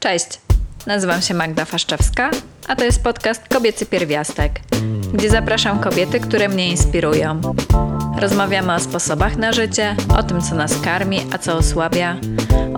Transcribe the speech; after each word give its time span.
Cześć, 0.00 0.26
nazywam 0.86 1.22
się 1.22 1.34
Magda 1.34 1.64
Faszczewska, 1.64 2.30
a 2.68 2.76
to 2.76 2.84
jest 2.84 3.02
podcast 3.02 3.48
Kobiecy 3.48 3.86
Pierwiastek, 3.86 4.60
gdzie 5.14 5.30
zapraszam 5.30 5.78
kobiety, 5.78 6.20
które 6.20 6.48
mnie 6.48 6.68
inspirują. 6.68 7.40
Rozmawiamy 8.18 8.74
o 8.74 8.80
sposobach 8.80 9.36
na 9.36 9.52
życie, 9.52 9.96
o 10.18 10.22
tym, 10.22 10.40
co 10.40 10.54
nas 10.54 10.80
karmi, 10.80 11.20
a 11.32 11.38
co 11.38 11.56
osłabia, 11.56 12.16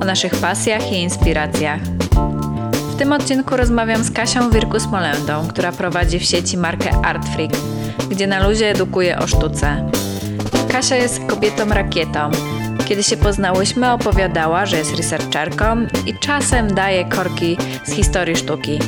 o 0.00 0.04
naszych 0.04 0.34
pasjach 0.34 0.92
i 0.92 0.96
inspiracjach. 0.96 1.80
W 2.92 2.96
tym 2.98 3.12
odcinku 3.12 3.56
rozmawiam 3.56 4.04
z 4.04 4.10
Kasią 4.10 4.50
Wirkus-Molendą, 4.50 5.48
która 5.48 5.72
prowadzi 5.72 6.18
w 6.18 6.24
sieci 6.24 6.56
markę 6.56 6.90
Art 7.04 7.28
Freak, 7.28 7.52
gdzie 8.10 8.26
na 8.26 8.48
luzie 8.48 8.70
edukuje 8.70 9.18
o 9.18 9.26
sztuce. 9.26 9.90
Kasia 10.72 10.96
jest 10.96 11.20
kobietą 11.26 11.68
rakietą. 11.68 12.30
Kiedy 12.92 13.02
się 13.02 13.16
poznałyśmy, 13.16 13.92
opowiadała, 13.92 14.66
że 14.66 14.76
jest 14.76 14.96
researcherką 14.96 15.86
i 16.06 16.14
czasem 16.14 16.74
daje 16.74 17.04
korki 17.04 17.56
z 17.84 17.92
historii 17.92 18.36
sztuki. 18.36 18.78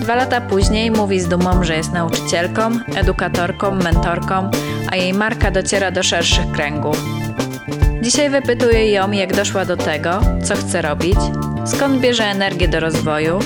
Dwa 0.00 0.14
lata 0.14 0.40
później 0.40 0.90
mówi 0.90 1.20
z 1.20 1.28
dumą, 1.28 1.64
że 1.64 1.76
jest 1.76 1.92
nauczycielką, 1.92 2.70
edukatorką, 2.94 3.74
mentorką, 3.74 4.50
a 4.90 4.96
jej 4.96 5.14
marka 5.14 5.50
dociera 5.50 5.90
do 5.90 6.02
szerszych 6.02 6.50
kręgów. 6.52 7.04
Dzisiaj 8.02 8.30
wypytuję 8.30 8.92
ją, 8.92 9.10
jak 9.10 9.36
doszła 9.36 9.64
do 9.64 9.76
tego, 9.76 10.20
co 10.44 10.56
chce 10.56 10.82
robić, 10.82 11.18
skąd 11.66 12.00
bierze 12.00 12.24
energię 12.24 12.68
do 12.68 12.80
rozwoju 12.80 13.38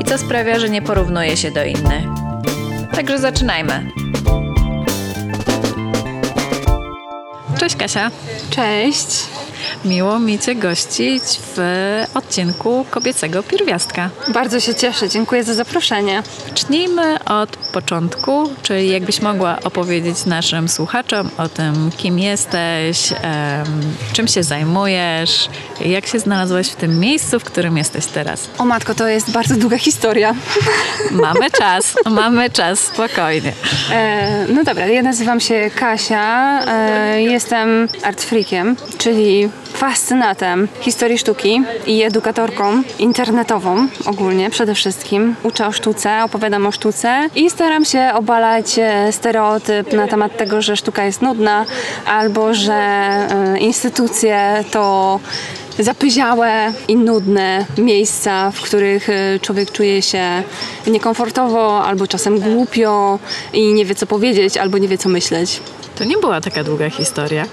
i 0.00 0.04
co 0.04 0.18
sprawia, 0.18 0.58
że 0.58 0.68
nie 0.68 0.82
porównuje 0.82 1.36
się 1.36 1.50
do 1.50 1.64
innych. 1.64 2.04
Także 2.94 3.18
zaczynajmy. 3.18 3.90
Cześć 7.58 7.76
Kasia. 7.76 8.10
Cześć. 8.50 9.35
Miło 9.84 10.18
mi 10.18 10.38
Cię 10.38 10.54
gościć 10.54 11.22
w 11.56 11.58
odcinku 12.14 12.86
Kobiecego 12.90 13.42
Pierwiastka. 13.42 14.10
Bardzo 14.28 14.60
się 14.60 14.74
cieszę. 14.74 15.08
Dziękuję 15.08 15.44
za 15.44 15.54
zaproszenie. 15.54 16.22
Zacznijmy 16.48 17.24
od 17.24 17.56
początku, 17.56 18.50
czyli 18.62 18.90
jakbyś 18.90 19.22
mogła 19.22 19.58
opowiedzieć 19.64 20.26
naszym 20.26 20.68
słuchaczom 20.68 21.30
o 21.38 21.48
tym, 21.48 21.90
kim 21.96 22.18
jesteś, 22.18 23.12
em, 23.12 23.66
czym 24.12 24.28
się 24.28 24.42
zajmujesz, 24.42 25.48
jak 25.80 26.06
się 26.06 26.18
znalazłaś 26.18 26.68
w 26.68 26.76
tym 26.76 27.00
miejscu, 27.00 27.40
w 27.40 27.44
którym 27.44 27.76
jesteś 27.76 28.06
teraz. 28.06 28.48
O 28.58 28.64
matko, 28.64 28.94
to 28.94 29.08
jest 29.08 29.30
bardzo 29.30 29.56
długa 29.56 29.78
historia. 29.78 30.34
Mamy 31.10 31.50
czas, 31.50 31.94
mamy 32.10 32.50
czas, 32.50 32.80
spokojnie. 32.80 33.52
E, 33.92 34.46
no 34.48 34.64
dobra, 34.64 34.86
ja 34.86 35.02
nazywam 35.02 35.40
się 35.40 35.70
Kasia. 35.74 36.60
E, 36.66 37.22
jestem 37.22 37.88
artfreakiem, 38.02 38.76
czyli 38.98 39.48
fascynatem 39.76 40.68
historii 40.80 41.18
sztuki 41.18 41.62
i 41.86 42.02
edukatorką 42.02 42.82
internetową 42.98 43.88
ogólnie 44.06 44.50
przede 44.50 44.74
wszystkim. 44.74 45.34
Uczę 45.42 45.66
o 45.66 45.72
sztuce, 45.72 46.24
opowiadam 46.24 46.66
o 46.66 46.72
sztuce 46.72 47.28
i 47.34 47.50
staram 47.50 47.84
się 47.84 48.10
obalać 48.14 48.78
e, 48.78 49.12
stereotyp 49.12 49.92
na 49.92 50.08
temat 50.08 50.36
tego, 50.36 50.62
że 50.62 50.76
sztuka 50.76 51.04
jest 51.04 51.22
nudna 51.22 51.64
albo 52.06 52.54
że 52.54 52.72
e, 52.74 53.58
instytucje 53.58 54.64
to 54.70 55.20
zapyziałe 55.78 56.72
i 56.88 56.96
nudne 56.96 57.64
miejsca, 57.78 58.50
w 58.50 58.60
których 58.60 59.10
e, 59.10 59.38
człowiek 59.40 59.72
czuje 59.72 60.02
się 60.02 60.42
niekomfortowo 60.86 61.84
albo 61.84 62.06
czasem 62.06 62.40
głupio 62.40 63.18
i 63.52 63.72
nie 63.72 63.84
wie 63.84 63.94
co 63.94 64.06
powiedzieć 64.06 64.56
albo 64.56 64.78
nie 64.78 64.88
wie 64.88 64.98
co 64.98 65.08
myśleć. 65.08 65.60
To 65.98 66.04
nie 66.04 66.16
była 66.16 66.40
taka 66.40 66.64
długa 66.64 66.90
historia. 66.90 67.46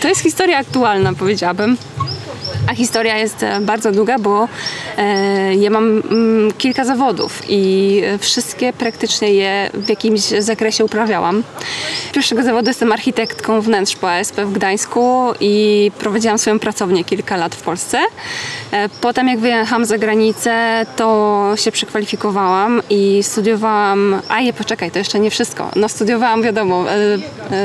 To 0.00 0.08
jest 0.08 0.20
historia 0.20 0.58
aktualna, 0.58 1.12
powiedziałabym. 1.12 1.76
A 2.70 2.74
historia 2.74 3.18
jest 3.18 3.42
e, 3.42 3.60
bardzo 3.60 3.92
długa, 3.92 4.18
bo 4.18 4.48
ja 5.58 5.70
mam 5.70 6.02
mm, 6.10 6.52
kilka 6.52 6.84
zawodów 6.84 7.42
i 7.48 8.02
e, 8.04 8.18
wszystkie 8.18 8.72
praktycznie 8.72 9.32
je 9.32 9.70
w 9.74 9.88
jakimś 9.88 10.20
zakresie 10.20 10.84
uprawiałam. 10.84 11.42
Pierwszego 12.12 12.42
zawodu 12.42 12.68
jestem 12.68 12.92
architektką 12.92 13.60
wnętrz 13.60 13.96
po 13.96 14.10
ASP 14.10 14.40
w 14.40 14.52
Gdańsku 14.52 15.32
i 15.40 15.90
prowadziłam 15.98 16.38
swoją 16.38 16.58
pracownię 16.58 17.04
kilka 17.04 17.36
lat 17.36 17.54
w 17.54 17.62
Polsce. 17.62 17.98
E, 18.72 18.88
potem 18.88 19.28
jak 19.28 19.38
wyjechałam 19.38 19.84
za 19.84 19.98
granicę, 19.98 20.86
to 20.96 21.52
się 21.56 21.72
przekwalifikowałam 21.72 22.82
i 22.90 23.22
studiowałam, 23.22 24.20
a 24.28 24.40
je 24.40 24.52
poczekaj, 24.52 24.90
to 24.90 24.98
jeszcze 24.98 25.20
nie 25.20 25.30
wszystko. 25.30 25.70
No 25.76 25.88
studiowałam, 25.88 26.42
wiadomo, 26.42 26.84
e, 26.90 27.18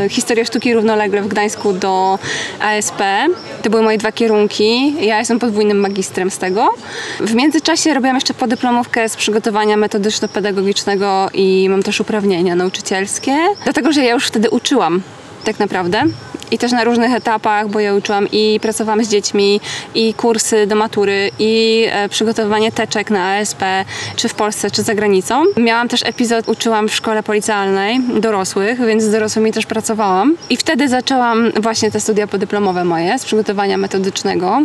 e, 0.06 0.10
historię 0.10 0.46
sztuki 0.46 0.74
równolegle 0.74 1.22
w 1.22 1.28
Gdańsku 1.28 1.74
do 1.74 2.20
ASP. 2.62 3.02
To 3.62 3.70
były 3.70 3.84
moje 3.84 3.98
dwa 3.98 4.12
kierunki. 4.12 4.96
Ja 5.06 5.20
jestem 5.20 5.40
podwójnym 5.40 5.80
magistrem 5.80 6.32
z 6.32 6.38
tego. 6.38 6.74
W 7.22 7.34
międzyczasie 7.34 7.94
robiłam 7.94 8.16
jeszcze 8.16 8.34
podyplomówkę 8.34 9.10
z 9.10 9.16
przygotowania 9.16 9.78
metodyczno-pedagogicznego 9.78 11.30
i 11.34 11.68
mam 11.70 11.84
też 11.84 12.00
uprawnienia 12.00 12.56
nauczycielskie. 12.56 13.38
Dlatego, 13.64 13.92
że 13.92 14.04
ja 14.04 14.14
już 14.14 14.28
wtedy 14.28 14.50
uczyłam 14.50 15.02
tak 15.44 15.60
naprawdę. 15.60 16.04
I 16.52 16.58
też 16.58 16.72
na 16.72 16.84
różnych 16.84 17.14
etapach, 17.14 17.70
bo 17.70 17.80
ja 17.80 17.94
uczyłam 17.94 18.28
i 18.32 18.60
pracowałam 18.62 19.04
z 19.04 19.10
dziećmi, 19.10 19.62
i 19.96 20.14
kursy 20.14 20.68
do 20.68 20.76
matury, 20.76 21.32
i 21.40 21.86
e, 21.92 22.10
przygotowywanie 22.10 22.72
teczek 22.72 23.10
na 23.10 23.36
ASP, 23.36 23.62
czy 24.16 24.30
w 24.30 24.34
Polsce, 24.34 24.72
czy 24.72 24.84
za 24.84 24.96
granicą. 24.96 25.44
Miałam 25.58 25.88
też 25.88 26.06
epizod, 26.06 26.50
uczyłam 26.50 26.90
w 26.90 26.96
szkole 26.96 27.24
policjalnej 27.24 28.00
dorosłych, 28.20 28.86
więc 28.86 29.04
z 29.04 29.12
dorosłymi 29.12 29.52
też 29.52 29.66
pracowałam. 29.66 30.36
I 30.50 30.58
wtedy 30.58 30.90
zaczęłam 30.90 31.52
właśnie 31.52 31.92
te 31.92 32.00
studia 32.00 32.28
podyplomowe 32.28 32.86
moje 32.86 33.20
z 33.20 33.26
przygotowania 33.26 33.78
metodycznego. 33.78 34.62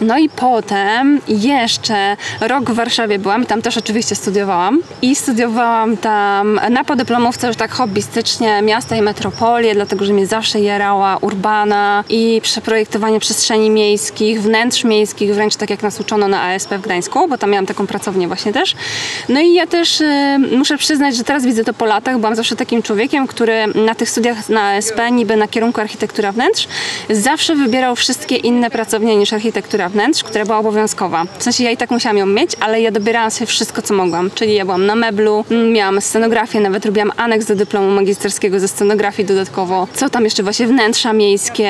No 0.00 0.18
i 0.18 0.28
potem 0.28 1.20
jeszcze 1.28 2.16
rok 2.40 2.70
w 2.70 2.74
Warszawie 2.74 3.18
byłam, 3.18 3.46
tam 3.46 3.62
też 3.62 3.76
oczywiście 3.76 4.14
studiowałam 4.14 4.82
i 5.02 5.16
studiowałam 5.16 5.96
tam 5.96 6.60
na 6.70 6.84
podyplomówce 6.84 7.46
już 7.46 7.56
tak 7.56 7.70
hobbystycznie 7.70 8.62
miasta 8.62 8.96
i 8.96 9.02
metropolie, 9.02 9.74
dlatego 9.74 10.04
że 10.04 10.12
mnie 10.12 10.26
zawsze 10.26 10.60
jarała 10.60 11.16
urbana 11.16 12.04
i 12.08 12.40
przeprojektowanie 12.42 13.20
przestrzeni 13.20 13.70
miejskich, 13.70 14.42
wnętrz 14.42 14.84
miejskich, 14.84 15.34
wręcz 15.34 15.56
tak 15.56 15.70
jak 15.70 15.82
nas 15.82 16.00
uczono 16.00 16.28
na 16.28 16.42
ASP 16.42 16.74
w 16.74 16.80
Gdańsku, 16.80 17.28
bo 17.28 17.38
tam 17.38 17.50
miałam 17.50 17.66
taką 17.66 17.86
pracownię 17.86 18.28
właśnie 18.28 18.52
też. 18.52 18.74
No 19.28 19.40
i 19.40 19.54
ja 19.54 19.66
też 19.66 20.00
y, 20.00 20.38
muszę 20.56 20.78
przyznać, 20.78 21.16
że 21.16 21.24
teraz 21.24 21.44
widzę 21.44 21.64
to 21.64 21.74
po 21.74 21.84
latach, 21.84 22.18
byłam 22.18 22.34
zawsze 22.34 22.56
takim 22.56 22.82
człowiekiem, 22.82 23.26
który 23.26 23.66
na 23.66 23.94
tych 23.94 24.10
studiach 24.10 24.48
na 24.48 24.70
ASP, 24.70 25.00
niby 25.12 25.36
na 25.36 25.48
kierunku 25.48 25.80
architektura 25.80 26.32
wnętrz, 26.32 26.68
zawsze 27.10 27.54
wybierał 27.54 27.96
wszystkie 27.96 28.36
inne 28.36 28.70
pracownie 28.70 29.16
niż 29.16 29.32
architektura 29.32 29.87
wnętrz, 29.88 30.24
która 30.24 30.44
była 30.44 30.58
obowiązkowa. 30.58 31.24
W 31.38 31.42
sensie 31.42 31.64
ja 31.64 31.70
i 31.70 31.76
tak 31.76 31.90
musiałam 31.90 32.18
ją 32.18 32.26
mieć, 32.26 32.50
ale 32.60 32.80
ja 32.80 32.90
dobierałam 32.90 33.30
sobie 33.30 33.46
wszystko, 33.46 33.82
co 33.82 33.94
mogłam. 33.94 34.30
Czyli 34.34 34.54
ja 34.54 34.64
byłam 34.64 34.86
na 34.86 34.94
meblu, 34.94 35.44
mm, 35.50 35.72
miałam 35.72 36.00
scenografię, 36.00 36.60
nawet 36.60 36.86
robiłam 36.86 37.12
aneks 37.16 37.46
do 37.46 37.56
dyplomu 37.56 37.90
magisterskiego 37.90 38.60
ze 38.60 38.68
scenografii 38.68 39.28
dodatkowo. 39.28 39.88
Co 39.94 40.10
tam 40.10 40.24
jeszcze 40.24 40.42
właśnie 40.42 40.66
wnętrza 40.66 41.12
miejskie, 41.12 41.68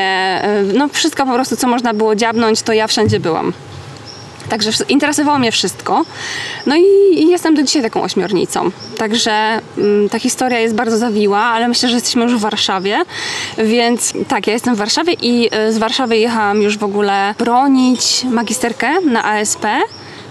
y, 0.61 0.73
no 0.75 0.89
wszystko 0.89 1.27
po 1.27 1.33
prostu, 1.33 1.57
co 1.57 1.69
można 1.69 1.95
było 1.95 2.15
dziabnąć, 2.15 2.63
to 2.63 2.73
ja 2.73 2.87
wszędzie 2.87 3.21
byłam. 3.21 3.53
Także 4.49 4.71
interesowało 4.89 5.39
mnie 5.39 5.53
wszystko. 5.53 6.05
No 6.67 6.77
i, 6.77 6.83
i 7.13 7.29
jestem 7.29 7.55
do 7.55 7.63
dzisiaj 7.63 7.83
taką 7.83 8.03
ośmiornicą. 8.03 8.71
Także 8.99 9.61
mm, 9.79 10.09
ta 10.09 10.19
historia 10.19 10.61
jest 10.61 10.75
bardzo 10.75 10.99
zawiła, 10.99 11.41
ale 11.41 11.69
myślę, 11.69 11.89
że 11.89 11.95
jesteśmy 11.95 12.23
już 12.23 12.35
w 12.35 12.41
Warszawie. 12.41 13.03
Więc 13.59 14.13
tak, 14.29 14.47
ja 14.47 14.53
jestem 14.53 14.75
w 14.75 14.79
Warszawie 14.79 15.13
i 15.23 15.51
y, 15.69 15.73
z 15.73 15.79
Warszawy 15.79 16.17
jechałam 16.17 16.63
już 16.63 16.79
w 16.79 16.85
ogóle 16.85 17.35
bronić 17.39 18.25
magisterkę 18.25 19.01
na 19.01 19.25
ASP, 19.25 19.65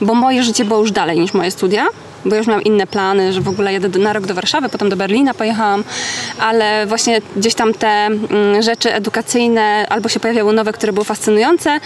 bo 0.01 0.13
moje 0.13 0.44
życie 0.44 0.66
było 0.66 0.79
już 0.79 0.91
dalej 0.91 1.19
niż 1.19 1.33
moje 1.33 1.51
studia 1.51 1.88
bo 2.25 2.35
już 2.35 2.47
miałam 2.47 2.63
inne 2.63 2.88
plany, 2.88 3.33
że 3.33 3.41
w 3.41 3.47
ogóle 3.47 3.73
jadę 3.73 4.00
na 4.00 4.13
rok 4.13 4.25
do 4.25 4.33
Warszawy, 4.33 4.69
potem 4.69 4.89
do 4.89 4.95
Berlina 4.95 5.33
pojechałam, 5.33 5.83
ale 6.39 6.85
właśnie 6.85 7.22
gdzieś 7.35 7.53
tam 7.53 7.73
te 7.73 7.88
mm, 7.88 8.61
rzeczy 8.61 8.94
edukacyjne 8.94 9.85
albo 9.89 10.09
się 10.09 10.19
pojawiały 10.19 10.53
nowe, 10.53 10.73
które 10.73 10.94
były 10.94 11.06
fascynujące, 11.06 11.79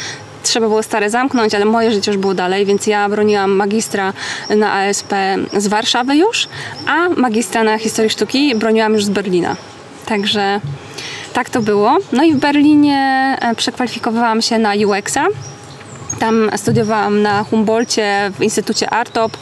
trzeba 0.44 0.68
było 0.68 0.84
stare 0.84 1.10
zamknąć, 1.10 1.56
ale 1.56 1.66
moje 1.66 1.92
życie 1.92 2.12
już 2.12 2.22
było 2.22 2.34
dalej, 2.34 2.66
więc 2.66 2.88
ja 2.88 3.10
broniłam 3.10 3.52
magistra 3.52 4.14
na 4.50 4.74
ASP 4.74 5.14
z 5.58 5.68
Warszawy 5.68 6.16
już, 6.16 6.48
a 6.88 7.10
magistra 7.10 7.64
na 7.64 7.78
historii 7.78 8.10
sztuki 8.10 8.56
broniłam 8.56 8.94
już 8.94 9.06
z 9.06 9.10
Berlina. 9.10 9.56
Także 10.06 10.62
tak 11.34 11.50
to 11.50 11.62
było. 11.62 11.98
No 12.12 12.24
i 12.24 12.34
w 12.34 12.38
Berlinie 12.38 13.38
e, 13.42 13.56
przekwalifikowałam 13.56 14.42
się 14.42 14.60
na 14.60 14.74
UX-a. 14.74 15.26
Tam 16.22 16.50
studiowałam 16.56 17.22
na 17.22 17.44
Humboldcie 17.44 18.32
w 18.40 18.44
Instytucie 18.44 18.90
Artop 18.90 19.38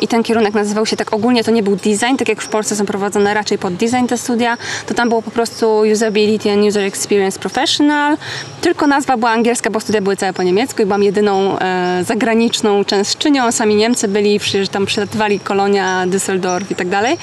i 0.00 0.08
ten 0.08 0.22
kierunek 0.22 0.54
nazywał 0.54 0.86
się 0.86 0.96
tak 0.96 1.12
ogólnie, 1.12 1.44
to 1.44 1.50
nie 1.50 1.62
był 1.62 1.76
design, 1.76 2.16
tak 2.18 2.28
jak 2.28 2.42
w 2.42 2.48
Polsce 2.48 2.76
są 2.76 2.86
prowadzone 2.86 3.34
raczej 3.34 3.58
pod 3.58 3.74
design 3.74 4.06
te 4.06 4.18
studia, 4.18 4.56
to 4.86 4.94
tam 4.94 5.08
było 5.08 5.22
po 5.22 5.30
prostu 5.30 5.82
Usability 5.92 6.52
and 6.52 6.64
User 6.64 6.82
Experience 6.84 7.40
Professional, 7.40 8.16
tylko 8.60 8.86
nazwa 8.86 9.16
była 9.16 9.30
angielska, 9.30 9.70
bo 9.70 9.80
studia 9.80 10.00
były 10.00 10.16
całe 10.16 10.32
po 10.32 10.42
niemiecku 10.42 10.82
i 10.82 10.86
byłam 10.86 11.02
jedyną 11.02 11.58
e, 11.58 12.04
zagraniczną 12.04 12.84
częstczynią, 12.84 13.52
sami 13.52 13.74
Niemcy 13.74 14.08
byli, 14.08 14.38
przecież 14.38 14.68
tam 14.68 14.86
przylatywali 14.86 15.40
Kolonia, 15.40 16.06
Düsseldorf 16.06 16.64
i 16.70 16.74
tak 16.74 16.88
dalej, 16.88 17.18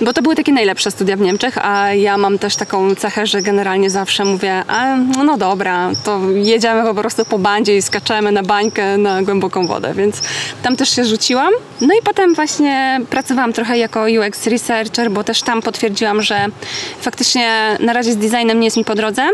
bo 0.00 0.12
to 0.12 0.22
były 0.22 0.36
takie 0.36 0.52
najlepsze 0.52 0.90
studia 0.90 1.16
w 1.16 1.20
Niemczech, 1.20 1.58
a 1.66 1.94
ja 1.94 2.18
mam 2.18 2.38
też 2.38 2.56
taką 2.56 2.94
cechę, 2.94 3.26
że 3.26 3.42
generalnie 3.42 3.90
zawsze 3.90 4.24
mówię, 4.24 4.62
a 4.68 4.96
no 4.96 5.36
dobra, 5.36 5.90
to 6.04 6.20
jedziemy 6.30 6.82
po 6.82 6.94
prostu 6.94 7.24
po 7.24 7.38
bandzie 7.38 7.76
i 7.76 7.82
skaczemy 7.82 8.37
na 8.38 8.42
bańkę 8.42 8.96
na 8.96 9.22
głęboką 9.22 9.66
wodę, 9.66 9.94
więc 9.94 10.20
tam 10.62 10.76
też 10.76 10.90
się 10.90 11.04
rzuciłam. 11.04 11.52
No 11.80 11.94
i 11.94 12.02
potem 12.04 12.34
właśnie 12.34 13.00
pracowałam 13.10 13.52
trochę 13.52 13.78
jako 13.78 14.06
UX 14.20 14.46
researcher, 14.46 15.10
bo 15.10 15.24
też 15.24 15.42
tam 15.42 15.62
potwierdziłam, 15.62 16.22
że 16.22 16.46
faktycznie 17.00 17.76
na 17.80 17.92
razie 17.92 18.12
z 18.12 18.16
designem 18.16 18.60
nie 18.60 18.66
jest 18.66 18.76
mi 18.76 18.84
po 18.84 18.94
drodze. 18.94 19.28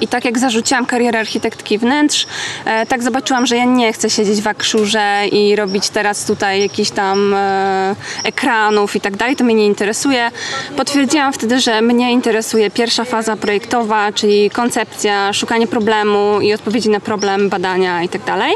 I 0.00 0.08
tak 0.08 0.24
jak 0.24 0.38
zarzuciłam 0.38 0.86
karierę 0.86 1.18
architektki 1.18 1.78
wnętrz, 1.78 2.26
e, 2.64 2.86
tak 2.86 3.02
zobaczyłam, 3.02 3.46
że 3.46 3.56
ja 3.56 3.64
nie 3.64 3.92
chcę 3.92 4.10
siedzieć 4.10 4.40
w 4.42 4.46
akszurze 4.46 5.26
i 5.32 5.56
robić 5.56 5.88
teraz 5.88 6.24
tutaj 6.24 6.60
jakichś 6.60 6.90
tam 6.90 7.34
e, 7.34 7.96
ekranów 8.24 8.96
i 8.96 9.00
tak 9.00 9.16
dalej. 9.16 9.36
To 9.36 9.44
mnie 9.44 9.54
nie 9.54 9.66
interesuje. 9.66 10.30
Potwierdziłam 10.76 11.32
wtedy, 11.32 11.60
że 11.60 11.82
mnie 11.82 12.12
interesuje 12.12 12.70
pierwsza 12.70 13.04
faza 13.04 13.36
projektowa, 13.36 14.12
czyli 14.12 14.50
koncepcja, 14.50 15.32
szukanie 15.32 15.66
problemu 15.66 16.40
i 16.40 16.54
odpowiedzi 16.54 16.88
na 16.88 17.00
problem, 17.00 17.48
badania 17.48 18.02
i 18.02 18.08
tak 18.08 18.24
dalej. 18.24 18.52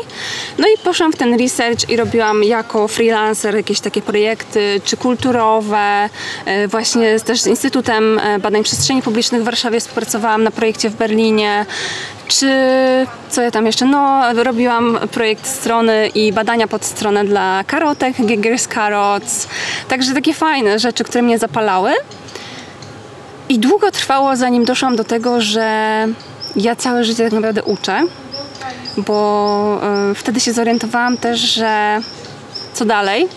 No 0.59 0.69
i 0.69 0.79
poszłam 0.85 1.12
w 1.12 1.17
ten 1.17 1.38
research 1.38 1.91
i 1.91 1.97
robiłam 1.97 2.45
jako 2.45 2.88
freelancer 2.88 3.55
jakieś 3.55 3.81
takie 3.81 4.03
projekty, 4.03 4.81
czy 4.85 4.97
kulturowe, 4.97 6.09
e, 6.45 6.69
właśnie 6.69 7.21
też 7.21 7.41
z 7.41 7.47
Instytutem 7.47 8.21
Badań 8.41 8.62
Przestrzeni 8.62 9.03
Publicznych 9.03 9.43
w 9.43 9.45
Warszawie 9.45 9.81
współpracowałam 9.81 10.43
na 10.43 10.50
projekcie 10.50 10.91
w 10.91 10.95
Berlinie, 10.95 11.31
czy 12.29 12.46
co 13.31 13.43
ja 13.43 13.50
tam 13.50 13.67
jeszcze? 13.67 13.84
No, 13.84 14.23
robiłam 14.43 14.99
projekt 15.11 15.46
strony 15.46 16.08
i 16.14 16.32
badania 16.32 16.69
pod 16.69 16.84
stronę 16.84 17.25
dla 17.25 17.64
karotek, 17.67 18.17
Giggers 18.26 18.69
Carrots. 18.69 19.49
Także 19.88 20.14
takie 20.14 20.34
fajne 20.34 20.79
rzeczy, 20.79 21.05
które 21.05 21.23
mnie 21.23 21.38
zapalały. 21.38 21.93
I 23.49 23.58
długo 23.58 23.90
trwało, 23.90 24.37
zanim 24.37 24.64
doszłam 24.64 24.96
do 24.96 25.05
tego, 25.05 25.40
że 25.40 26.06
ja 26.56 26.76
całe 26.76 27.05
życie 27.05 27.25
tak 27.25 27.32
naprawdę 27.32 27.62
uczę, 27.62 28.00
bo 28.96 29.81
y, 30.11 30.14
wtedy 30.14 30.40
się 30.40 30.52
zorientowałam 30.52 31.17
też, 31.17 31.40
że 31.40 32.00
co 32.75 32.85
dalej 32.85 33.28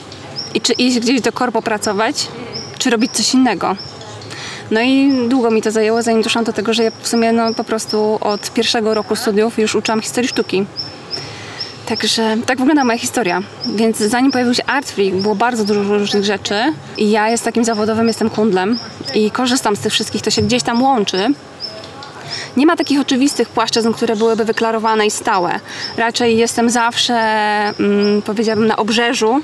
i 0.53 0.61
czy 0.61 0.73
iść 0.73 0.99
gdzieś 0.99 1.21
do 1.21 1.31
korpo 1.31 1.61
pracować, 1.61 2.27
czy 2.77 2.89
robić 2.89 3.11
coś 3.11 3.33
innego. 3.33 3.75
No 4.71 4.81
i 4.81 5.11
długo 5.29 5.51
mi 5.51 5.61
to 5.61 5.71
zajęło, 5.71 6.01
zanim 6.01 6.21
doszłam 6.21 6.45
do 6.45 6.53
tego, 6.53 6.73
że 6.73 6.83
ja 6.83 6.91
w 7.01 7.07
sumie 7.07 7.31
no, 7.31 7.53
po 7.53 7.63
prostu 7.63 8.17
od 8.21 8.51
pierwszego 8.51 8.93
roku 8.93 9.15
studiów 9.15 9.59
już 9.59 9.75
uczyłam 9.75 10.01
historii 10.01 10.29
sztuki. 10.29 10.65
Także 11.85 12.37
tak 12.45 12.57
wygląda 12.57 12.83
moja 12.83 12.97
historia. 12.97 13.41
Więc 13.75 13.97
zanim 13.97 14.31
pojawił 14.31 14.53
się 14.53 14.65
Art 14.65 14.91
Freak, 14.91 15.15
było 15.15 15.35
bardzo 15.35 15.65
dużo 15.65 15.97
różnych 15.97 16.25
rzeczy. 16.25 16.55
I 16.97 17.11
ja 17.11 17.29
jest 17.29 17.43
takim 17.43 17.63
zawodowym, 17.63 18.07
jestem 18.07 18.29
kundlem 18.29 18.79
i 19.15 19.31
korzystam 19.31 19.75
z 19.75 19.79
tych 19.79 19.93
wszystkich, 19.93 20.21
to 20.21 20.31
się 20.31 20.41
gdzieś 20.41 20.63
tam 20.63 20.83
łączy. 20.83 21.27
Nie 22.57 22.65
ma 22.65 22.75
takich 22.75 22.99
oczywistych 22.99 23.49
płaszczyzn, 23.49 23.91
które 23.91 24.15
byłyby 24.15 24.45
wyklarowane 24.45 25.05
i 25.05 25.11
stałe. 25.11 25.59
Raczej 25.97 26.37
jestem 26.37 26.69
zawsze, 26.69 27.13
mm, 27.79 28.21
powiedziałabym, 28.21 28.67
na 28.67 28.75
obrzeżu, 28.75 29.41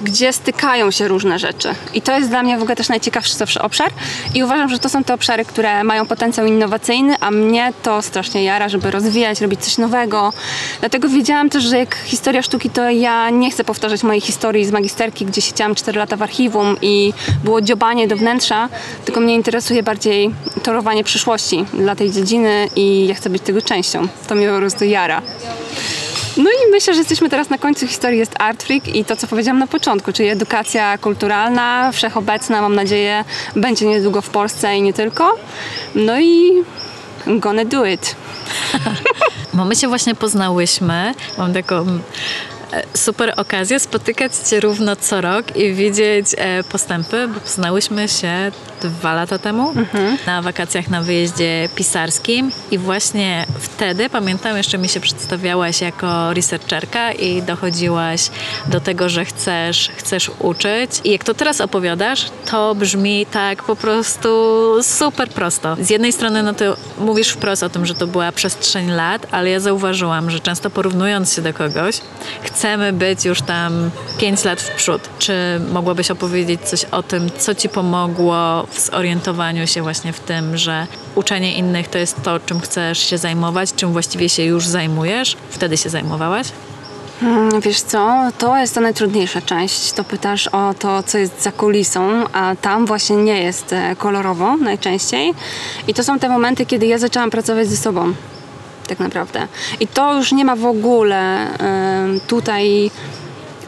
gdzie 0.00 0.32
stykają 0.32 0.90
się 0.90 1.08
różne 1.08 1.38
rzeczy. 1.38 1.68
I 1.94 2.02
to 2.02 2.18
jest 2.18 2.30
dla 2.30 2.42
mnie 2.42 2.58
w 2.58 2.62
ogóle 2.62 2.76
też 2.76 2.88
najciekawszy 2.88 3.34
zawsze 3.34 3.62
obszar. 3.62 3.90
I 4.34 4.44
uważam, 4.44 4.68
że 4.68 4.78
to 4.78 4.88
są 4.88 5.04
te 5.04 5.14
obszary, 5.14 5.44
które 5.44 5.84
mają 5.84 6.06
potencjał 6.06 6.46
innowacyjny, 6.46 7.14
a 7.20 7.30
mnie 7.30 7.72
to 7.82 8.02
strasznie 8.02 8.44
jara, 8.44 8.68
żeby 8.68 8.90
rozwijać, 8.90 9.40
robić 9.40 9.60
coś 9.60 9.78
nowego. 9.78 10.32
Dlatego 10.80 11.08
wiedziałam 11.08 11.50
też, 11.50 11.64
że 11.64 11.78
jak 11.78 11.96
historia 12.04 12.42
sztuki, 12.42 12.70
to 12.70 12.90
ja 12.90 13.30
nie 13.30 13.50
chcę 13.50 13.64
powtarzać 13.64 14.02
mojej 14.02 14.20
historii 14.20 14.64
z 14.66 14.70
magisterki, 14.70 15.26
gdzie 15.26 15.40
siedziałam 15.40 15.74
4 15.74 15.98
lata 15.98 16.16
w 16.16 16.22
archiwum 16.22 16.76
i 16.82 17.12
było 17.44 17.60
dziobanie 17.60 18.08
do 18.08 18.16
wnętrza, 18.16 18.68
tylko 19.04 19.20
mnie 19.20 19.34
interesuje 19.34 19.82
bardziej 19.82 20.30
torowanie 20.62 21.04
przyszłości 21.04 21.64
dla 21.74 21.96
tej 21.96 22.10
dziedziny 22.10 22.68
i 22.76 23.06
ja 23.06 23.14
chcę 23.14 23.30
być 23.30 23.42
tego 23.42 23.62
częścią. 23.62 24.08
To 24.28 24.34
mnie 24.34 24.48
po 24.48 24.56
prostu 24.56 24.84
jara. 24.84 25.22
No 26.36 26.50
i 26.50 26.70
myślę, 26.70 26.94
że 26.94 26.98
jesteśmy 26.98 27.28
teraz 27.28 27.50
na 27.50 27.58
końcu 27.58 27.86
historii, 27.86 28.18
jest 28.18 28.34
Art 28.38 28.62
Freak 28.62 28.88
i 28.88 29.04
to, 29.04 29.16
co 29.16 29.26
powiedziałam 29.26 29.58
na 29.58 29.66
początku, 29.66 30.12
czyli 30.12 30.28
edukacja 30.28 30.98
kulturalna, 30.98 31.92
wszechobecna, 31.92 32.62
mam 32.62 32.74
nadzieję, 32.74 33.24
będzie 33.56 33.86
niedługo 33.86 34.22
w 34.22 34.30
Polsce 34.30 34.76
i 34.76 34.82
nie 34.82 34.92
tylko. 34.92 35.36
No 35.94 36.20
i 36.20 36.62
I'm 37.26 37.40
gonna 37.40 37.64
do 37.64 37.86
it. 37.86 38.16
Bo 39.54 39.64
my 39.64 39.76
się 39.76 39.88
właśnie 39.88 40.14
poznałyśmy. 40.14 41.14
Mam 41.38 41.52
taką 41.52 41.86
super 42.94 43.34
okazję 43.36 43.80
spotykać 43.80 44.32
Cię 44.36 44.60
równo 44.60 44.96
co 44.96 45.20
rok 45.20 45.56
i 45.56 45.74
widzieć 45.74 46.26
e, 46.36 46.64
postępy, 46.64 47.28
bo 47.28 47.40
poznałyśmy 47.40 48.08
się 48.08 48.52
dwa 48.80 49.14
lata 49.14 49.38
temu 49.38 49.72
na 50.26 50.42
wakacjach 50.42 50.88
na 50.88 51.02
wyjeździe 51.02 51.68
pisarskim 51.74 52.50
i 52.70 52.78
właśnie 52.78 53.46
wtedy, 53.60 54.10
pamiętam, 54.10 54.56
jeszcze 54.56 54.78
mi 54.78 54.88
się 54.88 55.00
przedstawiałaś 55.00 55.80
jako 55.80 56.34
researcherka 56.34 57.12
i 57.12 57.42
dochodziłaś 57.42 58.30
do 58.66 58.80
tego, 58.80 59.08
że 59.08 59.24
chcesz, 59.24 59.90
chcesz 59.96 60.30
uczyć 60.38 60.90
i 61.04 61.10
jak 61.10 61.24
to 61.24 61.34
teraz 61.34 61.60
opowiadasz, 61.60 62.30
to 62.50 62.74
brzmi 62.74 63.26
tak 63.26 63.62
po 63.62 63.76
prostu 63.76 64.28
super 64.82 65.28
prosto. 65.28 65.76
Z 65.80 65.90
jednej 65.90 66.12
strony 66.12 66.42
no 66.42 66.54
to 66.54 66.76
mówisz 66.98 67.28
wprost 67.28 67.62
o 67.62 67.70
tym, 67.70 67.86
że 67.86 67.94
to 67.94 68.06
była 68.06 68.32
przestrzeń 68.32 68.90
lat, 68.90 69.26
ale 69.30 69.50
ja 69.50 69.60
zauważyłam, 69.60 70.30
że 70.30 70.40
często 70.40 70.70
porównując 70.70 71.34
się 71.34 71.42
do 71.42 71.54
kogoś, 71.54 72.00
chcemy 72.58 72.92
być 72.92 73.24
już 73.24 73.42
tam 73.42 73.90
5 74.18 74.44
lat 74.44 74.60
w 74.60 74.70
przód. 74.70 75.08
Czy 75.18 75.32
mogłabyś 75.72 76.10
opowiedzieć 76.10 76.60
coś 76.60 76.84
o 76.84 77.02
tym, 77.02 77.30
co 77.38 77.54
ci 77.54 77.68
pomogło 77.68 78.66
w 78.70 78.80
zorientowaniu 78.80 79.66
się 79.66 79.82
właśnie 79.82 80.12
w 80.12 80.20
tym, 80.20 80.56
że 80.56 80.86
uczenie 81.14 81.52
innych 81.54 81.88
to 81.88 81.98
jest 81.98 82.22
to, 82.22 82.40
czym 82.40 82.60
chcesz 82.60 82.98
się 82.98 83.18
zajmować, 83.18 83.74
czym 83.74 83.92
właściwie 83.92 84.28
się 84.28 84.42
już 84.42 84.66
zajmujesz? 84.66 85.36
Wtedy 85.50 85.76
się 85.76 85.90
zajmowałaś? 85.90 86.46
Mm, 87.22 87.60
Wiesz 87.60 87.80
co, 87.80 88.28
to 88.38 88.56
jest 88.56 88.74
ta 88.74 88.80
najtrudniejsza 88.80 89.40
część. 89.40 89.92
To 89.92 90.04
pytasz 90.04 90.46
o 90.46 90.74
to, 90.78 91.02
co 91.02 91.18
jest 91.18 91.42
za 91.42 91.52
kulisą, 91.52 92.24
a 92.32 92.56
tam 92.62 92.86
właśnie 92.86 93.16
nie 93.16 93.42
jest 93.42 93.72
e, 93.72 93.96
kolorowo 93.96 94.56
najczęściej. 94.56 95.34
I 95.88 95.94
to 95.94 96.04
są 96.04 96.18
te 96.18 96.28
momenty, 96.28 96.66
kiedy 96.66 96.86
ja 96.86 96.98
zaczęłam 96.98 97.30
pracować 97.30 97.68
ze 97.68 97.76
sobą. 97.76 98.12
Tak 98.88 98.98
naprawdę. 98.98 99.48
I 99.80 99.86
to 99.86 100.14
już 100.14 100.32
nie 100.32 100.44
ma 100.44 100.56
w 100.56 100.66
ogóle 100.66 101.48
tutaj 102.26 102.90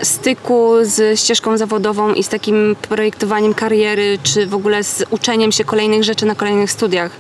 styku 0.03 0.75
z 0.83 1.21
ścieżką 1.21 1.57
zawodową 1.57 2.15
i 2.15 2.23
z 2.23 2.29
takim 2.29 2.77
projektowaniem 2.89 3.55
kariery, 3.55 4.19
czy 4.23 4.47
w 4.47 4.55
ogóle 4.55 4.85
z 4.85 5.05
uczeniem 5.11 5.53
się 5.53 5.65
kolejnych 5.65 6.05
rzeczy 6.05 6.27
na 6.27 6.35
kolejnych 6.35 6.71
studiach. 6.71 7.13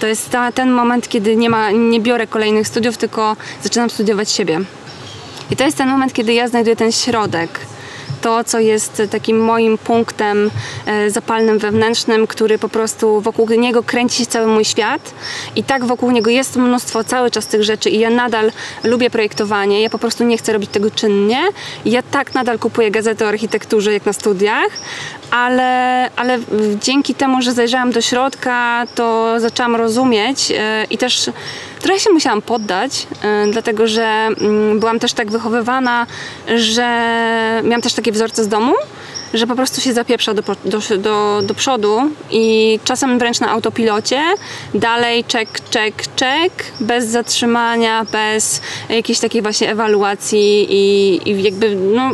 To 0.00 0.06
jest 0.06 0.30
ta, 0.30 0.52
ten 0.52 0.70
moment, 0.70 1.08
kiedy 1.08 1.36
nie, 1.36 1.50
ma, 1.50 1.70
nie 1.70 2.00
biorę 2.00 2.26
kolejnych 2.26 2.68
studiów, 2.68 2.96
tylko 2.96 3.36
zaczynam 3.62 3.90
studiować 3.90 4.30
siebie. 4.30 4.60
I 5.50 5.56
to 5.56 5.64
jest 5.64 5.76
ten 5.76 5.88
moment, 5.88 6.12
kiedy 6.12 6.32
ja 6.32 6.48
znajduję 6.48 6.76
ten 6.76 6.92
środek. 6.92 7.60
To, 8.24 8.44
co 8.44 8.58
jest 8.58 9.02
takim 9.10 9.40
moim 9.40 9.78
punktem 9.78 10.50
e, 10.86 11.10
zapalnym 11.10 11.58
wewnętrznym, 11.58 12.26
który 12.26 12.58
po 12.58 12.68
prostu 12.68 13.20
wokół 13.20 13.48
niego 13.48 13.82
kręci 13.82 14.18
się 14.18 14.26
cały 14.26 14.46
mój 14.46 14.64
świat. 14.64 15.14
I 15.56 15.64
tak 15.64 15.84
wokół 15.84 16.10
niego 16.10 16.30
jest 16.30 16.56
mnóstwo 16.56 17.04
cały 17.04 17.30
czas 17.30 17.46
tych 17.46 17.62
rzeczy. 17.62 17.90
I 17.90 17.98
ja 17.98 18.10
nadal 18.10 18.52
lubię 18.84 19.10
projektowanie. 19.10 19.82
Ja 19.82 19.90
po 19.90 19.98
prostu 19.98 20.24
nie 20.24 20.38
chcę 20.38 20.52
robić 20.52 20.70
tego 20.70 20.90
czynnie. 20.90 21.42
Ja 21.84 22.02
tak 22.02 22.34
nadal 22.34 22.58
kupuję 22.58 22.90
gazety 22.90 23.24
o 23.24 23.28
architekturze, 23.28 23.92
jak 23.92 24.06
na 24.06 24.12
studiach. 24.12 24.68
Ale, 25.30 26.10
ale 26.16 26.38
dzięki 26.82 27.14
temu, 27.14 27.42
że 27.42 27.52
zajrzałam 27.52 27.92
do 27.92 28.00
środka, 28.00 28.86
to 28.94 29.34
zaczęłam 29.40 29.76
rozumieć 29.76 30.52
e, 30.56 30.84
i 30.90 30.98
też 30.98 31.30
trochę 31.84 32.00
się 32.00 32.10
musiałam 32.10 32.42
poddać, 32.42 33.06
e, 33.22 33.46
dlatego 33.52 33.86
że 33.86 34.04
mm, 34.04 34.80
byłam 34.80 34.98
też 34.98 35.12
tak 35.12 35.30
wychowywana, 35.30 36.06
że 36.56 36.82
miałam 37.64 37.82
też 37.82 37.94
takie 37.94 38.12
wzorce 38.12 38.44
z 38.44 38.48
domu, 38.48 38.72
że 39.34 39.46
po 39.46 39.54
prostu 39.54 39.80
się 39.80 39.92
zapieprza 39.92 40.34
do, 40.34 40.42
do, 40.64 40.98
do, 40.98 41.40
do 41.42 41.54
przodu 41.54 41.98
i 42.30 42.78
czasem 42.84 43.18
wręcz 43.18 43.40
na 43.40 43.50
autopilocie, 43.50 44.20
dalej 44.74 45.24
czek, 45.24 45.48
czek, 45.70 45.94
czek, 46.16 46.52
bez 46.80 47.06
zatrzymania, 47.06 48.06
bez 48.12 48.60
jakiejś 48.88 49.18
takiej 49.18 49.42
właśnie 49.42 49.70
ewaluacji 49.70 50.66
i, 50.70 51.20
i 51.30 51.42
jakby 51.42 51.76
no 51.76 52.10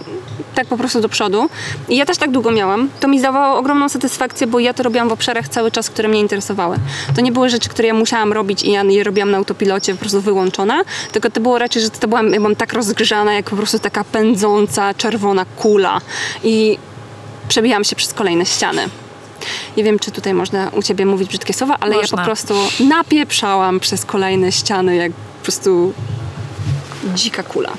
tak 0.54 0.66
po 0.66 0.76
prostu 0.76 1.00
do 1.00 1.08
przodu. 1.08 1.48
I 1.88 1.96
ja 1.96 2.06
też 2.06 2.18
tak 2.18 2.30
długo 2.30 2.50
miałam. 2.50 2.88
To 3.00 3.08
mi 3.08 3.20
dawało 3.20 3.58
ogromną 3.58 3.88
satysfakcję, 3.88 4.46
bo 4.46 4.58
ja 4.58 4.74
to 4.74 4.82
robiłam 4.82 5.08
w 5.08 5.12
obszarach 5.12 5.48
cały 5.48 5.70
czas, 5.70 5.90
które 5.90 6.08
mnie 6.08 6.20
interesowały. 6.20 6.76
To 7.16 7.20
nie 7.20 7.32
były 7.32 7.50
rzeczy, 7.50 7.68
które 7.68 7.88
ja 7.88 7.94
musiałam 7.94 8.32
robić 8.32 8.62
i 8.62 8.70
ja 8.70 8.82
je 8.82 9.04
robiłam 9.04 9.30
na 9.30 9.38
autopilocie, 9.38 9.94
po 9.94 10.00
prostu 10.00 10.20
wyłączona, 10.20 10.82
tylko 11.12 11.30
to 11.30 11.40
było 11.40 11.58
raczej, 11.58 11.82
że 11.82 11.90
to 11.90 12.08
byłam, 12.08 12.30
ja 12.30 12.36
byłam 12.36 12.56
tak 12.56 12.72
rozgrzana, 12.72 13.32
jak 13.34 13.50
po 13.50 13.56
prostu 13.56 13.78
taka 13.78 14.04
pędząca, 14.04 14.94
czerwona 14.94 15.44
kula. 15.44 16.00
I 16.44 16.78
przebijałam 17.48 17.84
się 17.84 17.96
przez 17.96 18.14
kolejne 18.14 18.46
ściany. 18.46 18.88
Nie 19.76 19.84
wiem, 19.84 19.98
czy 19.98 20.10
tutaj 20.10 20.34
można 20.34 20.68
u 20.68 20.82
Ciebie 20.82 21.06
mówić 21.06 21.28
brzydkie 21.28 21.52
słowa, 21.52 21.76
ale 21.80 21.94
ja 21.94 22.00
Można. 22.00 22.18
po 22.18 22.24
prostu 22.24 22.54
napieprzałam 22.80 23.80
przez 23.80 24.04
kolejne 24.04 24.52
ściany, 24.52 24.96
jak 24.96 25.12
po 25.12 25.42
prostu 25.42 25.92
dzika 27.14 27.42
kula. 27.42 27.72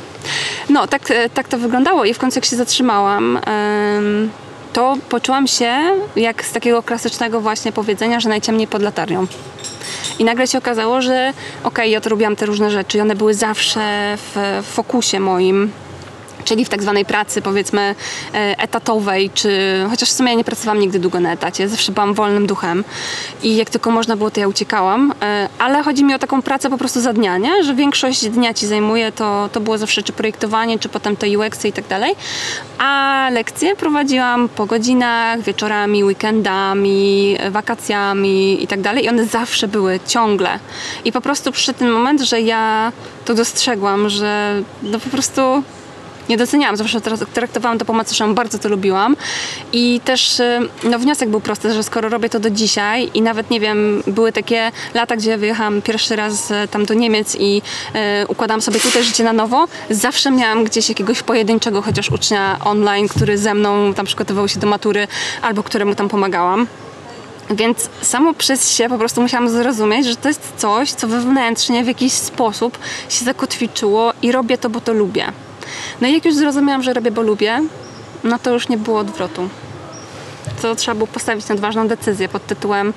No, 0.70 0.88
tak, 0.88 1.12
e, 1.12 1.30
tak 1.30 1.48
to 1.48 1.58
wyglądało 1.58 2.06
i 2.06 2.14
w 2.14 2.20
końcu 2.20 2.38
jak 2.38 2.46
się 2.46 2.56
zatrzymałam, 2.56 3.40
to 4.74 4.98
poczułam 5.10 5.48
się 5.48 5.76
jak 6.16 6.46
z 6.46 6.52
takiego 6.52 6.84
klasycznego 6.84 7.42
właśnie 7.42 7.72
powiedzenia, 7.72 8.20
że 8.20 8.30
najciemniej 8.30 8.68
pod 8.68 8.82
latarnią. 8.82 9.28
I 10.20 10.24
nagle 10.24 10.48
się 10.48 10.58
okazało, 10.58 11.02
że 11.02 11.34
okej, 11.64 11.92
ja 11.92 12.02
to 12.02 12.10
robiłam 12.10 12.36
te 12.36 12.46
różne 12.46 12.72
rzeczy 12.72 12.98
i 12.98 13.02
one 13.02 13.16
były 13.16 13.34
zawsze 13.34 14.18
w 14.18 14.64
fokusie 14.64 15.20
moim 15.20 15.72
czyli 16.46 16.66
w 16.66 16.70
tak 16.70 16.82
zwanej 16.82 17.06
pracy 17.06 17.42
powiedzmy 17.42 17.96
e, 18.34 18.60
etatowej, 18.60 19.30
czy 19.34 19.50
chociaż 19.90 20.10
w 20.10 20.14
sumie 20.14 20.30
ja 20.32 20.38
nie 20.38 20.44
pracowałam 20.44 20.80
nigdy 20.80 21.00
długo 21.00 21.20
na 21.20 21.32
etacie, 21.32 21.70
zawsze 21.70 21.92
byłam 21.92 22.14
wolnym 22.14 22.48
duchem 22.48 22.84
i 23.44 23.56
jak 23.56 23.70
tylko 23.70 23.92
można 23.92 24.16
było, 24.16 24.32
to 24.32 24.40
ja 24.40 24.48
uciekałam, 24.48 25.14
e, 25.22 25.50
ale 25.60 25.84
chodzi 25.84 26.04
mi 26.04 26.14
o 26.14 26.20
taką 26.20 26.42
pracę 26.42 26.70
po 26.70 26.78
prostu 26.78 27.02
za 27.02 27.14
dnia, 27.14 27.38
nie? 27.38 27.64
że 27.64 27.76
większość 27.76 28.30
dnia 28.30 28.54
ci 28.54 28.68
zajmuje, 28.68 29.12
to, 29.12 29.50
to 29.52 29.60
było 29.60 29.78
zawsze 29.78 30.04
czy 30.04 30.14
projektowanie, 30.14 30.80
czy 30.80 30.90
potem 30.90 31.16
to 31.16 31.28
UX 31.28 31.66
i 31.66 31.74
tak 31.74 31.88
dalej, 31.88 32.16
a 32.78 33.30
lekcje 33.32 33.76
prowadziłam 33.76 34.50
po 34.50 34.66
godzinach, 34.66 35.42
wieczorami, 35.42 36.04
weekendami, 36.04 37.38
wakacjami 37.50 38.64
i 38.64 38.68
tak 38.68 38.82
dalej 38.82 39.06
i 39.06 39.10
one 39.10 39.26
zawsze 39.26 39.68
były, 39.68 40.00
ciągle 40.08 40.60
i 41.06 41.12
po 41.12 41.22
prostu 41.22 41.52
przyszedł 41.52 41.80
ten 41.80 41.90
moment, 41.90 42.22
że 42.22 42.42
ja 42.42 42.92
to 43.26 43.34
dostrzegłam, 43.34 44.10
że 44.10 44.62
no 44.84 45.00
po 45.00 45.10
prostu 45.10 45.64
nie 46.32 46.38
doceniałam, 46.38 46.78
zawsze 46.78 47.00
tra- 47.00 47.26
traktowałam 47.34 47.78
to 47.78 47.86
po 47.86 47.94
macoszemu, 47.94 48.34
bardzo 48.34 48.60
to 48.60 48.70
lubiłam 48.70 49.16
i 49.74 50.02
też 50.06 50.40
y, 50.40 50.60
no, 50.84 51.00
wniosek 51.00 51.30
był 51.30 51.42
prosty, 51.42 51.74
że 51.74 51.84
skoro 51.84 52.10
robię 52.10 52.30
to 52.30 52.40
do 52.40 52.50
dzisiaj 52.50 53.12
i 53.14 53.22
nawet 53.22 53.50
nie 53.50 53.60
wiem, 53.60 54.04
były 54.08 54.32
takie 54.32 54.72
lata, 54.94 55.16
gdzie 55.16 55.38
wyjechałam 55.38 55.82
pierwszy 55.82 56.16
raz 56.16 56.52
e, 56.52 56.68
tam 56.68 56.86
do 56.86 56.94
Niemiec 56.94 57.36
i 57.40 57.62
e, 57.94 58.28
układałam 58.28 58.62
sobie 58.62 58.80
tutaj 58.80 59.04
życie 59.04 59.24
na 59.24 59.34
nowo, 59.34 59.68
zawsze 59.90 60.32
miałam 60.32 60.64
gdzieś 60.64 60.90
jakiegoś 60.90 61.24
pojedynczego 61.24 61.82
chociaż 61.82 62.10
ucznia 62.12 62.60
online, 62.66 63.08
który 63.08 63.38
ze 63.38 63.54
mną 63.54 63.94
tam 63.94 64.06
przygotowywał 64.06 64.48
się 64.48 64.60
do 64.60 64.68
matury 64.68 65.08
albo 65.42 65.64
któremu 65.64 65.96
tam 65.96 66.10
pomagałam. 66.10 66.68
Więc 67.50 67.90
samo 68.02 68.34
przez 68.34 68.72
się 68.72 68.90
po 68.90 68.98
prostu 68.98 69.22
musiałam 69.22 69.50
zrozumieć, 69.50 70.06
że 70.06 70.16
to 70.16 70.28
jest 70.28 70.54
coś, 70.58 70.92
co 70.92 71.08
wewnętrznie 71.08 71.84
w 71.84 71.88
jakiś 71.88 72.14
sposób 72.14 72.78
się 73.10 73.26
zakotwiczyło 73.26 74.14
i 74.22 74.32
robię 74.32 74.58
to, 74.58 74.70
bo 74.70 74.82
to 74.82 74.94
lubię. 74.94 75.32
No 76.02 76.08
i 76.08 76.14
jak 76.14 76.26
już 76.26 76.36
zrozumiałam, 76.36 76.84
że 76.84 76.94
robię, 76.94 77.12
bo 77.12 77.22
lubię, 77.22 77.60
no 78.24 78.40
to 78.40 78.54
już 78.54 78.70
nie 78.70 78.78
było 78.78 79.00
odwrotu. 79.00 79.50
To 80.62 80.76
trzeba 80.76 80.96
było 80.96 81.08
postawić 81.08 81.48
na 81.50 81.56
odważną 81.56 81.88
decyzję 81.88 82.30
pod 82.30 82.46
tytułem 82.46 82.94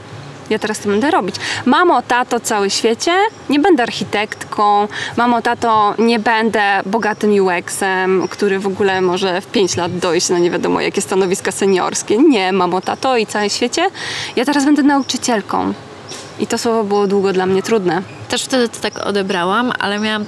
ja 0.51 0.59
teraz 0.59 0.79
to 0.79 0.89
będę 0.89 1.11
robić. 1.11 1.37
Mamo, 1.65 2.03
tato, 2.03 2.41
cały 2.41 2.71
świecie, 2.71 3.13
nie 3.51 3.61
będę 3.61 3.83
architektką. 3.83 4.89
Mamo, 5.17 5.43
tato, 5.43 5.95
nie 5.99 6.19
będę 6.19 6.81
bogatym 6.87 7.31
UX-em, 7.41 8.29
który 8.29 8.59
w 8.59 8.67
ogóle 8.67 9.01
może 9.01 9.41
w 9.41 9.47
5 9.47 9.77
lat 9.77 9.99
dojść 9.99 10.29
na 10.29 10.39
nie 10.39 10.51
wiadomo 10.51 10.81
jakie 10.81 11.03
stanowiska 11.03 11.53
seniorskie. 11.53 12.19
Nie, 12.19 12.53
mamo, 12.53 12.81
tato 12.81 13.17
i 13.17 13.27
całe 13.27 13.51
świecie. 13.51 13.91
Ja 14.37 14.45
teraz 14.45 14.65
będę 14.65 14.83
nauczycielką. 14.83 15.73
I 16.39 16.47
to 16.47 16.59
słowo 16.59 16.85
było 16.85 17.07
długo 17.07 17.33
dla 17.33 17.47
mnie 17.47 17.63
trudne. 17.63 18.03
Też 18.29 18.45
wtedy 18.45 18.69
to 18.69 18.81
tak 18.81 19.07
odebrałam, 19.07 19.73
ale 19.79 19.99
miałam. 19.99 20.25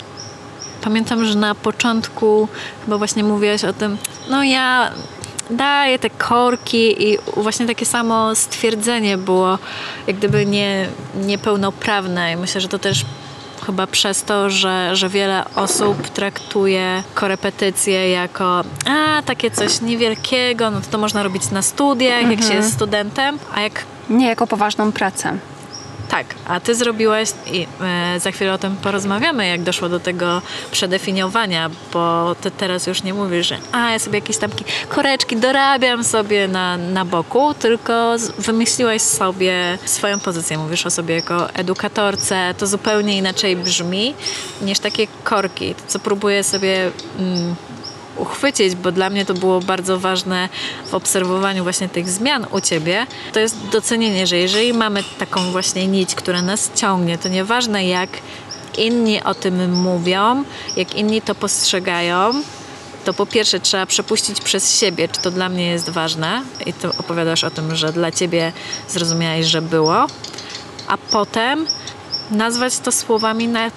Pamiętam, 0.87 1.25
że 1.25 1.35
na 1.35 1.55
początku 1.55 2.49
chyba 2.85 2.99
właśnie 2.99 3.25
mówiłaś 3.25 3.65
o 3.65 3.73
tym, 3.73 3.99
no 4.31 4.45
ja 4.45 4.91
daję 5.51 5.99
te 5.99 6.11
korki 6.11 7.09
i 7.09 7.19
właśnie 7.37 7.67
takie 7.67 7.87
samo 7.87 8.35
stwierdzenie 8.35 9.19
było 9.19 9.59
jak 10.07 10.17
gdyby 10.17 10.47
nie, 10.47 10.89
niepełnoprawne 11.15 12.33
i 12.33 12.37
myślę, 12.37 12.61
że 12.61 12.69
to 12.69 12.79
też 12.79 13.05
chyba 13.67 13.87
przez 13.87 14.23
to, 14.23 14.51
że, 14.51 14.97
że 14.97 15.09
wiele 15.09 15.45
osób 15.55 16.09
traktuje 16.09 17.03
korepetycje 17.15 18.11
jako 18.11 18.65
a, 18.87 19.23
takie 19.23 19.51
coś 19.51 19.81
niewielkiego, 19.81 20.71
no 20.71 20.81
to, 20.81 20.87
to 20.91 20.99
można 20.99 21.23
robić 21.23 21.51
na 21.51 21.63
studiach, 21.63 22.31
jak 22.31 22.43
się 22.43 22.55
jest 22.55 22.73
studentem, 22.73 23.39
a 23.55 23.61
jak 23.61 23.85
Nie 24.11 24.27
jako 24.27 24.47
poważną 24.47 24.93
pracę. 24.93 25.39
Tak, 26.09 26.27
a 26.47 26.61
ty 26.61 26.75
zrobiłaś 26.75 27.29
i 27.53 27.67
e, 27.81 28.21
za 28.21 28.31
chwilę 28.31 28.53
o 28.53 28.59
tym 28.59 28.77
porozmawiamy, 28.77 29.47
jak 29.49 29.63
doszło 29.63 29.89
do 29.89 30.01
tego 30.01 30.43
przedefiniowania, 30.71 31.71
bo 31.93 32.35
ty 32.41 32.51
teraz 32.51 32.87
już 32.87 33.03
nie 33.03 33.15
mówisz, 33.15 33.47
że 33.47 33.59
a 33.73 33.91
ja 33.91 33.99
sobie 33.99 34.19
jakieś 34.19 34.37
tam 34.37 34.51
ki- 34.51 34.65
koreczki 34.89 35.37
dorabiam 35.37 36.05
sobie 36.05 36.49
na, 36.49 36.77
na 36.77 37.05
boku, 37.05 37.55
tylko 37.55 38.17
wymyśliłaś 38.39 39.03
sobie 39.03 39.79
swoją 39.85 40.21
pozycję. 40.21 40.59
Mówisz 40.59 40.87
o 40.87 40.91
sobie 40.91 41.15
jako 41.15 41.51
edukatorce, 41.51 42.55
to 42.59 42.67
zupełnie 42.67 43.17
inaczej 43.17 43.57
brzmi 43.57 44.15
niż 44.63 44.79
takie 44.79 45.07
korki, 45.25 45.75
co 45.89 45.99
próbuję 45.99 46.45
sobie 46.45 46.91
mm, 47.19 47.55
uchwycić, 48.17 48.75
bo 48.75 48.93
dla 48.93 49.11
mnie 49.11 49.27
to 49.27 49.35
było 49.35 49.61
bardzo 49.61 49.99
ważne 49.99 50.49
w 50.87 50.95
obserwowaniu 50.95 51.63
właśnie 51.63 51.89
tych 51.89 52.09
zmian 52.09 52.47
u 52.51 52.61
ciebie, 52.61 53.07
to 53.33 53.41
jest 53.41 53.69
docenienie, 53.69 54.27
że 54.27 54.37
jeżeli 54.37 54.73
mamy 54.73 55.05
taką 55.19 55.51
właśnie 55.51 55.87
nić, 55.87 56.15
która 56.15 56.43
nas 56.43 56.71
ciągnie, 56.75 57.19
to 57.19 57.29
nieważne 57.29 57.87
jak 57.87 58.11
inni 58.79 59.23
o 59.23 59.35
tym 59.35 59.73
mówią, 59.73 60.45
jak 60.77 60.95
inni 60.95 61.23
to 61.23 61.35
postrzegają, 61.35 62.33
to 63.05 63.15
po 63.15 63.27
pierwsze 63.27 63.61
trzeba 63.61 63.87
przepuścić 63.87 64.41
przez 64.41 64.79
siebie, 64.79 65.09
czy 65.09 65.21
to 65.21 65.31
dla 65.31 65.49
mnie 65.49 65.67
jest 65.67 65.91
ważne 65.91 66.43
i 66.67 66.73
to 66.73 66.89
opowiadasz 66.99 67.45
o 67.45 67.51
tym, 67.51 67.77
że 67.77 67.93
dla 67.93 68.11
ciebie 68.11 68.53
zrozumiałeś, 68.89 69.47
że 69.47 69.63
było, 69.63 70.07
a 70.89 70.99
potem 71.11 71.67
nazwać 72.31 72.79
to 72.79 72.93
słowami, 72.93 73.49
na 73.49 73.71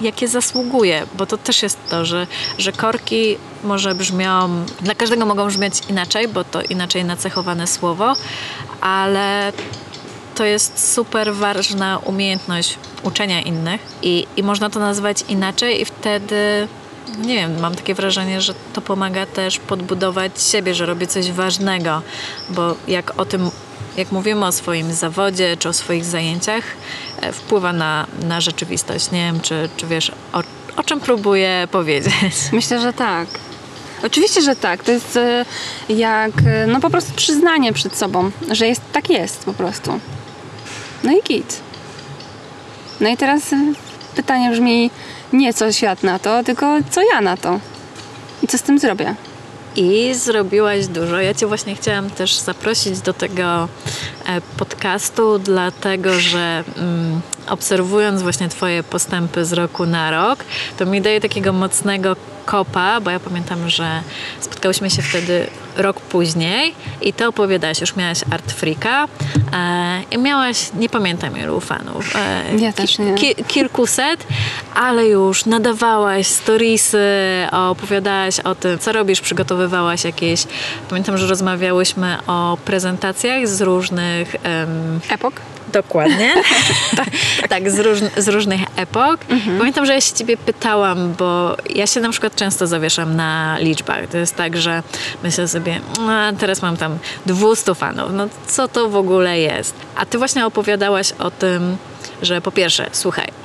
jakie 0.00 0.28
zasługuje, 0.28 1.06
bo 1.14 1.26
to 1.26 1.38
też 1.38 1.62
jest 1.62 1.78
to, 1.90 2.04
że, 2.04 2.26
że 2.58 2.72
korki 2.72 3.36
może 3.64 3.94
brzmią, 3.94 4.64
dla 4.80 4.94
każdego 4.94 5.26
mogą 5.26 5.46
brzmieć 5.46 5.74
inaczej, 5.88 6.28
bo 6.28 6.44
to 6.44 6.62
inaczej 6.62 7.04
nacechowane 7.04 7.66
słowo, 7.66 8.16
ale 8.80 9.52
to 10.34 10.44
jest 10.44 10.92
super 10.92 11.34
ważna 11.34 11.98
umiejętność 11.98 12.78
uczenia 13.02 13.42
innych 13.42 13.80
i, 14.02 14.26
i 14.36 14.42
można 14.42 14.70
to 14.70 14.80
nazwać 14.80 15.24
inaczej 15.28 15.80
i 15.80 15.84
wtedy 15.84 16.68
nie 17.18 17.34
wiem, 17.34 17.60
mam 17.60 17.74
takie 17.74 17.94
wrażenie, 17.94 18.40
że 18.40 18.54
to 18.72 18.80
pomaga 18.80 19.26
też 19.26 19.58
podbudować 19.58 20.42
siebie, 20.42 20.74
że 20.74 20.86
robię 20.86 21.06
coś 21.06 21.32
ważnego, 21.32 22.02
bo 22.50 22.74
jak 22.88 23.20
o 23.20 23.24
tym, 23.24 23.50
jak 23.96 24.12
mówimy 24.12 24.46
o 24.46 24.52
swoim 24.52 24.92
zawodzie 24.92 25.56
czy 25.56 25.68
o 25.68 25.72
swoich 25.72 26.04
zajęciach, 26.04 26.64
e, 27.20 27.32
wpływa 27.32 27.72
na, 27.72 28.06
na 28.22 28.40
rzeczywistość. 28.40 29.10
Nie 29.10 29.18
wiem, 29.18 29.40
czy, 29.40 29.68
czy 29.76 29.86
wiesz, 29.86 30.12
o, 30.32 30.42
o 30.76 30.82
czym 30.82 31.00
próbuję 31.00 31.68
powiedzieć. 31.70 32.34
Myślę, 32.52 32.80
że 32.80 32.92
tak. 32.92 33.28
Oczywiście, 34.02 34.42
że 34.42 34.56
tak. 34.56 34.82
To 34.82 34.92
jest 34.92 35.16
e, 35.16 35.44
jak 35.88 36.30
e, 36.46 36.66
no 36.66 36.80
po 36.80 36.90
prostu 36.90 37.12
przyznanie 37.12 37.72
przed 37.72 37.96
sobą, 37.96 38.30
że 38.50 38.66
jest 38.66 38.80
tak 38.92 39.10
jest 39.10 39.44
po 39.44 39.52
prostu. 39.52 40.00
No 41.04 41.12
i 41.12 41.22
git. 41.22 41.60
No 43.00 43.08
i 43.08 43.16
teraz 43.16 43.42
pytanie 44.14 44.50
brzmi 44.50 44.90
nie 45.32 45.54
co 45.54 45.72
świat 45.72 46.02
na 46.02 46.18
to, 46.18 46.44
tylko 46.44 46.76
co 46.90 47.00
ja 47.14 47.20
na 47.20 47.36
to. 47.36 47.60
I 48.42 48.46
co 48.46 48.58
z 48.58 48.62
tym 48.62 48.78
zrobię? 48.78 49.14
I 49.76 50.14
zrobiłaś 50.14 50.86
dużo. 50.86 51.20
Ja 51.20 51.34
Cię 51.34 51.46
właśnie 51.46 51.76
chciałam 51.76 52.10
też 52.10 52.36
zaprosić 52.38 53.00
do 53.00 53.12
tego 53.12 53.68
e, 54.26 54.40
podcastu, 54.56 55.38
dlatego 55.38 56.20
że 56.20 56.64
mm, 56.76 57.20
obserwując 57.48 58.22
właśnie 58.22 58.48
Twoje 58.48 58.82
postępy 58.82 59.44
z 59.44 59.52
roku 59.52 59.86
na 59.86 60.10
rok, 60.10 60.44
to 60.78 60.86
mi 60.86 61.00
daje 61.00 61.20
takiego 61.20 61.52
mocnego 61.52 62.16
kopa, 62.44 63.00
bo 63.00 63.10
ja 63.10 63.20
pamiętam, 63.20 63.68
że 63.68 64.02
spotkałyśmy 64.40 64.90
się 64.90 65.02
wtedy 65.02 65.46
rok 65.76 66.00
później 66.00 66.74
i 67.02 67.12
Ty 67.12 67.26
opowiadałaś, 67.26 67.80
już 67.80 67.96
miałaś 67.96 68.18
Art 68.30 68.52
Freaka 68.52 69.04
e, 69.52 70.02
i 70.10 70.18
miałaś, 70.18 70.70
nie 70.78 70.88
pamiętam 70.88 71.38
ilu 71.38 71.60
fanów, 71.60 72.16
e, 72.16 72.42
Ja 72.58 72.72
też 72.72 72.98
nie. 72.98 73.14
ki- 73.14 73.34
kilkuset, 73.48 74.26
ale 74.74 75.06
już 75.06 75.44
nadawałaś 75.46 76.26
storiesy, 76.26 76.98
opowiadałaś 77.52 78.40
o 78.40 78.54
tym, 78.54 78.78
co 78.78 78.92
robisz, 78.92 79.20
przygotowywałaś 79.20 80.04
jakieś. 80.04 80.44
Pamiętam, 80.90 81.18
że 81.18 81.26
rozmawiałyśmy 81.26 82.16
o 82.26 82.58
prezentacjach 82.64 83.48
z 83.48 83.60
różnych. 83.60 84.34
em, 84.42 85.00
Epok? 85.08 85.34
Dokładnie. 85.74 86.34
tak, 86.96 87.08
tak 87.48 87.70
z, 87.70 87.78
róż, 87.78 87.98
z 88.16 88.28
różnych 88.28 88.60
epok. 88.76 89.20
Pamiętam, 89.58 89.86
że 89.86 89.94
ja 89.94 90.00
się 90.00 90.14
ciebie 90.14 90.36
pytałam, 90.36 91.14
bo 91.18 91.56
ja 91.74 91.86
się 91.86 92.00
na 92.00 92.10
przykład 92.10 92.36
często 92.36 92.66
zawieszam 92.66 93.16
na 93.16 93.58
liczbach. 93.58 94.06
To 94.06 94.18
jest 94.18 94.36
tak, 94.36 94.56
że 94.56 94.82
myślę 95.22 95.48
sobie, 95.48 95.80
a 96.08 96.32
teraz 96.38 96.62
mam 96.62 96.76
tam 96.76 96.98
200 97.26 97.74
fanów. 97.74 98.10
No 98.12 98.28
co 98.46 98.68
to 98.68 98.88
w 98.88 98.96
ogóle 98.96 99.40
jest? 99.40 99.74
A 99.96 100.06
ty 100.06 100.18
właśnie 100.18 100.46
opowiadałaś 100.46 101.12
o 101.12 101.30
tym, 101.30 101.76
że 102.22 102.40
po 102.40 102.52
pierwsze, 102.52 102.86
słuchaj, 102.92 103.43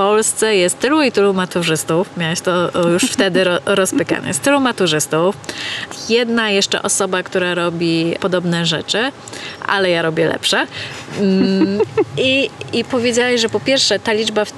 Polsce 0.00 0.56
jest 0.56 0.78
tylu 0.78 1.02
i 1.02 1.12
tylu 1.12 1.34
maturzystów. 1.34 2.16
Miałaś 2.16 2.40
to 2.40 2.70
już 2.88 3.02
wtedy 3.02 3.44
ro, 3.44 3.58
rozpykane. 3.80 4.28
Jest 4.28 4.42
tylu 4.42 4.60
maturzystów. 4.60 5.36
Jedna 6.08 6.50
jeszcze 6.50 6.82
osoba, 6.82 7.22
która 7.22 7.54
robi 7.54 8.14
podobne 8.20 8.66
rzeczy, 8.66 9.12
ale 9.66 9.90
ja 9.90 10.02
robię 10.02 10.28
lepsze. 10.28 10.66
Mm, 11.18 11.80
I, 12.16 12.50
I 12.72 12.84
powiedziałaś, 12.84 13.40
że 13.40 13.48
po 13.48 13.60
pierwsze 13.60 13.98
ta 13.98 14.12
liczba 14.12 14.44
w 14.44 14.52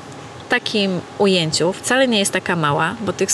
takim 0.48 1.00
ujęciu 1.18 1.72
wcale 1.72 2.08
nie 2.08 2.18
jest 2.18 2.32
taka 2.32 2.56
mała, 2.56 2.94
bo 3.00 3.12
tych 3.12 3.28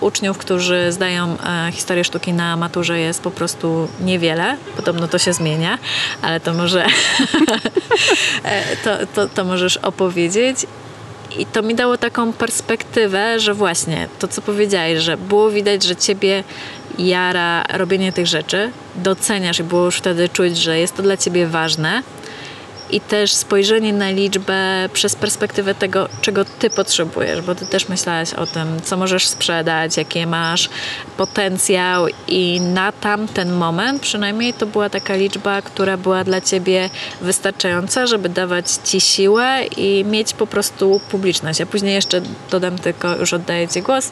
uczniów, 0.00 0.38
którzy 0.38 0.92
zdają 0.92 1.36
e, 1.46 1.72
historię 1.72 2.04
sztuki 2.04 2.32
na 2.32 2.56
maturze 2.56 2.98
jest 2.98 3.22
po 3.22 3.30
prostu 3.30 3.88
niewiele. 4.00 4.56
Podobno 4.76 5.08
to 5.08 5.18
się 5.18 5.32
zmienia, 5.32 5.78
ale 6.22 6.40
to 6.40 6.54
może 6.54 6.86
e, 8.44 8.76
to, 8.76 8.90
to, 9.14 9.28
to 9.28 9.44
możesz 9.44 9.76
opowiedzieć. 9.76 10.66
I 11.38 11.46
to 11.46 11.62
mi 11.62 11.74
dało 11.74 11.98
taką 11.98 12.32
perspektywę, 12.32 13.40
że 13.40 13.54
właśnie 13.54 14.08
to, 14.18 14.28
co 14.28 14.42
powiedziałeś, 14.42 15.02
że 15.02 15.16
było 15.16 15.50
widać, 15.50 15.84
że 15.84 15.96
ciebie 15.96 16.44
jara 16.98 17.64
robienie 17.72 18.12
tych 18.12 18.26
rzeczy, 18.26 18.70
doceniasz 18.94 19.58
i 19.58 19.64
było 19.64 19.84
już 19.84 19.96
wtedy 19.96 20.28
czuć, 20.28 20.58
że 20.58 20.78
jest 20.78 20.96
to 20.96 21.02
dla 21.02 21.16
ciebie 21.16 21.46
ważne. 21.46 22.02
I 22.90 23.00
też 23.00 23.32
spojrzenie 23.32 23.92
na 23.92 24.10
liczbę 24.10 24.88
przez 24.92 25.14
perspektywę 25.14 25.74
tego, 25.74 26.08
czego 26.20 26.44
ty 26.44 26.70
potrzebujesz, 26.70 27.40
bo 27.40 27.54
ty 27.54 27.66
też 27.66 27.88
myślałaś 27.88 28.34
o 28.34 28.46
tym, 28.46 28.82
co 28.82 28.96
możesz 28.96 29.28
sprzedać, 29.28 29.96
jakie 29.96 30.26
masz 30.26 30.68
potencjał, 31.16 32.06
i 32.28 32.60
na 32.60 32.92
tamten 32.92 33.52
moment 33.52 34.02
przynajmniej 34.02 34.54
to 34.54 34.66
była 34.66 34.90
taka 34.90 35.16
liczba, 35.16 35.62
która 35.62 35.96
była 35.96 36.24
dla 36.24 36.40
ciebie 36.40 36.90
wystarczająca, 37.20 38.06
żeby 38.06 38.28
dawać 38.28 38.66
ci 38.84 39.00
siłę 39.00 39.60
i 39.76 40.04
mieć 40.04 40.32
po 40.32 40.46
prostu 40.46 41.00
publiczność. 41.10 41.60
A 41.60 41.66
później 41.66 41.94
jeszcze 41.94 42.20
dodam 42.50 42.78
tylko, 42.78 43.16
już 43.16 43.32
oddaję 43.32 43.68
ci 43.68 43.82
głos. 43.82 44.10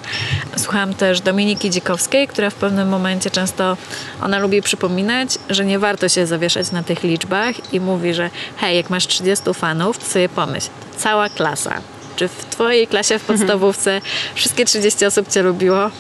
Słuchałam 0.56 0.94
też 0.94 1.20
Dominiki 1.20 1.70
Dzikowskiej, 1.70 2.28
która 2.28 2.50
w 2.50 2.54
pewnym 2.54 2.88
momencie 2.88 3.30
często 3.30 3.76
ona 4.22 4.38
lubi 4.38 4.62
przypominać, 4.62 5.38
że 5.50 5.64
nie 5.64 5.78
warto 5.78 6.08
się 6.08 6.26
zawieszać 6.26 6.70
na 6.70 6.82
tych 6.82 7.02
liczbach 7.02 7.72
i 7.74 7.80
mówi, 7.80 8.14
że 8.14 8.30
hej, 8.64 8.76
jak 8.76 8.90
masz 8.90 9.06
30 9.06 9.54
fanów, 9.54 9.98
to 9.98 10.04
sobie 10.06 10.28
pomyśl, 10.28 10.68
cała 10.96 11.28
klasa. 11.28 11.80
Czy 12.16 12.28
w 12.28 12.44
twojej 12.50 12.86
klasie 12.86 13.18
w 13.18 13.24
podstawówce 13.24 14.00
wszystkie 14.34 14.64
30 14.64 15.06
osób 15.06 15.28
cię 15.28 15.42
lubiło? 15.42 15.90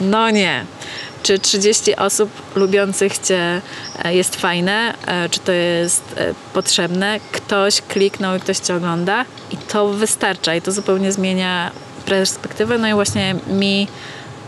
No 0.00 0.30
nie. 0.30 0.64
Czy 1.22 1.38
30 1.38 1.96
osób 1.96 2.30
lubiących 2.54 3.18
cię 3.18 3.60
e, 4.04 4.14
jest 4.14 4.36
fajne? 4.36 4.94
E, 5.06 5.28
Czy 5.28 5.40
to 5.40 5.52
jest 5.52 6.02
e, 6.16 6.34
potrzebne? 6.54 7.20
Ktoś 7.32 7.82
kliknął 7.82 8.36
i 8.36 8.40
ktoś 8.40 8.58
cię 8.58 8.76
ogląda 8.76 9.24
i 9.50 9.56
to 9.56 9.88
wystarcza 9.88 10.54
i 10.54 10.62
to 10.62 10.72
zupełnie 10.72 11.12
zmienia 11.12 11.70
perspektywę. 12.06 12.78
No 12.78 12.88
i 12.88 12.92
właśnie 12.94 13.34
mi 13.46 13.88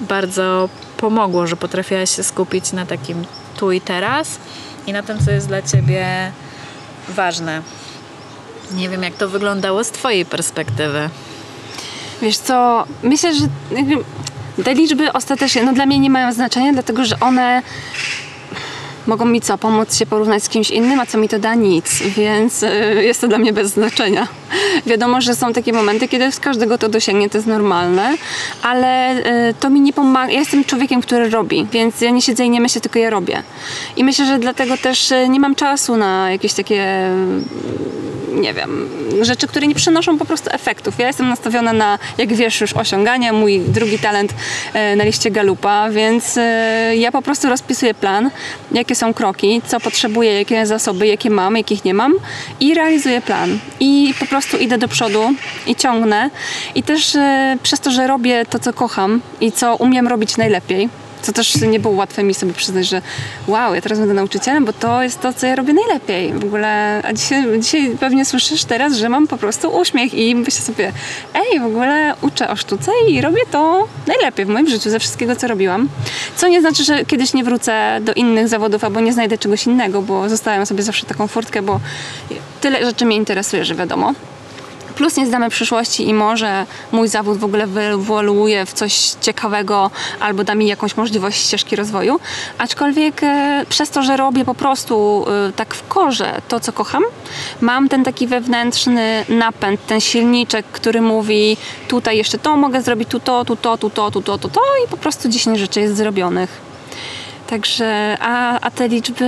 bardzo 0.00 0.68
pomogło, 0.96 1.46
że 1.46 1.56
potrafiłaś 1.56 2.16
się 2.16 2.22
skupić 2.22 2.72
na 2.72 2.86
takim 2.86 3.24
tu 3.56 3.72
i 3.72 3.80
teraz 3.80 4.38
i 4.86 4.92
na 4.92 5.02
tym, 5.02 5.24
co 5.24 5.30
jest 5.30 5.48
dla 5.48 5.62
ciebie 5.62 6.32
ważne. 7.08 7.62
Nie 8.72 8.88
wiem, 8.88 9.02
jak 9.02 9.14
to 9.14 9.28
wyglądało 9.28 9.84
z 9.84 9.90
Twojej 9.90 10.26
perspektywy. 10.26 11.10
Wiesz 12.22 12.38
co, 12.38 12.84
myślę, 13.02 13.34
że 13.34 13.44
te 14.64 14.74
liczby 14.74 15.12
ostatecznie 15.12 15.62
no 15.62 15.72
dla 15.72 15.86
mnie 15.86 15.98
nie 15.98 16.10
mają 16.10 16.32
znaczenia, 16.32 16.72
dlatego 16.72 17.04
że 17.04 17.20
one 17.20 17.62
mogą 19.08 19.24
mi 19.24 19.40
co, 19.40 19.58
pomóc 19.58 19.96
się 19.96 20.06
porównać 20.06 20.44
z 20.44 20.48
kimś 20.48 20.70
innym, 20.70 21.00
a 21.00 21.06
co 21.06 21.18
mi 21.18 21.28
to 21.28 21.38
da? 21.38 21.54
Nic, 21.54 22.02
więc 22.02 22.62
y, 22.62 22.68
jest 23.02 23.20
to 23.20 23.28
dla 23.28 23.38
mnie 23.38 23.52
bez 23.52 23.70
znaczenia. 23.70 24.28
Wiadomo, 24.86 25.20
że 25.20 25.34
są 25.34 25.52
takie 25.52 25.72
momenty, 25.72 26.08
kiedy 26.08 26.32
z 26.32 26.40
każdego 26.40 26.78
to 26.78 26.88
dosięgnie, 26.88 27.30
to 27.30 27.38
jest 27.38 27.48
normalne, 27.48 28.14
ale 28.62 29.16
y, 29.50 29.54
to 29.60 29.70
mi 29.70 29.80
nie 29.80 29.92
pomaga. 29.92 30.32
Ja 30.32 30.38
jestem 30.38 30.64
człowiekiem, 30.64 31.00
który 31.00 31.30
robi, 31.30 31.66
więc 31.72 32.00
ja 32.00 32.10
nie 32.10 32.22
siedzę 32.22 32.44
i 32.44 32.50
nie 32.50 32.60
myślę, 32.60 32.80
tylko 32.80 32.98
ja 32.98 33.10
robię. 33.10 33.42
I 33.96 34.04
myślę, 34.04 34.26
że 34.26 34.38
dlatego 34.38 34.76
też 34.76 35.10
y, 35.10 35.28
nie 35.28 35.40
mam 35.40 35.54
czasu 35.54 35.96
na 35.96 36.30
jakieś 36.30 36.52
takie 36.52 37.10
nie 38.32 38.54
wiem, 38.54 38.88
rzeczy, 39.22 39.46
które 39.46 39.66
nie 39.66 39.74
przynoszą 39.74 40.18
po 40.18 40.24
prostu 40.24 40.50
efektów. 40.52 40.98
Ja 40.98 41.06
jestem 41.06 41.28
nastawiona 41.28 41.72
na, 41.72 41.98
jak 42.18 42.34
wiesz, 42.34 42.60
już 42.60 42.72
osiąganie, 42.72 43.32
mój 43.32 43.60
drugi 43.60 43.98
talent 43.98 44.34
na 44.96 45.04
liście 45.04 45.30
Galupa, 45.30 45.90
więc 45.90 46.38
ja 46.94 47.12
po 47.12 47.22
prostu 47.22 47.48
rozpisuję 47.48 47.94
plan, 47.94 48.30
jakie 48.72 48.94
są 48.98 49.14
kroki, 49.14 49.62
co 49.66 49.80
potrzebuję, 49.80 50.34
jakie 50.34 50.66
zasoby, 50.66 51.06
jakie 51.06 51.30
mam, 51.30 51.56
jakich 51.56 51.84
nie 51.84 51.94
mam 51.94 52.14
i 52.60 52.74
realizuję 52.74 53.20
plan. 53.20 53.58
I 53.80 54.14
po 54.20 54.26
prostu 54.26 54.56
idę 54.56 54.78
do 54.78 54.88
przodu 54.88 55.34
i 55.66 55.76
ciągnę. 55.76 56.30
I 56.74 56.82
też 56.82 57.16
e, 57.16 57.56
przez 57.62 57.80
to, 57.80 57.90
że 57.90 58.06
robię 58.06 58.46
to, 58.50 58.58
co 58.58 58.72
kocham 58.72 59.20
i 59.40 59.52
co 59.52 59.76
umiem 59.76 60.08
robić 60.08 60.36
najlepiej, 60.36 60.88
co 61.22 61.32
też 61.32 61.60
nie 61.60 61.80
było 61.80 61.94
łatwe 61.94 62.22
mi 62.22 62.34
sobie 62.34 62.52
przyznać, 62.52 62.88
że 62.88 63.02
wow, 63.46 63.74
ja 63.74 63.80
teraz 63.80 63.98
będę 63.98 64.14
nauczycielem, 64.14 64.64
bo 64.64 64.72
to 64.72 65.02
jest 65.02 65.20
to, 65.20 65.32
co 65.32 65.46
ja 65.46 65.56
robię 65.56 65.72
najlepiej. 65.72 66.32
W 66.32 66.44
ogóle, 66.44 67.02
a 67.04 67.12
dzisiaj, 67.12 67.60
dzisiaj 67.60 67.96
pewnie 68.00 68.24
słyszysz 68.24 68.64
teraz, 68.64 68.92
że 68.96 69.08
mam 69.08 69.26
po 69.26 69.36
prostu 69.36 69.76
uśmiech 69.76 70.14
i 70.14 70.34
myślę 70.34 70.60
sobie, 70.60 70.92
ej, 71.34 71.60
w 71.60 71.64
ogóle 71.64 72.14
uczę 72.22 72.48
o 72.48 72.56
sztuce 72.56 72.92
i 73.08 73.20
robię 73.20 73.40
to 73.50 73.88
najlepiej 74.06 74.44
w 74.46 74.48
moim 74.48 74.68
życiu 74.68 74.90
ze 74.90 74.98
wszystkiego, 74.98 75.36
co 75.36 75.48
robiłam. 75.48 75.88
Co 76.36 76.48
nie 76.48 76.60
znaczy, 76.60 76.84
że 76.84 77.04
kiedyś 77.04 77.34
nie 77.34 77.44
wrócę 77.44 77.98
do 78.00 78.14
innych 78.14 78.48
zawodów 78.48 78.84
albo 78.84 79.00
nie 79.00 79.12
znajdę 79.12 79.38
czegoś 79.38 79.66
innego, 79.66 80.02
bo 80.02 80.28
zostawiam 80.28 80.66
sobie 80.66 80.82
zawsze 80.82 81.06
taką 81.06 81.26
furtkę, 81.26 81.62
bo 81.62 81.80
tyle 82.60 82.84
rzeczy 82.84 83.04
mnie 83.04 83.16
interesuje, 83.16 83.64
że 83.64 83.74
wiadomo. 83.74 84.14
Plus 84.98 85.16
nie 85.16 85.26
znamy 85.26 85.50
przyszłości 85.50 86.08
i 86.08 86.14
może 86.14 86.66
mój 86.92 87.08
zawód 87.08 87.38
w 87.38 87.44
ogóle 87.44 87.66
wyewoluuje 87.66 88.66
w 88.66 88.72
coś 88.72 88.94
ciekawego 89.20 89.90
albo 90.20 90.44
da 90.44 90.54
mi 90.54 90.66
jakąś 90.66 90.96
możliwość 90.96 91.46
ścieżki 91.46 91.76
rozwoju. 91.76 92.20
Aczkolwiek 92.58 93.22
e, 93.22 93.66
przez 93.68 93.90
to, 93.90 94.02
że 94.02 94.16
robię 94.16 94.44
po 94.44 94.54
prostu 94.54 95.24
e, 95.48 95.52
tak 95.52 95.74
w 95.74 95.88
korze 95.88 96.42
to, 96.48 96.60
co 96.60 96.72
kocham, 96.72 97.02
mam 97.60 97.88
ten 97.88 98.04
taki 98.04 98.26
wewnętrzny 98.26 99.24
napęd, 99.28 99.86
ten 99.86 100.00
silniczek, 100.00 100.66
który 100.66 101.00
mówi 101.00 101.56
tutaj 101.88 102.16
jeszcze 102.16 102.38
to 102.38 102.56
mogę 102.56 102.82
zrobić, 102.82 103.08
tu 103.08 103.20
to, 103.20 103.44
tu 103.44 103.56
to, 103.56 103.78
tu 103.78 103.90
to, 103.90 104.10
tu 104.10 104.22
to, 104.22 104.38
tu 104.38 104.48
to 104.48 104.60
i 104.84 104.88
po 104.88 104.96
prostu 104.96 105.28
10 105.28 105.58
rzeczy 105.58 105.80
jest 105.80 105.96
zrobionych. 105.96 106.67
Także, 107.48 108.16
a, 108.20 108.60
a 108.60 108.70
te 108.70 108.88
liczby 108.88 109.24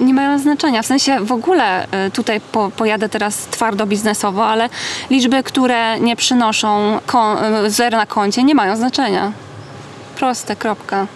nie 0.00 0.14
mają 0.14 0.38
znaczenia. 0.38 0.82
W 0.82 0.86
sensie 0.86 1.20
w 1.20 1.32
ogóle 1.32 1.86
y, 2.06 2.10
tutaj 2.10 2.40
po, 2.40 2.70
pojadę 2.70 3.08
teraz 3.08 3.36
twardo 3.36 3.86
biznesowo, 3.86 4.46
ale 4.46 4.68
liczby, 5.10 5.42
które 5.42 6.00
nie 6.00 6.16
przynoszą 6.16 7.00
kon, 7.06 7.64
y, 7.64 7.70
zer 7.70 7.92
na 7.92 8.06
koncie, 8.06 8.42
nie 8.44 8.54
mają 8.54 8.76
znaczenia. 8.76 9.32
Proste, 10.16 10.56
kropka. 10.56 11.06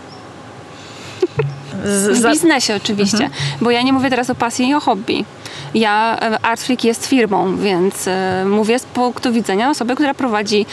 Z, 1.84 2.22
W 2.22 2.30
biznesie 2.30 2.76
oczywiście, 2.76 3.30
bo 3.60 3.70
ja 3.70 3.82
nie 3.82 3.92
mówię 3.92 4.10
teraz 4.10 4.30
o 4.30 4.34
pasji 4.34 4.68
i 4.68 4.74
o 4.74 4.80
hobby. 4.80 5.24
Ja, 5.74 6.18
e, 6.20 6.38
Artfreak 6.44 6.84
jest 6.84 7.06
firmą, 7.06 7.56
więc 7.56 8.08
e, 8.08 8.44
mówię 8.46 8.78
z 8.78 8.84
punktu 8.84 9.32
widzenia 9.32 9.70
osoby, 9.70 9.94
która 9.94 10.14
prowadzi 10.14 10.66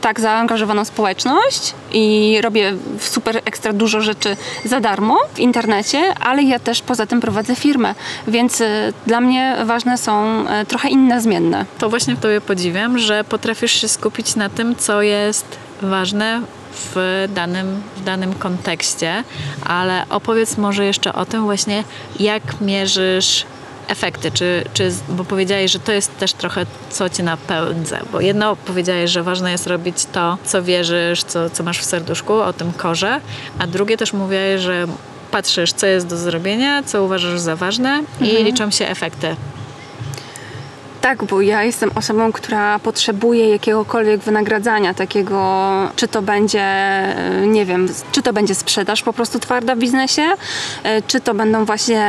tak 0.00 0.20
zaangażowaną 0.20 0.84
społeczność 0.84 1.74
i 1.92 2.38
robię 2.42 2.72
super 2.98 3.40
ekstra 3.44 3.72
dużo 3.72 4.00
rzeczy 4.00 4.36
za 4.64 4.80
darmo 4.80 5.18
w 5.34 5.38
internecie, 5.38 6.14
ale 6.20 6.42
ja 6.42 6.58
też 6.58 6.82
poza 6.82 7.06
tym 7.06 7.20
prowadzę 7.20 7.54
firmę, 7.54 7.94
więc 8.28 8.60
e, 8.60 8.92
dla 9.06 9.20
mnie 9.20 9.56
ważne 9.64 9.98
są 9.98 10.44
trochę 10.68 10.88
inne 10.88 11.20
zmienne. 11.20 11.66
to 11.78 11.88
właśnie 11.88 12.14
w 12.14 12.20
Tobie 12.20 12.40
podziwiam, 12.40 12.98
że 12.98 13.24
potrafisz 13.24 13.72
się 13.72 13.88
skupić 13.88 14.36
na 14.36 14.48
tym, 14.48 14.76
co 14.76 15.02
jest 15.02 15.44
ważne 15.82 16.40
w 16.74 17.26
danym, 17.34 17.82
w 17.96 18.04
danym 18.04 18.34
kontekście, 18.34 19.24
ale 19.66 20.04
opowiedz 20.10 20.58
może 20.58 20.84
jeszcze 20.84 21.12
o 21.12 21.26
tym 21.26 21.42
właśnie, 21.42 21.84
jak 22.20 22.60
mierzysz 22.60 23.46
efekty, 23.88 24.30
czy, 24.30 24.64
czy, 24.74 24.92
bo 25.08 25.24
powiedziałeś, 25.24 25.72
że 25.72 25.78
to 25.78 25.92
jest 25.92 26.18
też 26.18 26.32
trochę 26.32 26.66
co 26.90 27.08
cię 27.08 27.22
napędza, 27.22 27.98
bo 28.12 28.20
jedno 28.20 28.56
powiedziałeś, 28.56 29.10
że 29.10 29.22
ważne 29.22 29.52
jest 29.52 29.66
robić 29.66 30.06
to, 30.12 30.38
co 30.44 30.62
wierzysz, 30.62 31.24
co, 31.24 31.50
co 31.50 31.62
masz 31.62 31.78
w 31.78 31.84
serduszku, 31.84 32.32
o 32.32 32.52
tym 32.52 32.72
korze, 32.72 33.20
a 33.58 33.66
drugie 33.66 33.96
też 33.96 34.12
mówiłeś, 34.12 34.60
że 34.60 34.86
patrzysz, 35.30 35.72
co 35.72 35.86
jest 35.86 36.06
do 36.06 36.16
zrobienia, 36.16 36.82
co 36.82 37.04
uważasz 37.04 37.40
za 37.40 37.56
ważne 37.56 38.02
i 38.20 38.44
liczą 38.44 38.70
się 38.70 38.88
efekty. 38.88 39.36
Tak, 41.04 41.24
bo 41.24 41.40
ja 41.40 41.64
jestem 41.64 41.90
osobą, 41.94 42.32
która 42.32 42.78
potrzebuje 42.78 43.48
jakiegokolwiek 43.48 44.20
wynagradzania, 44.20 44.94
takiego, 44.94 45.70
czy 45.96 46.08
to 46.08 46.22
będzie, 46.22 46.60
e, 46.60 47.46
nie 47.46 47.66
wiem, 47.66 47.88
czy 48.12 48.22
to 48.22 48.32
będzie 48.32 48.54
sprzedaż 48.54 49.02
po 49.02 49.12
prostu 49.12 49.38
twarda 49.38 49.74
w 49.74 49.78
biznesie, 49.78 50.22
e, 50.82 51.02
czy 51.02 51.20
to 51.20 51.34
będą 51.34 51.64
właśnie 51.64 52.02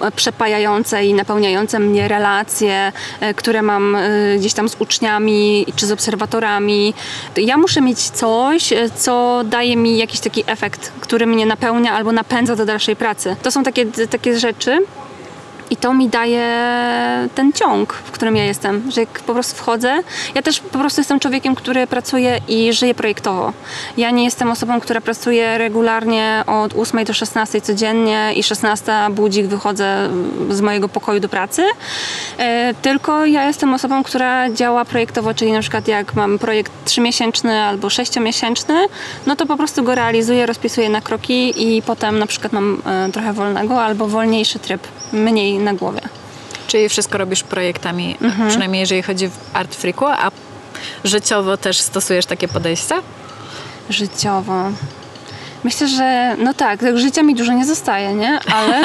e, 0.00 0.10
przepajające 0.10 1.04
i 1.04 1.14
napełniające 1.14 1.78
mnie 1.78 2.08
relacje, 2.08 2.92
które 3.36 3.62
mam 3.62 3.96
gdzieś 4.38 4.54
tam 4.54 4.68
z 4.68 4.76
uczniami 4.78 5.66
czy 5.76 5.86
z 5.86 5.92
obserwatorami. 5.92 6.94
Ja 7.36 7.56
muszę 7.56 7.80
mieć 7.80 7.98
coś, 7.98 8.72
co 8.96 9.42
daje 9.44 9.76
mi 9.76 9.98
jakiś 9.98 10.20
taki 10.20 10.44
efekt, 10.46 10.92
który 11.00 11.26
mnie 11.26 11.46
napełnia 11.46 11.92
albo 11.92 12.12
napędza 12.12 12.56
do 12.56 12.64
dalszej 12.64 12.96
pracy. 12.96 13.36
To 13.42 13.50
są 13.50 13.62
takie, 13.62 13.86
takie 13.86 14.38
rzeczy, 14.38 14.78
I 15.70 15.76
to 15.76 15.94
mi 15.94 16.08
daje 16.08 16.48
ten 17.34 17.52
ciąg, 17.52 17.92
w 17.92 18.10
którym 18.10 18.36
ja 18.36 18.44
jestem, 18.44 18.90
że 18.90 19.00
jak 19.00 19.08
po 19.08 19.32
prostu 19.32 19.56
wchodzę, 19.56 19.98
ja 20.34 20.42
też 20.42 20.60
po 20.60 20.78
prostu 20.78 21.00
jestem 21.00 21.20
człowiekiem, 21.20 21.54
który 21.54 21.86
pracuje 21.86 22.40
i 22.48 22.72
żyje 22.72 22.94
projektowo. 22.94 23.52
Ja 23.96 24.10
nie 24.10 24.24
jestem 24.24 24.50
osobą, 24.50 24.80
która 24.80 25.00
pracuje 25.00 25.58
regularnie 25.58 26.44
od 26.46 26.74
8 26.74 27.04
do 27.04 27.14
16 27.14 27.60
codziennie 27.60 28.32
i 28.36 28.42
16 28.42 28.92
budzik 29.10 29.46
wychodzę 29.46 30.10
z 30.50 30.60
mojego 30.60 30.88
pokoju 30.88 31.20
do 31.20 31.28
pracy, 31.28 31.62
e, 32.38 32.74
tylko 32.82 33.26
ja 33.26 33.46
jestem 33.46 33.74
osobą, 33.74 34.02
która 34.02 34.50
działa 34.50 34.84
projektowo, 34.84 35.34
czyli 35.34 35.52
na 35.52 35.60
przykład 35.60 35.88
jak 35.88 36.14
mam 36.14 36.38
projekt 36.38 36.72
3-miesięczny 36.86 37.50
albo 37.50 37.88
6-miesięczny, 37.88 38.74
no 39.26 39.36
to 39.36 39.46
po 39.46 39.56
prostu 39.56 39.82
go 39.82 39.94
realizuję, 39.94 40.46
rozpisuję 40.46 40.88
na 40.88 41.00
kroki 41.00 41.54
i 41.56 41.82
potem 41.82 42.18
na 42.18 42.26
przykład 42.26 42.52
mam 42.52 42.82
e, 42.86 43.12
trochę 43.12 43.32
wolnego 43.32 43.82
albo 43.82 44.06
wolniejszy 44.06 44.58
tryb, 44.58 44.80
mniej 45.12 45.53
na 45.58 45.74
głowie. 45.74 46.00
Czyli 46.66 46.88
wszystko 46.88 47.18
robisz 47.18 47.42
projektami, 47.42 48.16
Mhm. 48.22 48.48
przynajmniej 48.48 48.80
jeżeli 48.80 49.02
chodzi 49.02 49.28
w 49.28 49.36
Art 49.52 49.74
Freaku, 49.74 50.06
a 50.06 50.30
życiowo 51.04 51.56
też 51.56 51.80
stosujesz 51.80 52.26
takie 52.26 52.48
podejście? 52.48 52.94
Życiowo. 53.90 54.64
Myślę, 55.64 55.88
że 55.88 56.36
no 56.38 56.54
tak, 56.54 56.80
tak 56.80 56.98
życia 56.98 57.22
mi 57.22 57.34
dużo 57.34 57.52
nie 57.52 57.64
zostaje, 57.64 58.14
nie? 58.14 58.38
Ale, 58.54 58.82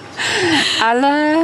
ale 0.88 1.36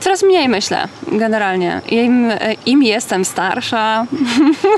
coraz 0.00 0.22
mniej 0.22 0.48
myślę 0.48 0.88
generalnie. 1.12 1.80
Im, 1.88 2.32
im 2.66 2.82
jestem 2.82 3.24
starsza, 3.24 4.06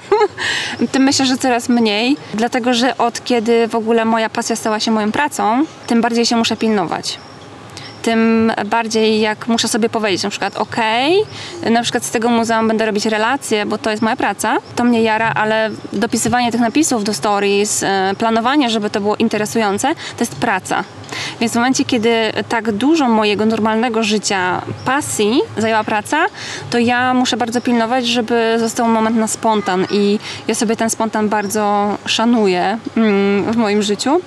tym 0.92 1.02
myślę, 1.02 1.26
że 1.26 1.36
coraz 1.38 1.68
mniej, 1.68 2.16
dlatego 2.34 2.74
że 2.74 2.98
od 2.98 3.24
kiedy 3.24 3.68
w 3.68 3.74
ogóle 3.74 4.04
moja 4.04 4.30
pasja 4.30 4.56
stała 4.56 4.80
się 4.80 4.90
moją 4.90 5.12
pracą, 5.12 5.64
tym 5.86 6.00
bardziej 6.00 6.26
się 6.26 6.36
muszę 6.36 6.56
pilnować 6.56 7.18
tym 8.02 8.52
bardziej 8.66 9.20
jak 9.20 9.48
muszę 9.48 9.68
sobie 9.68 9.88
powiedzieć 9.88 10.22
na 10.22 10.30
przykład 10.30 10.56
ok, 10.56 10.76
na 11.70 11.82
przykład 11.82 12.04
z 12.04 12.10
tego 12.10 12.28
muzeum 12.28 12.68
będę 12.68 12.86
robić 12.86 13.06
relacje, 13.06 13.66
bo 13.66 13.78
to 13.78 13.90
jest 13.90 14.02
moja 14.02 14.16
praca, 14.16 14.56
to 14.76 14.84
mnie 14.84 15.02
jara, 15.02 15.32
ale 15.34 15.70
dopisywanie 15.92 16.52
tych 16.52 16.60
napisów 16.60 17.04
do 17.04 17.14
stories, 17.14 17.82
e, 17.82 18.14
planowanie, 18.18 18.70
żeby 18.70 18.90
to 18.90 19.00
było 19.00 19.16
interesujące, 19.16 19.88
to 19.94 20.20
jest 20.20 20.36
praca. 20.36 20.84
Więc 21.40 21.52
w 21.52 21.56
momencie, 21.56 21.84
kiedy 21.84 22.32
tak 22.48 22.72
dużo 22.72 23.08
mojego 23.08 23.46
normalnego 23.46 24.02
życia, 24.02 24.62
pasji 24.84 25.40
zajęła 25.58 25.84
praca, 25.84 26.26
to 26.70 26.78
ja 26.78 27.14
muszę 27.14 27.36
bardzo 27.36 27.60
pilnować, 27.60 28.06
żeby 28.06 28.54
został 28.58 28.88
moment 28.88 29.16
na 29.16 29.28
spontan 29.28 29.86
i 29.90 30.18
ja 30.48 30.54
sobie 30.54 30.76
ten 30.76 30.90
spontan 30.90 31.28
bardzo 31.28 31.96
szanuję 32.06 32.78
mm, 32.96 33.52
w 33.52 33.56
moim 33.56 33.82
życiu, 33.82 34.20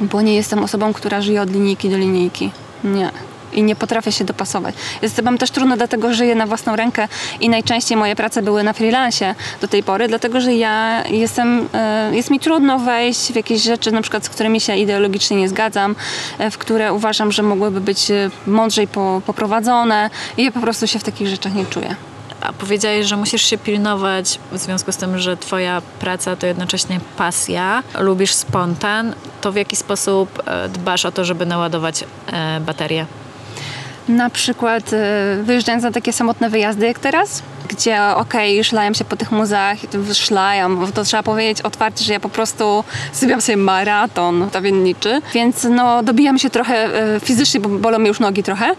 bo 0.00 0.22
nie 0.22 0.34
jestem 0.34 0.64
osobą, 0.64 0.92
która 0.92 1.20
żyje 1.20 1.42
od 1.42 1.50
linijki 1.50 1.90
do 1.90 1.96
linijki. 1.96 2.50
Nie. 2.84 3.10
I 3.52 3.62
nie 3.62 3.76
potrafię 3.76 4.12
się 4.12 4.24
dopasować. 4.24 4.74
Jest 5.02 5.22
mam 5.22 5.38
też 5.38 5.50
trudno, 5.50 5.76
dlatego 5.76 6.14
żyję 6.14 6.34
na 6.34 6.46
własną 6.46 6.76
rękę 6.76 7.08
i 7.40 7.48
najczęściej 7.48 7.96
moje 7.96 8.16
prace 8.16 8.42
były 8.42 8.62
na 8.62 8.72
freelancie 8.72 9.34
do 9.60 9.68
tej 9.68 9.82
pory, 9.82 10.08
dlatego 10.08 10.40
że 10.40 10.54
ja 10.54 11.04
jestem, 11.10 11.68
e, 11.74 12.10
jest 12.16 12.30
mi 12.30 12.40
trudno 12.40 12.78
wejść 12.78 13.32
w 13.32 13.36
jakieś 13.36 13.62
rzeczy, 13.62 13.92
na 13.92 14.02
przykład 14.02 14.24
z 14.24 14.28
którymi 14.28 14.60
się 14.60 14.76
ideologicznie 14.76 15.36
nie 15.36 15.48
zgadzam, 15.48 15.96
e, 16.38 16.50
w 16.50 16.58
które 16.58 16.92
uważam, 16.92 17.32
że 17.32 17.42
mogłyby 17.42 17.80
być 17.80 18.10
e, 18.10 18.30
mądrzej 18.46 18.86
po, 18.86 19.22
poprowadzone 19.26 20.10
i 20.36 20.44
ja 20.44 20.52
po 20.52 20.60
prostu 20.60 20.86
się 20.86 20.98
w 20.98 21.04
takich 21.04 21.28
rzeczach 21.28 21.54
nie 21.54 21.66
czuję. 21.66 21.96
A 22.40 22.52
powiedziałeś, 22.52 23.06
że 23.06 23.16
musisz 23.16 23.42
się 23.42 23.58
pilnować 23.58 24.38
w 24.52 24.58
związku 24.58 24.92
z 24.92 24.96
tym, 24.96 25.18
że 25.18 25.36
twoja 25.36 25.82
praca 26.00 26.36
to 26.36 26.46
jednocześnie 26.46 27.00
pasja, 27.16 27.82
lubisz 28.00 28.32
spontan, 28.32 29.14
to 29.40 29.52
w 29.52 29.56
jaki 29.56 29.76
sposób 29.76 30.42
e, 30.46 30.68
dbasz 30.68 31.04
o 31.04 31.12
to, 31.12 31.24
żeby 31.24 31.46
naładować 31.46 32.04
e, 32.32 32.60
baterię? 32.60 33.06
Na 34.08 34.30
przykład 34.30 34.92
e, 34.92 35.42
wyjeżdżając 35.42 35.84
na 35.84 35.90
takie 35.90 36.12
samotne 36.12 36.50
wyjazdy 36.50 36.86
jak 36.86 36.98
teraz, 36.98 37.42
gdzie 37.68 38.02
okej, 38.16 38.64
szlajam 38.64 38.94
się 38.94 39.04
po 39.04 39.16
tych 39.16 39.32
muzeach, 39.32 39.78
szlajam, 40.12 40.92
to 40.94 41.04
trzeba 41.04 41.22
powiedzieć 41.22 41.62
otwarcie, 41.62 42.04
że 42.04 42.12
ja 42.12 42.20
po 42.20 42.28
prostu 42.28 42.84
zrobiłam 43.12 43.40
sobie 43.40 43.56
maraton 43.56 44.50
tawienniczy, 44.50 45.20
więc 45.34 45.66
no 45.70 46.02
dobijam 46.02 46.38
się 46.38 46.50
trochę 46.50 46.90
fizycznie, 47.20 47.60
bo 47.60 47.68
bolą 47.68 47.98
mnie 47.98 48.08
już 48.08 48.20
nogi 48.20 48.42
trochę, 48.42 48.74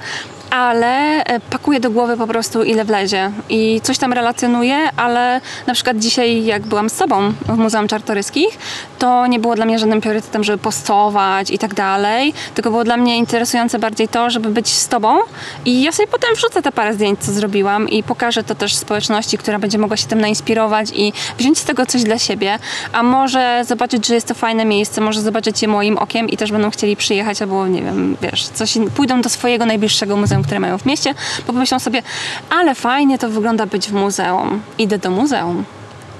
ale 0.50 1.24
e, 1.24 1.40
pakuję 1.40 1.80
do 1.80 1.92
głowy 1.92 2.18
po 2.18 2.28
prostu 2.28 2.64
ile 2.64 2.86
wlezie. 2.86 3.32
I 3.50 3.82
coś 3.84 3.98
tam 3.98 4.14
relacjonuję, 4.14 4.78
ale 4.98 5.42
na 5.68 5.74
przykład 5.74 5.98
dzisiaj 5.98 6.46
jak 6.46 6.62
byłam 6.62 6.90
z 6.90 6.94
sobą 6.94 7.34
w 7.46 7.58
Muzeum 7.58 7.88
Czartoryskich, 7.88 8.58
to 9.00 9.28
nie 9.28 9.40
było 9.40 9.56
dla 9.56 9.66
mnie 9.66 9.80
żadnym 9.80 10.02
priorytetem, 10.02 10.44
żeby 10.44 10.58
postować 10.58 11.52
i 11.52 11.60
tak 11.60 11.74
dalej, 11.74 12.34
tylko 12.56 12.70
było 12.70 12.84
dla 12.84 12.98
mnie 12.98 13.18
interesujące 13.18 13.80
bardziej 13.80 14.08
to, 14.08 14.30
żeby 14.30 14.50
być 14.50 14.68
z 14.68 14.88
tobą. 14.88 15.18
I 15.66 15.82
ja 15.82 15.92
sobie 15.92 16.08
potem 16.08 16.36
wrzucę 16.36 16.62
te 16.62 16.72
parę 16.72 16.94
zdjęć, 16.94 17.20
co 17.20 17.32
zrobiłam 17.32 17.90
i 17.90 18.04
pokażę 18.04 18.44
to 18.44 18.56
też 18.56 18.76
społeczności, 18.76 19.38
która 19.38 19.60
będzie 19.60 19.78
mogła 19.78 19.98
się 19.98 20.08
tym 20.08 20.22
nainspirować 20.22 20.90
i 20.94 21.14
wziąć 21.38 21.58
z 21.58 21.64
tego 21.64 21.86
coś 21.86 22.04
dla 22.04 22.20
siebie, 22.20 22.60
a 22.94 23.04
może 23.04 23.64
zobaczyć, 23.68 24.08
że 24.08 24.16
jest 24.16 24.28
to 24.28 24.34
fajne 24.34 24.66
miejsce, 24.66 25.02
może 25.02 25.22
zobaczyć 25.22 25.62
je 25.62 25.68
moim 25.68 25.98
okiem 25.98 26.30
i 26.30 26.38
też 26.38 26.52
będą 26.52 26.70
chcieli 26.70 26.96
przyjechać 26.96 27.42
albo 27.42 27.68
nie 27.68 27.82
wiem, 27.82 28.18
wiesz, 28.22 28.48
coś, 28.48 28.78
pójdą 28.96 29.22
do 29.22 29.30
swojego 29.30 29.66
najbliższego 29.66 30.18
muzeum, 30.18 30.39
które 30.44 30.60
mają 30.60 30.78
w 30.78 30.86
mieście, 30.86 31.14
bo 31.48 31.54
pomyślą 31.54 31.80
sobie, 31.80 32.02
ale 32.50 32.76
fajnie 32.76 33.18
to 33.18 33.30
wygląda 33.30 33.66
być 33.66 33.88
w 33.88 33.94
muzeum. 33.94 34.62
Idę 34.78 34.98
do 34.98 35.10
muzeum. 35.10 35.66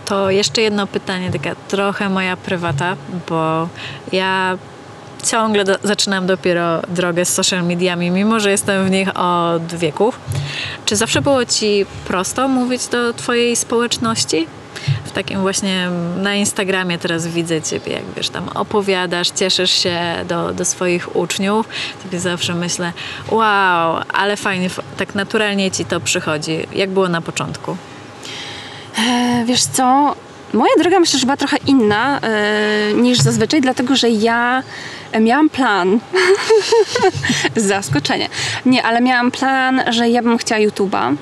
To 0.06 0.32
jeszcze 0.32 0.62
jedno 0.62 0.88
pytanie, 0.88 1.32
taka 1.32 1.56
trochę 1.68 2.10
moja 2.10 2.38
prywata, 2.38 2.96
bo 3.30 3.68
ja 4.12 4.58
ciągle 5.24 5.64
do, 5.64 5.76
zaczynam 5.84 6.28
dopiero 6.28 6.82
drogę 6.88 7.26
z 7.26 7.34
social 7.34 7.64
mediami, 7.64 8.12
mimo 8.12 8.40
że 8.40 8.52
jestem 8.52 8.86
w 8.86 8.92
nich 8.92 9.10
od 9.18 9.76
wieków. 9.76 10.20
Czy 10.86 10.96
zawsze 10.96 11.22
było 11.22 11.46
ci 11.46 11.86
prosto 12.08 12.48
mówić 12.48 12.88
do 12.88 13.14
twojej 13.14 13.56
społeczności? 13.56 14.48
W 15.04 15.12
takim 15.12 15.42
właśnie 15.42 15.90
na 16.18 16.36
Instagramie 16.36 16.98
teraz 16.98 17.28
widzę 17.28 17.62
ciebie, 17.62 17.92
jak 17.92 18.04
wiesz, 18.18 18.30
tam 18.30 18.50
opowiadasz, 18.50 19.30
cieszysz 19.30 19.72
się 19.72 20.00
do, 20.28 20.54
do 20.54 20.66
swoich 20.66 21.16
uczniów. 21.16 21.68
Sobie 22.04 22.20
zawsze 22.20 22.56
myślę, 22.56 22.94
wow, 23.32 24.02
ale 24.14 24.38
fajnie, 24.38 24.70
tak 24.98 25.16
naturalnie 25.16 25.72
ci 25.72 25.86
to 25.86 26.00
przychodzi. 26.00 26.58
Jak 26.74 26.90
było 26.90 27.10
na 27.10 27.22
początku? 27.22 27.78
E, 28.98 29.44
Wiesz 29.46 29.64
co, 29.64 30.16
moja 30.54 30.74
droga 30.80 31.00
myślę, 31.00 31.20
że 31.20 31.26
była 31.26 31.38
trochę 31.38 31.58
inna 31.68 32.20
e, 32.20 32.94
niż 32.94 33.20
zazwyczaj, 33.20 33.62
dlatego 33.62 33.96
że 33.96 34.10
ja 34.10 34.64
miałam 35.22 35.50
plan. 35.50 36.00
Zaskoczenie. 37.56 38.30
Nie, 38.66 38.84
ale 38.84 39.02
miałam 39.02 39.32
plan, 39.32 39.82
że 39.90 40.10
ja 40.10 40.24
bym 40.24 40.38
chciała 40.38 40.62
YouTube'a. 40.62 41.16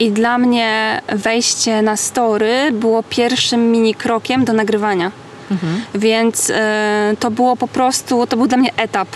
I 0.00 0.10
dla 0.10 0.38
mnie 0.38 1.00
wejście 1.08 1.82
na 1.82 1.96
story 1.96 2.72
było 2.72 3.02
pierwszym 3.02 3.72
mini 3.72 3.94
krokiem 3.94 4.44
do 4.44 4.52
nagrywania. 4.52 5.10
Więc 5.94 6.50
e, 6.50 7.14
to 7.20 7.30
było 7.30 7.56
po 7.56 7.68
prostu, 7.68 8.26
to 8.26 8.36
był 8.36 8.46
dla 8.46 8.58
mnie 8.58 8.70
etap. 8.76 9.08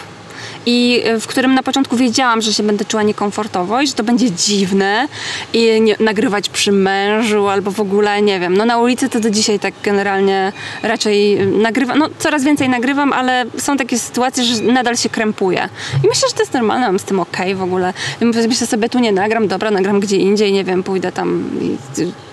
I 0.66 1.02
e, 1.04 1.20
w 1.20 1.26
którym 1.26 1.54
na 1.54 1.62
początku 1.62 1.96
wiedziałam, 1.96 2.42
że 2.42 2.52
się 2.52 2.62
będę 2.62 2.84
czuła 2.84 3.02
niekomfortowo 3.02 3.80
i 3.80 3.86
że 3.86 3.92
to 3.92 4.04
będzie 4.04 4.30
dziwne 4.30 5.08
i 5.52 5.80
nie, 5.80 5.96
nagrywać 6.00 6.48
przy 6.48 6.72
mężu 6.72 7.48
albo 7.48 7.70
w 7.70 7.80
ogóle, 7.80 8.22
nie 8.22 8.40
wiem. 8.40 8.56
No 8.56 8.64
na 8.64 8.78
ulicy 8.78 9.08
to 9.08 9.20
do 9.20 9.30
dzisiaj 9.30 9.58
tak 9.58 9.74
generalnie 9.82 10.52
raczej 10.82 11.46
nagrywam, 11.46 11.98
no 11.98 12.08
coraz 12.18 12.44
więcej 12.44 12.68
nagrywam, 12.68 13.12
ale 13.12 13.44
są 13.58 13.76
takie 13.76 13.98
sytuacje, 13.98 14.44
że 14.44 14.62
nadal 14.62 14.96
się 14.96 15.08
krępuję. 15.08 15.68
I 16.04 16.08
myślę, 16.08 16.28
że 16.28 16.34
to 16.34 16.42
jest 16.42 16.52
normalne, 16.52 16.86
mam 16.86 16.98
z 16.98 17.04
tym 17.04 17.20
okej 17.20 17.54
w 17.54 17.62
ogóle. 17.62 17.92
I 18.20 18.24
Myślę 18.24 18.66
sobie, 18.66 18.88
tu 18.88 18.98
nie 18.98 19.12
nagram, 19.12 19.48
dobra, 19.48 19.70
nagram 19.70 20.00
gdzie 20.00 20.16
indziej, 20.16 20.52
nie 20.52 20.64
wiem, 20.64 20.82
pójdę 20.82 21.12
tam 21.12 21.50
i, 21.60 21.76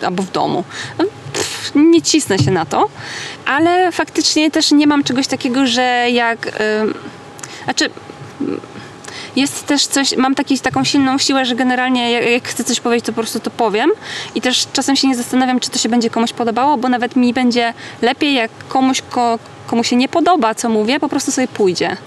albo 0.05 0.23
w 0.23 0.31
domu. 0.31 0.63
No, 0.97 1.05
nie 1.75 2.01
cisnę 2.01 2.39
się 2.39 2.51
na 2.51 2.65
to, 2.65 2.89
ale 3.45 3.91
faktycznie 3.91 4.51
też 4.51 4.71
nie 4.71 4.87
mam 4.87 5.03
czegoś 5.03 5.27
takiego, 5.27 5.67
że 5.67 6.07
jak... 6.11 6.47
ym, 6.47 6.93
znaczy, 7.63 7.89
jest 9.35 9.65
też 9.65 9.87
coś, 9.87 10.17
mam 10.17 10.35
taki, 10.35 10.59
taką 10.59 10.83
silną 10.83 11.17
siłę, 11.17 11.45
że 11.45 11.55
generalnie 11.55 12.11
jak, 12.11 12.29
jak 12.29 12.47
chcę 12.47 12.63
coś 12.63 12.79
powiedzieć, 12.79 13.05
to 13.05 13.11
po 13.11 13.21
prostu 13.21 13.39
to 13.39 13.49
powiem 13.49 13.91
i 14.35 14.41
też 14.41 14.67
czasem 14.73 14.95
się 14.95 15.07
nie 15.07 15.15
zastanawiam, 15.15 15.59
czy 15.59 15.69
to 15.69 15.77
się 15.77 15.89
będzie 15.89 16.09
komuś 16.09 16.33
podobało, 16.33 16.77
bo 16.77 16.89
nawet 16.89 17.15
mi 17.15 17.33
będzie 17.33 17.73
lepiej, 18.01 18.33
jak 18.33 18.51
komuś, 18.67 19.01
ko, 19.01 19.39
komu 19.67 19.83
się 19.83 19.95
nie 19.95 20.09
podoba, 20.09 20.55
co 20.55 20.69
mówię, 20.69 20.99
po 20.99 21.09
prostu 21.09 21.31
sobie 21.31 21.47
pójdzie. 21.47 21.97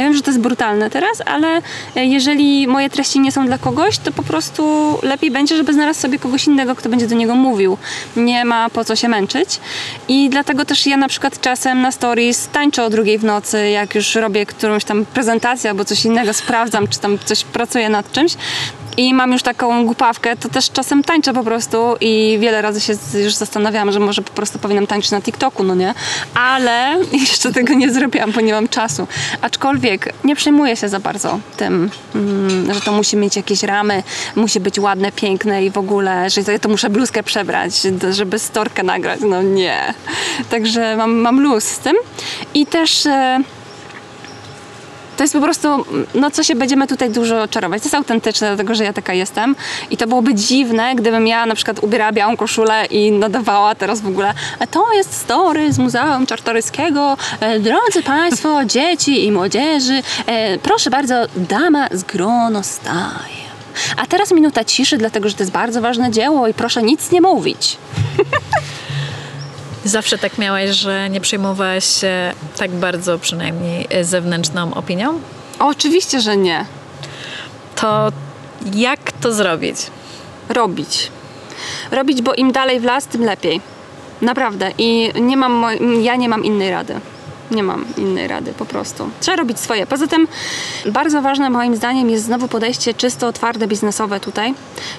Ja 0.00 0.04
wiem, 0.06 0.14
że 0.14 0.22
to 0.22 0.30
jest 0.30 0.40
brutalne 0.40 0.90
teraz, 0.90 1.22
ale 1.26 1.62
e, 1.96 2.04
jeżeli 2.04 2.66
moje 2.66 2.90
treści 2.90 3.20
nie 3.20 3.32
są 3.32 3.46
dla 3.46 3.58
kogoś, 3.58 3.98
to 3.98 4.12
po 4.12 4.22
prostu 4.22 4.62
lepiej 5.02 5.30
będzie, 5.30 5.56
żeby 5.56 5.72
znalazł 5.72 6.00
sobie 6.00 6.18
kogoś 6.18 6.46
innego, 6.46 6.74
kto 6.74 6.88
będzie 6.88 7.06
do 7.06 7.14
niego 7.14 7.34
mówił. 7.34 7.78
Nie 8.16 8.44
ma 8.44 8.70
po 8.70 8.84
co 8.84 8.96
się 8.96 9.08
męczyć. 9.08 9.60
I 10.08 10.28
dlatego 10.30 10.64
też 10.64 10.86
ja 10.86 10.96
na 10.96 11.08
przykład 11.08 11.40
czasem 11.40 11.82
na 11.82 11.92
stories 11.92 12.48
tańczę 12.52 12.84
o 12.84 12.90
drugiej 12.90 13.18
w 13.18 13.24
nocy, 13.24 13.70
jak 13.70 13.94
już 13.94 14.14
robię 14.14 14.46
którąś 14.46 14.84
tam 14.84 15.06
prezentację 15.06 15.70
albo 15.70 15.84
coś 15.84 16.04
innego, 16.04 16.32
sprawdzam, 16.32 16.88
czy 16.88 16.98
tam 16.98 17.18
coś 17.24 17.44
pracuję 17.44 17.88
nad 17.88 18.12
czymś. 18.12 18.36
I 18.96 19.14
mam 19.14 19.32
już 19.32 19.42
taką 19.42 19.84
głupawkę, 19.84 20.36
to 20.36 20.48
też 20.48 20.70
czasem 20.70 21.04
tańczę 21.04 21.32
po 21.32 21.44
prostu 21.44 21.96
i 22.00 22.38
wiele 22.40 22.62
razy 22.62 22.80
się 22.80 22.92
już 23.24 23.34
zastanawiałam, 23.34 23.92
że 23.92 24.00
może 24.00 24.22
po 24.22 24.32
prostu 24.32 24.58
powinnam 24.58 24.86
tańczyć 24.86 25.10
na 25.10 25.20
TikToku, 25.20 25.64
no 25.64 25.74
nie? 25.74 25.94
Ale 26.34 26.96
jeszcze 27.20 27.52
tego 27.52 27.74
nie 27.74 27.92
zrobiłam, 27.92 28.32
bo 28.32 28.40
nie 28.40 28.52
mam 28.52 28.68
czasu. 28.68 29.06
Aczkolwiek 29.40 30.12
nie 30.24 30.36
przejmuję 30.36 30.76
się 30.76 30.88
za 30.88 31.00
bardzo 31.00 31.38
tym, 31.56 31.90
mm, 32.14 32.74
że 32.74 32.80
to 32.80 32.92
musi 32.92 33.16
mieć 33.16 33.36
jakieś 33.36 33.62
ramy, 33.62 34.02
musi 34.36 34.60
być 34.60 34.78
ładne, 34.78 35.12
piękne 35.12 35.64
i 35.64 35.70
w 35.70 35.78
ogóle, 35.78 36.30
że 36.30 36.58
to, 36.58 36.68
muszę 36.68 36.90
bluzkę 36.90 37.22
przebrać, 37.22 37.72
żeby 38.10 38.38
storkę 38.38 38.82
nagrać. 38.82 39.20
No 39.20 39.42
nie. 39.42 39.94
Także 40.50 40.96
mam, 40.96 41.14
mam 41.14 41.40
luz 41.40 41.64
z 41.64 41.78
tym. 41.78 41.96
I 42.54 42.66
też... 42.66 43.08
E, 45.20 45.22
to 45.22 45.24
jest 45.24 45.34
po 45.34 45.40
prostu, 45.40 45.68
no 46.14 46.30
co 46.30 46.42
się 46.42 46.54
będziemy 46.54 46.86
tutaj 46.86 47.10
dużo 47.10 47.48
czarować. 47.48 47.82
To 47.82 47.86
jest 47.86 47.94
autentyczne, 47.94 48.48
dlatego 48.48 48.74
że 48.74 48.84
ja 48.84 48.92
taka 48.92 49.14
jestem. 49.14 49.56
I 49.90 49.96
to 49.96 50.06
byłoby 50.06 50.34
dziwne, 50.34 50.94
gdybym 50.94 51.26
ja 51.26 51.46
na 51.46 51.54
przykład 51.54 51.78
ubierała 51.82 52.12
białą 52.12 52.36
koszulę 52.36 52.86
i 52.86 53.12
nadawała 53.12 53.74
teraz 53.74 54.00
w 54.00 54.06
ogóle 54.06 54.34
"A 54.58 54.66
to 54.66 54.92
jest 54.92 55.12
story 55.16 55.72
z 55.72 55.78
Muzeum 55.78 56.26
Czartoryskiego. 56.26 57.16
E, 57.40 57.60
Drodzy 57.60 58.02
Państwo, 58.02 58.64
dzieci 58.74 59.26
i 59.26 59.32
młodzieży, 59.32 60.02
e, 60.26 60.58
proszę 60.58 60.90
bardzo, 60.90 61.14
dama 61.36 61.86
z 61.92 62.02
gronostajem. 62.02 63.50
A 63.96 64.06
teraz 64.06 64.32
minuta 64.32 64.64
ciszy, 64.64 64.98
dlatego 64.98 65.28
że 65.28 65.34
to 65.34 65.42
jest 65.42 65.52
bardzo 65.52 65.80
ważne 65.80 66.10
dzieło 66.10 66.48
i 66.48 66.54
proszę 66.54 66.82
nic 66.82 67.10
nie 67.10 67.20
mówić. 67.20 67.76
Zawsze 69.84 70.18
tak 70.18 70.38
miałaś, 70.38 70.70
że 70.70 71.10
nie 71.10 71.20
przejmowałaś 71.20 71.84
się 72.00 72.32
tak 72.56 72.70
bardzo 72.70 73.18
przynajmniej 73.18 73.86
e, 73.90 74.04
zewnętrzną 74.04 74.74
opinią? 74.74 75.20
Oczywiście, 75.58 76.20
że 76.20 76.36
nie. 76.36 76.64
To 77.76 78.12
jak 78.74 79.12
to 79.12 79.32
zrobić? 79.32 79.76
robić. 80.50 81.10
Robić, 81.90 82.22
bo 82.22 82.34
im 82.34 82.52
dalej 82.52 82.80
w 82.80 82.84
las, 82.84 83.06
tym 83.06 83.24
lepiej. 83.24 83.60
Naprawdę. 84.22 84.70
I 84.78 85.12
nie 85.20 85.36
mam, 85.36 85.66
ja 86.02 86.16
nie 86.16 86.28
mam 86.28 86.44
innej 86.44 86.70
rady. 86.70 87.00
Nie 87.50 87.62
mam 87.62 87.84
innej 87.96 88.28
rady, 88.28 88.52
po 88.52 88.66
prostu. 88.66 89.10
Trzeba 89.20 89.36
robić 89.36 89.60
swoje. 89.60 89.86
Poza 89.86 90.06
tym 90.06 90.28
bardzo 90.86 91.22
ważne 91.22 91.50
moim 91.50 91.76
zdaniem 91.76 92.10
jest 92.10 92.24
znowu 92.24 92.48
podejście 92.48 92.94
czysto 92.94 93.32
twarde, 93.32 93.66
biznesowe 93.66 94.20
tutaj. 94.20 94.54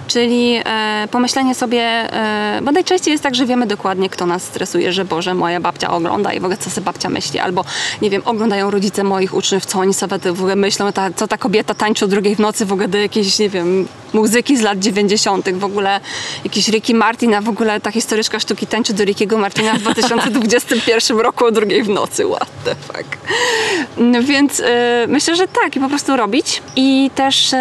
Czyli 0.08 0.60
e, 0.66 1.08
pomyślenie 1.12 1.56
sobie, 1.56 1.82
e, 1.82 2.60
bo 2.64 2.72
najczęściej 2.72 3.12
jest 3.12 3.24
tak, 3.24 3.36
że 3.36 3.46
wiemy 3.46 3.68
dokładnie, 3.68 4.10
kto 4.10 4.26
nas 4.26 4.44
stresuje, 4.44 4.94
że 4.94 5.06
Boże, 5.06 5.34
moja 5.34 5.60
babcia 5.60 5.92
ogląda 5.92 6.34
i 6.34 6.40
w 6.40 6.44
ogóle 6.46 6.58
co 6.58 6.70
sobie 6.70 6.86
babcia 6.86 7.10
myśli. 7.10 7.40
Albo, 7.40 7.66
nie 8.02 8.10
wiem, 8.10 8.22
oglądają 8.26 8.72
rodzice 8.72 9.04
moich 9.04 9.34
uczniów, 9.34 9.66
co 9.66 9.80
oni 9.80 9.94
sobie 9.94 10.18
w 10.18 10.40
ogóle 10.40 10.56
myślą, 10.56 10.92
ta, 10.92 11.14
co 11.16 11.28
ta 11.28 11.38
kobieta 11.38 11.74
tańczy 11.74 12.06
o 12.06 12.08
drugiej 12.08 12.36
w 12.36 12.40
nocy 12.40 12.66
w 12.66 12.74
ogóle 12.74 12.88
do 12.88 12.98
jakiejś, 12.98 13.40
nie 13.40 13.50
wiem, 13.50 13.88
muzyki 14.14 14.58
z 14.58 14.62
lat 14.62 14.80
90. 14.80 15.50
W 15.50 15.64
ogóle 15.64 16.00
jakiś 16.44 16.68
Ricky 16.68 16.94
Martin, 16.94 17.34
a 17.34 17.42
w 17.42 17.50
ogóle 17.50 17.80
ta 17.80 17.92
historyczka 17.92 18.40
sztuki 18.40 18.68
tańczy 18.68 18.94
do 18.94 19.06
Rickiego 19.06 19.38
Martina 19.38 19.74
w 19.74 19.82
2021 19.92 21.20
roku 21.20 21.46
o 21.46 21.52
drugiej 21.52 21.84
w 21.84 21.90
nocy. 21.90 22.24
What 22.42 22.64
the 22.64 22.76
fuck. 22.76 23.18
No 23.98 24.24
więc 24.24 24.60
y, 24.60 24.64
myślę, 25.08 25.36
że 25.36 25.48
tak 25.48 25.76
i 25.76 25.80
po 25.80 25.90
prostu 25.90 26.18
robić. 26.18 26.62
I 26.76 27.12
też... 27.16 27.54
Y, 27.54 27.58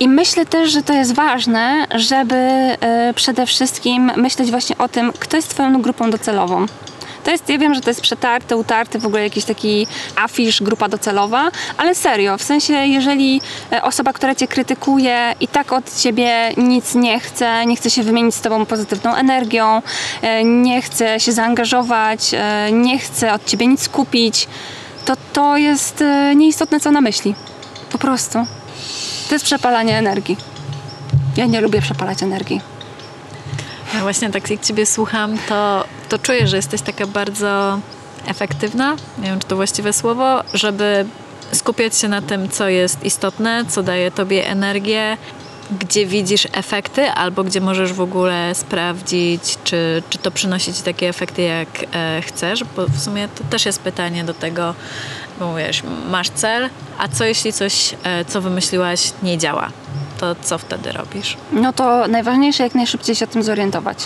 i 0.00 0.08
myślę 0.08 0.46
też, 0.46 0.72
że 0.72 0.82
to 0.82 0.92
jest 0.92 1.14
ważne, 1.14 1.86
żeby 1.94 2.34
y, 3.10 3.14
przede 3.14 3.46
wszystkim 3.46 4.12
myśleć 4.16 4.50
właśnie 4.50 4.78
o 4.78 4.88
tym, 4.88 5.12
kto 5.18 5.36
jest 5.36 5.48
Twoją 5.48 5.82
grupą 5.82 6.10
docelową. 6.10 6.66
To 7.24 7.30
jest, 7.30 7.48
ja 7.48 7.58
wiem, 7.58 7.74
że 7.74 7.80
to 7.80 7.90
jest 7.90 8.00
przetarty, 8.00 8.56
utarty, 8.56 8.98
w 8.98 9.06
ogóle 9.06 9.22
jakiś 9.22 9.44
taki 9.44 9.86
afisz, 10.16 10.62
grupa 10.62 10.88
docelowa, 10.88 11.50
ale 11.76 11.94
serio, 11.94 12.38
w 12.38 12.42
sensie, 12.42 12.72
jeżeli 12.72 13.40
e, 13.72 13.82
osoba, 13.82 14.12
która 14.12 14.34
cię 14.34 14.48
krytykuje 14.48 15.34
i 15.40 15.48
tak 15.48 15.72
od 15.72 15.96
ciebie 15.96 16.52
nic 16.56 16.94
nie 16.94 17.20
chce, 17.20 17.66
nie 17.66 17.76
chce 17.76 17.90
się 17.90 18.02
wymienić 18.02 18.34
z 18.34 18.40
tobą 18.40 18.66
pozytywną 18.66 19.14
energią, 19.14 19.82
e, 20.22 20.44
nie 20.44 20.82
chce 20.82 21.20
się 21.20 21.32
zaangażować, 21.32 22.30
e, 22.34 22.72
nie 22.72 22.98
chce 22.98 23.32
od 23.32 23.44
ciebie 23.44 23.66
nic 23.66 23.88
kupić, 23.88 24.48
to 25.04 25.16
to 25.32 25.56
jest 25.56 26.04
nieistotne, 26.36 26.80
co 26.80 26.90
na 26.90 27.00
myśli. 27.00 27.34
Po 27.92 27.98
prostu. 27.98 28.46
To 29.28 29.34
jest 29.34 29.44
przepalanie 29.44 29.98
energii. 29.98 30.36
Ja 31.36 31.46
nie 31.46 31.60
lubię 31.60 31.80
przepalać 31.80 32.22
energii. 32.22 32.60
Ja 33.94 34.00
właśnie 34.00 34.30
tak 34.30 34.50
jak 34.50 34.60
Ciebie 34.60 34.86
słucham, 34.86 35.38
to, 35.48 35.84
to 36.08 36.18
czuję, 36.18 36.46
że 36.46 36.56
jesteś 36.56 36.82
taka 36.82 37.06
bardzo 37.06 37.78
efektywna, 38.26 38.96
nie 39.18 39.24
wiem 39.28 39.40
czy 39.40 39.46
to 39.46 39.56
właściwe 39.56 39.92
słowo, 39.92 40.42
żeby 40.54 41.06
skupiać 41.52 41.98
się 41.98 42.08
na 42.08 42.22
tym, 42.22 42.48
co 42.48 42.68
jest 42.68 43.04
istotne, 43.04 43.64
co 43.68 43.82
daje 43.82 44.10
Tobie 44.10 44.48
energię, 44.48 45.16
gdzie 45.80 46.06
widzisz 46.06 46.48
efekty, 46.52 47.10
albo 47.10 47.44
gdzie 47.44 47.60
możesz 47.60 47.92
w 47.92 48.00
ogóle 48.00 48.54
sprawdzić, 48.54 49.58
czy, 49.64 50.02
czy 50.10 50.18
to 50.18 50.30
przynosi 50.30 50.74
Ci 50.74 50.82
takie 50.82 51.08
efekty, 51.08 51.42
jak 51.42 51.68
e, 51.92 52.22
chcesz, 52.22 52.64
bo 52.64 52.86
w 52.86 53.00
sumie 53.00 53.28
to 53.28 53.44
też 53.44 53.66
jest 53.66 53.80
pytanie 53.80 54.24
do 54.24 54.34
tego, 54.34 54.74
bo 55.38 55.46
mówisz, 55.46 55.82
masz 56.10 56.30
cel, 56.30 56.70
a 56.98 57.08
co 57.08 57.24
jeśli 57.24 57.52
coś, 57.52 57.94
e, 58.04 58.24
co 58.24 58.40
wymyśliłaś, 58.40 59.12
nie 59.22 59.38
działa? 59.38 59.70
To 60.20 60.34
co 60.42 60.58
wtedy 60.58 60.92
robisz? 60.92 61.36
No 61.52 61.72
to 61.72 62.08
najważniejsze 62.08 62.62
jak 62.62 62.74
najszybciej 62.74 63.14
się 63.14 63.24
o 63.24 63.28
tym 63.28 63.42
zorientować. 63.42 63.98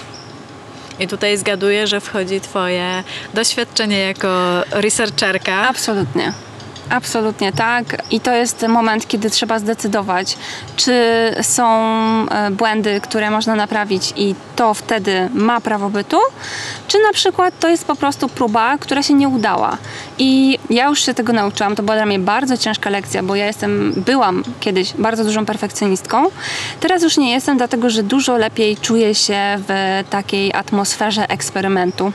I 1.00 1.08
tutaj 1.08 1.36
zgaduję, 1.36 1.86
że 1.86 2.00
wchodzi 2.00 2.40
Twoje 2.40 3.04
doświadczenie 3.34 3.98
jako 3.98 4.62
researcherka. 4.70 5.54
Absolutnie. 5.68 6.32
Absolutnie 6.90 7.52
tak. 7.52 8.02
I 8.10 8.20
to 8.20 8.34
jest 8.34 8.66
moment, 8.68 9.08
kiedy 9.08 9.30
trzeba 9.30 9.58
zdecydować, 9.58 10.36
czy 10.76 10.92
są 11.42 11.66
e, 12.28 12.50
błędy, 12.50 13.00
które 13.00 13.30
można 13.30 13.54
naprawić 13.54 14.12
i 14.16 14.34
to 14.56 14.74
wtedy 14.74 15.28
ma 15.34 15.60
prawo 15.60 15.90
bytu, 15.90 16.16
czy 16.88 16.98
na 17.02 17.12
przykład 17.12 17.58
to 17.60 17.68
jest 17.68 17.84
po 17.84 17.96
prostu 17.96 18.28
próba, 18.28 18.78
która 18.78 19.02
się 19.02 19.14
nie 19.14 19.28
udała. 19.28 19.76
I 20.18 20.58
ja 20.70 20.86
już 20.88 21.04
się 21.04 21.14
tego 21.14 21.32
nauczyłam. 21.32 21.76
To 21.76 21.82
była 21.82 21.96
dla 21.96 22.06
mnie 22.06 22.18
bardzo 22.18 22.56
ciężka 22.56 22.90
lekcja, 22.90 23.22
bo 23.22 23.36
ja 23.36 23.46
jestem, 23.46 23.92
byłam 24.06 24.44
kiedyś 24.60 24.92
bardzo 24.94 25.24
dużą 25.24 25.46
perfekcjonistką. 25.46 26.24
Teraz 26.80 27.02
już 27.02 27.16
nie 27.16 27.32
jestem, 27.32 27.58
dlatego 27.58 27.90
że 27.90 28.02
dużo 28.02 28.36
lepiej 28.36 28.76
czuję 28.76 29.14
się 29.14 29.38
w 29.68 30.04
takiej 30.10 30.54
atmosferze 30.54 31.28
eksperymentu. 31.28 32.12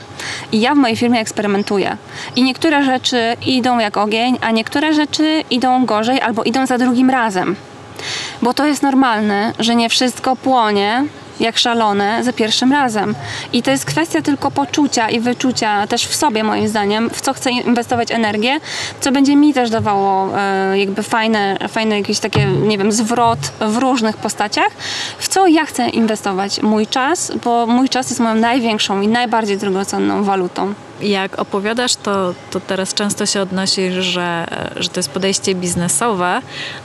I 0.52 0.60
ja 0.60 0.74
w 0.74 0.78
mojej 0.78 0.96
firmie 0.96 1.20
eksperymentuję. 1.20 1.96
I 2.36 2.42
niektóre 2.42 2.84
rzeczy 2.84 3.36
idą 3.46 3.78
jak 3.78 3.96
ogień, 3.96 4.38
a 4.40 4.50
niektóre 4.64 4.94
rzeczy 4.94 5.44
idą 5.50 5.86
gorzej 5.86 6.20
albo 6.20 6.44
idą 6.44 6.66
za 6.66 6.78
drugim 6.78 7.10
razem. 7.10 7.56
Bo 8.42 8.54
to 8.54 8.66
jest 8.66 8.82
normalne, 8.82 9.52
że 9.58 9.74
nie 9.74 9.88
wszystko 9.88 10.36
płonie 10.36 11.04
jak 11.40 11.58
szalone 11.58 12.24
za 12.24 12.32
pierwszym 12.32 12.72
razem. 12.72 13.14
I 13.52 13.62
to 13.62 13.70
jest 13.70 13.84
kwestia 13.84 14.22
tylko 14.22 14.50
poczucia 14.50 15.10
i 15.10 15.20
wyczucia 15.20 15.86
też 15.86 16.06
w 16.06 16.14
sobie, 16.14 16.44
moim 16.44 16.68
zdaniem, 16.68 17.10
w 17.10 17.20
co 17.20 17.32
chcę 17.32 17.50
inwestować 17.50 18.10
energię, 18.10 18.60
co 19.00 19.12
będzie 19.12 19.36
mi 19.36 19.54
też 19.54 19.70
dawało 19.70 20.38
e, 20.38 20.78
jakby 20.78 21.02
fajne, 21.02 21.56
fajne 21.68 21.98
jakieś 21.98 22.18
takie, 22.18 22.46
nie 22.46 22.78
wiem, 22.78 22.92
zwrot 22.92 23.38
w 23.60 23.76
różnych 23.76 24.16
postaciach, 24.16 24.70
w 25.18 25.28
co 25.28 25.46
ja 25.46 25.64
chcę 25.66 25.88
inwestować 25.88 26.62
mój 26.62 26.86
czas, 26.86 27.32
bo 27.44 27.66
mój 27.66 27.88
czas 27.88 28.10
jest 28.10 28.20
moją 28.20 28.34
największą 28.34 29.00
i 29.00 29.08
najbardziej 29.08 29.58
drogocenną 29.58 30.24
walutą. 30.24 30.74
Jak 31.00 31.38
opowiadasz, 31.38 31.96
to, 31.96 32.34
to 32.50 32.60
teraz 32.60 32.94
często 32.94 33.26
się 33.26 33.40
odnosisz, 33.40 33.94
że, 33.94 34.46
że 34.76 34.88
to 34.88 34.98
jest 34.98 35.10
podejście 35.10 35.54
biznesowe, 35.54 36.40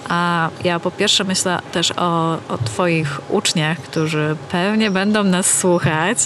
a 0.09 0.49
ja 0.63 0.79
po 0.79 0.91
pierwsze 0.91 1.23
myślę 1.23 1.59
też 1.71 1.91
o, 1.91 2.33
o 2.33 2.57
Twoich 2.65 3.21
uczniach, 3.29 3.77
którzy 3.77 4.35
pewnie 4.51 4.91
będą 4.91 5.23
nas 5.23 5.59
słuchać. 5.59 6.17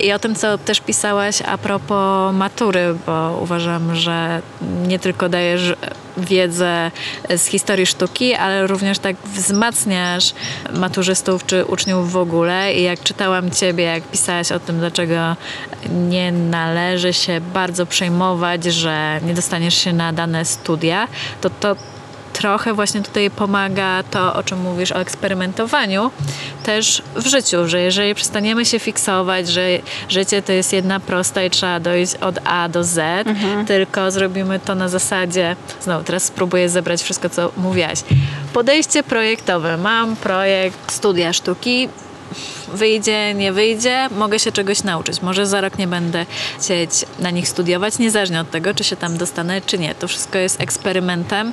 I 0.00 0.12
o 0.12 0.18
tym, 0.18 0.34
co 0.34 0.58
też 0.58 0.80
pisałaś 0.80 1.42
a 1.42 1.58
propos 1.58 2.34
matury, 2.34 2.94
bo 3.06 3.38
uważam, 3.42 3.96
że 3.96 4.42
nie 4.86 4.98
tylko 4.98 5.28
dajesz 5.28 5.74
wiedzę 6.16 6.90
z 7.36 7.46
historii 7.46 7.86
sztuki, 7.86 8.34
ale 8.34 8.66
również 8.66 8.98
tak 8.98 9.16
wzmacniasz 9.16 10.34
maturzystów 10.74 11.46
czy 11.46 11.64
uczniów 11.64 12.12
w 12.12 12.16
ogóle. 12.16 12.74
I 12.74 12.82
jak 12.82 13.02
czytałam 13.02 13.50
Ciebie, 13.50 13.84
jak 13.84 14.02
pisałaś 14.02 14.52
o 14.52 14.60
tym, 14.60 14.78
dlaczego 14.78 15.36
nie 15.90 16.32
należy 16.32 17.12
się 17.12 17.40
bardzo 17.40 17.86
przejmować, 17.86 18.64
że 18.64 19.20
nie 19.26 19.34
dostaniesz 19.34 19.74
się 19.74 19.92
na 19.92 20.12
dane 20.12 20.44
studia, 20.44 21.08
to 21.40 21.50
to 21.50 21.76
trochę 22.36 22.74
właśnie 22.74 23.02
tutaj 23.02 23.30
pomaga 23.30 24.02
to, 24.10 24.34
o 24.34 24.42
czym 24.42 24.60
mówisz, 24.60 24.92
o 24.92 25.00
eksperymentowaniu 25.00 26.10
też 26.62 27.02
w 27.14 27.26
życiu, 27.26 27.68
że 27.68 27.80
jeżeli 27.80 28.14
przestaniemy 28.14 28.64
się 28.64 28.78
fiksować, 28.78 29.48
że 29.48 29.68
życie 30.08 30.42
to 30.42 30.52
jest 30.52 30.72
jedna 30.72 31.00
prosta 31.00 31.42
i 31.44 31.50
trzeba 31.50 31.80
dojść 31.80 32.14
od 32.14 32.38
A 32.44 32.68
do 32.68 32.84
Z, 32.84 33.26
tylko 33.66 34.10
zrobimy 34.10 34.60
to 34.60 34.74
na 34.74 34.88
zasadzie, 34.88 35.56
znowu 35.80 36.04
teraz 36.04 36.22
spróbuję 36.22 36.68
zebrać 36.68 37.02
wszystko, 37.02 37.28
co 37.28 37.52
mówiłaś. 37.56 37.98
Podejście 38.52 39.02
projektowe. 39.02 39.76
Mam 39.76 40.16
projekt 40.16 40.92
studia 40.92 41.32
sztuki, 41.32 41.88
wyjdzie, 42.72 43.34
nie 43.34 43.52
wyjdzie, 43.52 44.08
mogę 44.16 44.38
się 44.38 44.52
czegoś 44.52 44.82
nauczyć. 44.82 45.22
Może 45.22 45.46
za 45.46 45.60
rok 45.60 45.78
nie 45.78 45.86
będę 45.86 46.26
chcieć 46.60 46.90
na 47.18 47.30
nich 47.30 47.48
studiować, 47.48 47.98
niezależnie 47.98 48.40
od 48.40 48.50
tego, 48.50 48.74
czy 48.74 48.84
się 48.84 48.96
tam 48.96 49.16
dostanę, 49.16 49.60
czy 49.60 49.78
nie. 49.78 49.94
To 49.94 50.08
wszystko 50.08 50.38
jest 50.38 50.60
eksperymentem 50.60 51.52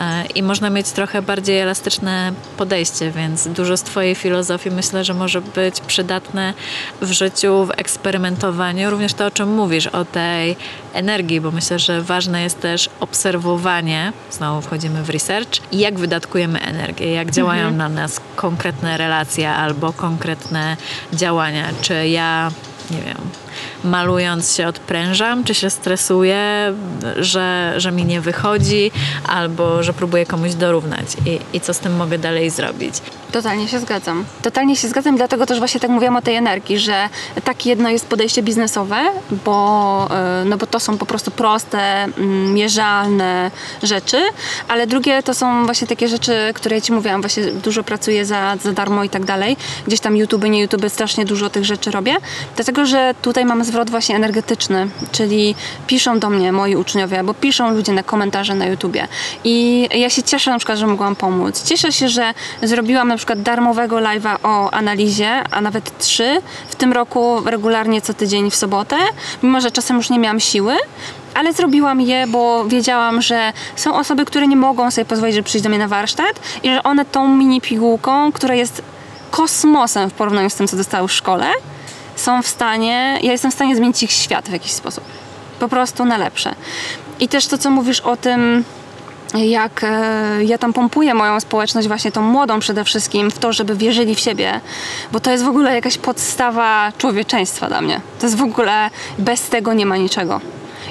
e, 0.00 0.24
i 0.34 0.42
można 0.42 0.70
mieć 0.70 0.90
trochę 0.90 1.22
bardziej 1.22 1.58
elastyczne 1.58 2.32
podejście, 2.56 3.10
więc 3.10 3.48
dużo 3.48 3.76
z 3.76 3.82
Twojej 3.82 4.14
filozofii 4.14 4.70
myślę, 4.70 5.04
że 5.04 5.14
może 5.14 5.40
być 5.40 5.80
przydatne 5.80 6.54
w 7.00 7.12
życiu, 7.12 7.64
w 7.64 7.70
eksperymentowaniu. 7.70 8.90
Również 8.90 9.14
to, 9.14 9.26
o 9.26 9.30
czym 9.30 9.48
mówisz, 9.48 9.86
o 9.86 10.04
tej 10.04 10.56
energii, 10.92 11.40
bo 11.40 11.50
myślę, 11.50 11.78
że 11.78 12.02
ważne 12.02 12.42
jest 12.42 12.60
też 12.60 12.90
obserwowanie, 13.00 14.12
znowu 14.30 14.62
wchodzimy 14.62 15.02
w 15.02 15.10
research, 15.10 15.72
jak 15.72 15.98
wydatkujemy 15.98 16.60
energię, 16.60 17.12
jak 17.12 17.30
działają 17.30 17.70
na 17.70 17.88
nas 17.88 18.20
konkretne 18.36 18.96
relacje 18.96 19.50
albo 19.50 19.92
konkretne 19.92 20.49
działania. 21.12 21.68
Czy 21.80 22.08
ja, 22.08 22.50
nie 22.90 23.02
wiem, 23.02 23.30
malując 23.84 24.54
się 24.56 24.66
odprężam, 24.66 25.44
czy 25.44 25.54
się 25.54 25.70
stresuję, 25.70 26.74
że, 27.16 27.74
że 27.76 27.92
mi 27.92 28.04
nie 28.04 28.20
wychodzi, 28.20 28.90
albo 29.28 29.82
że 29.82 29.92
próbuję 29.92 30.26
komuś 30.26 30.54
dorównać 30.54 31.06
i, 31.26 31.56
i 31.56 31.60
co 31.60 31.74
z 31.74 31.78
tym 31.78 31.96
mogę 31.96 32.18
dalej 32.18 32.50
zrobić. 32.50 32.94
Totalnie 33.32 33.68
się 33.68 33.78
zgadzam. 33.78 34.24
Totalnie 34.42 34.76
się 34.76 34.88
zgadzam, 34.88 35.16
dlatego 35.16 35.46
też 35.46 35.58
właśnie 35.58 35.80
tak 35.80 35.90
mówiłam 35.90 36.16
o 36.16 36.22
tej 36.22 36.34
energii, 36.34 36.78
że 36.78 37.08
tak 37.44 37.66
jedno 37.66 37.90
jest 37.90 38.06
podejście 38.06 38.42
biznesowe, 38.42 38.96
bo, 39.44 40.08
e, 40.10 40.44
no 40.44 40.56
bo 40.56 40.66
to 40.66 40.80
są 40.80 40.98
po 40.98 41.06
prostu 41.06 41.30
proste, 41.30 41.78
mm, 42.04 42.54
mierzalne 42.54 43.50
rzeczy, 43.82 44.22
ale 44.68 44.86
drugie 44.86 45.22
to 45.22 45.34
są 45.34 45.64
właśnie 45.64 45.86
takie 45.86 46.08
rzeczy, 46.08 46.32
które 46.54 46.76
ja 46.76 46.80
Ci 46.80 46.92
mówiłam, 46.92 47.20
właśnie 47.20 47.44
dużo 47.44 47.84
pracuję 47.84 48.24
za, 48.26 48.56
za 48.56 48.72
darmo 48.72 49.04
i 49.04 49.08
tak 49.08 49.24
dalej. 49.24 49.56
Gdzieś 49.86 50.00
tam 50.00 50.16
YouTube, 50.16 50.44
nie 50.44 50.60
YouTube, 50.60 50.84
strasznie 50.88 51.24
dużo 51.24 51.50
tych 51.50 51.64
rzeczy 51.64 51.90
robię, 51.90 52.16
dlatego, 52.56 52.86
że 52.86 53.14
tutaj 53.22 53.39
mamy 53.44 53.64
zwrot 53.64 53.90
właśnie 53.90 54.16
energetyczny, 54.16 54.88
czyli 55.12 55.54
piszą 55.86 56.18
do 56.18 56.30
mnie 56.30 56.52
moi 56.52 56.76
uczniowie, 56.76 57.18
albo 57.18 57.34
piszą 57.34 57.70
ludzie 57.70 57.92
na 57.92 58.02
komentarze 58.02 58.54
na 58.54 58.66
YouTubie 58.66 59.08
i 59.44 59.88
ja 59.94 60.10
się 60.10 60.22
cieszę 60.22 60.50
na 60.50 60.58
przykład, 60.58 60.78
że 60.78 60.86
mogłam 60.86 61.16
pomóc. 61.16 61.64
Cieszę 61.64 61.92
się, 61.92 62.08
że 62.08 62.34
zrobiłam 62.62 63.08
na 63.08 63.16
przykład 63.16 63.42
darmowego 63.42 63.96
live'a 63.96 64.36
o 64.42 64.70
analizie, 64.70 65.30
a 65.50 65.60
nawet 65.60 65.98
trzy 65.98 66.42
w 66.68 66.74
tym 66.74 66.92
roku 66.92 67.40
regularnie 67.44 68.00
co 68.00 68.14
tydzień 68.14 68.50
w 68.50 68.56
sobotę, 68.56 68.96
mimo 69.42 69.60
że 69.60 69.70
czasem 69.70 69.96
już 69.96 70.10
nie 70.10 70.18
miałam 70.18 70.40
siły, 70.40 70.76
ale 71.34 71.52
zrobiłam 71.52 72.00
je, 72.00 72.26
bo 72.26 72.64
wiedziałam, 72.64 73.22
że 73.22 73.52
są 73.76 73.94
osoby, 73.94 74.24
które 74.24 74.46
nie 74.48 74.56
mogą 74.56 74.90
sobie 74.90 75.04
pozwolić, 75.04 75.34
żeby 75.34 75.44
przyjść 75.44 75.62
do 75.62 75.68
mnie 75.68 75.78
na 75.78 75.88
warsztat 75.88 76.40
i 76.62 76.68
że 76.68 76.82
one 76.82 77.04
tą 77.04 77.28
mini 77.28 77.60
pigułką, 77.60 78.32
która 78.32 78.54
jest 78.54 78.82
kosmosem 79.30 80.10
w 80.10 80.12
porównaniu 80.12 80.50
z 80.50 80.54
tym, 80.54 80.68
co 80.68 80.76
dostały 80.76 81.08
w 81.08 81.12
szkole, 81.12 81.46
są 82.20 82.42
w 82.42 82.46
stanie, 82.46 83.18
ja 83.22 83.32
jestem 83.32 83.50
w 83.50 83.54
stanie 83.54 83.76
zmienić 83.76 84.02
ich 84.02 84.12
świat 84.12 84.48
w 84.48 84.52
jakiś 84.52 84.72
sposób. 84.72 85.04
Po 85.60 85.68
prostu 85.68 86.04
na 86.04 86.16
lepsze. 86.16 86.54
I 87.20 87.28
też 87.28 87.46
to, 87.46 87.58
co 87.58 87.70
mówisz 87.70 88.00
o 88.00 88.16
tym, 88.16 88.64
jak 89.34 89.84
e, 89.84 90.44
ja 90.44 90.58
tam 90.58 90.72
pompuję 90.72 91.14
moją 91.14 91.40
społeczność, 91.40 91.88
właśnie 91.88 92.12
tą 92.12 92.22
młodą 92.22 92.60
przede 92.60 92.84
wszystkim, 92.84 93.30
w 93.30 93.38
to, 93.38 93.52
żeby 93.52 93.76
wierzyli 93.76 94.14
w 94.14 94.20
siebie, 94.20 94.60
bo 95.12 95.20
to 95.20 95.30
jest 95.30 95.44
w 95.44 95.48
ogóle 95.48 95.74
jakaś 95.74 95.98
podstawa 95.98 96.92
człowieczeństwa 96.98 97.68
dla 97.68 97.80
mnie. 97.80 98.00
To 98.20 98.26
jest 98.26 98.36
w 98.36 98.42
ogóle, 98.42 98.90
bez 99.18 99.48
tego 99.48 99.72
nie 99.72 99.86
ma 99.86 99.96
niczego. 99.96 100.40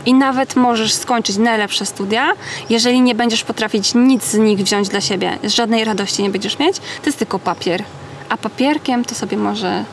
I 0.05 0.13
nawet 0.13 0.55
możesz 0.55 0.93
skończyć 0.93 1.37
najlepsze 1.37 1.85
studia, 1.85 2.33
jeżeli 2.69 3.01
nie 3.01 3.15
będziesz 3.15 3.43
potrafić 3.43 3.93
nic 3.95 4.23
z 4.23 4.37
nich 4.37 4.59
wziąć 4.59 4.89
dla 4.89 5.01
siebie, 5.01 5.37
żadnej 5.43 5.85
radości 5.85 6.23
nie 6.23 6.29
będziesz 6.29 6.59
mieć, 6.59 6.77
to 6.77 7.05
jest 7.05 7.19
tylko 7.19 7.39
papier. 7.39 7.83
A 8.29 8.37
papierkiem 8.37 9.05
to 9.05 9.15
sobie 9.15 9.37
może 9.37 9.83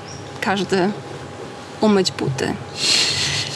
każdy 0.41 0.91
uma 1.81 2.03
disputa. 2.03 2.55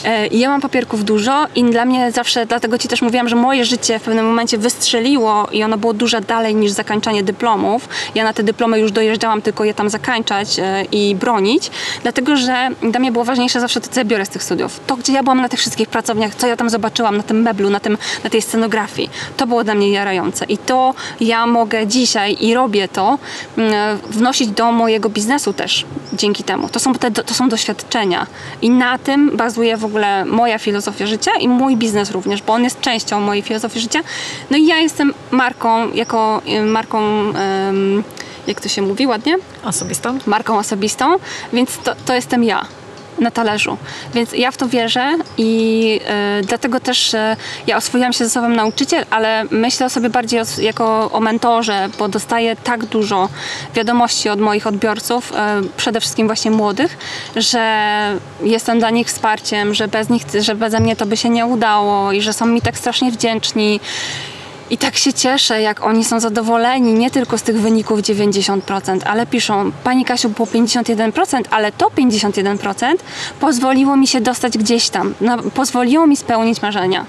E, 0.04 0.26
Ja 0.26 0.48
mam 0.48 0.60
papierków 0.60 1.04
dużo 1.04 1.46
i 1.54 1.64
dla 1.64 1.84
mnie 1.84 2.12
zawsze, 2.12 2.46
dlatego 2.46 2.78
Ci 2.78 2.88
też 2.88 3.02
mówiłam, 3.02 3.28
że 3.28 3.36
moje 3.36 3.64
życie 3.64 3.98
w 3.98 4.02
pewnym 4.02 4.26
momencie 4.26 4.58
wystrzeliło 4.58 5.48
i 5.52 5.62
ono 5.62 5.78
było 5.78 5.92
dużo 5.92 6.20
dalej 6.20 6.54
niż 6.54 6.72
zakańczanie 6.72 7.22
dyplomów. 7.22 7.88
Ja 8.14 8.24
na 8.24 8.32
te 8.32 8.42
dyplomy 8.42 8.80
już 8.80 8.92
dojeżdżałam, 8.92 9.42
tylko 9.42 9.64
je 9.64 9.74
tam 9.74 9.90
zakańczać 9.90 10.58
e, 10.58 10.84
i 10.92 11.14
bronić, 11.14 11.70
dlatego 12.02 12.36
że 12.36 12.68
dla 12.90 13.00
mnie 13.00 13.12
było 13.12 13.24
ważniejsze 13.24 13.60
zawsze 13.60 13.80
to, 13.80 13.88
co 13.88 14.00
ja 14.00 14.04
biorę 14.04 14.26
z 14.26 14.28
tych 14.28 14.42
studiów. 14.42 14.80
To, 14.86 14.96
gdzie 14.96 15.12
ja 15.12 15.22
byłam 15.22 15.40
na 15.40 15.48
tych 15.48 15.60
wszystkich 15.60 15.88
pracowniach, 15.88 16.34
co 16.34 16.46
ja 16.46 16.56
tam 16.56 16.70
zobaczyłam 16.70 17.16
na 17.16 17.22
tym 17.22 17.42
meblu, 17.42 17.70
na, 17.70 17.80
tym, 17.80 17.98
na 18.24 18.30
tej 18.30 18.42
scenografii. 18.42 19.10
To 19.36 19.46
było 19.46 19.64
dla 19.64 19.74
mnie 19.74 19.90
jarające 19.90 20.44
i 20.44 20.58
to 20.58 20.94
ja 21.20 21.46
mogę 21.46 21.86
dzisiaj 21.86 22.36
i 22.40 22.54
robię 22.54 22.88
to, 22.88 23.18
mm, 23.58 23.98
wnosić 23.98 24.48
do 24.48 24.72
mojego 24.72 25.08
biznesu 25.08 25.52
też 25.52 25.84
dzięki 26.12 26.44
temu. 26.44 26.68
To 26.68 26.80
są, 26.80 26.94
te, 26.94 27.10
to 27.10 27.34
są 27.34 27.48
doświadczenia 27.48 28.26
i 28.62 28.70
na 28.70 28.98
tym 28.98 29.36
bazuje 29.36 29.76
w 29.76 29.84
ogóle 29.84 29.89
moja 30.26 30.58
filozofia 30.58 31.06
życia 31.06 31.30
i 31.40 31.48
mój 31.48 31.76
biznes 31.76 32.10
również, 32.10 32.42
bo 32.42 32.52
on 32.52 32.64
jest 32.64 32.80
częścią 32.80 33.20
mojej 33.20 33.42
filozofii 33.42 33.80
życia. 33.80 34.00
No 34.50 34.56
i 34.56 34.66
ja 34.66 34.78
jestem 34.78 35.14
marką, 35.30 35.92
jako 35.92 36.42
y, 36.48 36.62
marką, 36.62 37.00
jak 38.46 38.60
to 38.60 38.68
się 38.68 38.82
mówi 38.82 39.06
ładnie? 39.06 39.36
Osobistą? 39.64 40.18
marką 40.26 40.58
osobistą, 40.58 41.16
więc 41.52 41.78
to, 41.78 41.94
to 42.06 42.14
jestem 42.14 42.44
ja 42.44 42.66
na 43.20 43.30
talerzu. 43.30 43.76
Więc 44.14 44.32
ja 44.32 44.50
w 44.50 44.56
to 44.56 44.68
wierzę 44.68 45.16
i 45.38 46.00
e, 46.06 46.40
dlatego 46.42 46.80
też 46.80 47.14
e, 47.14 47.36
ja 47.66 47.76
oswoiłam 47.76 48.12
się 48.12 48.24
ze 48.24 48.30
słowem 48.30 48.56
nauczyciel, 48.56 49.04
ale 49.10 49.44
myślę 49.50 49.86
o 49.86 49.90
sobie 49.90 50.10
bardziej 50.10 50.40
os- 50.40 50.58
jako 50.58 51.10
o 51.12 51.20
mentorze, 51.20 51.88
bo 51.98 52.08
dostaję 52.08 52.56
tak 52.56 52.84
dużo 52.86 53.28
wiadomości 53.74 54.28
od 54.28 54.40
moich 54.40 54.66
odbiorców, 54.66 55.32
e, 55.36 55.60
przede 55.76 56.00
wszystkim 56.00 56.26
właśnie 56.26 56.50
młodych, 56.50 56.98
że 57.36 58.16
jestem 58.42 58.78
dla 58.78 58.90
nich 58.90 59.06
wsparciem, 59.06 59.74
że 59.74 59.88
bez 59.88 60.08
nich, 60.08 60.22
że 60.40 60.54
beze 60.54 60.80
mnie 60.80 60.96
to 60.96 61.06
by 61.06 61.16
się 61.16 61.28
nie 61.28 61.46
udało 61.46 62.12
i 62.12 62.22
że 62.22 62.32
są 62.32 62.46
mi 62.46 62.60
tak 62.62 62.78
strasznie 62.78 63.10
wdzięczni. 63.12 63.80
I 64.70 64.78
tak 64.78 64.96
się 64.96 65.12
cieszę, 65.12 65.62
jak 65.62 65.84
oni 65.84 66.04
są 66.04 66.20
zadowoleni 66.20 66.94
nie 66.94 67.10
tylko 67.10 67.38
z 67.38 67.42
tych 67.42 67.60
wyników 67.60 68.00
90%, 68.00 69.00
ale 69.04 69.26
piszą, 69.26 69.72
Pani 69.84 70.04
Kasiu, 70.04 70.28
było 70.28 70.46
51%, 70.46 71.42
ale 71.50 71.72
to 71.72 71.86
51% 71.86 72.94
pozwoliło 73.40 73.96
mi 73.96 74.06
się 74.06 74.20
dostać 74.20 74.58
gdzieś 74.58 74.90
tam, 74.90 75.14
pozwoliło 75.54 76.06
mi 76.06 76.16
spełnić 76.16 76.62
marzenia. 76.62 77.04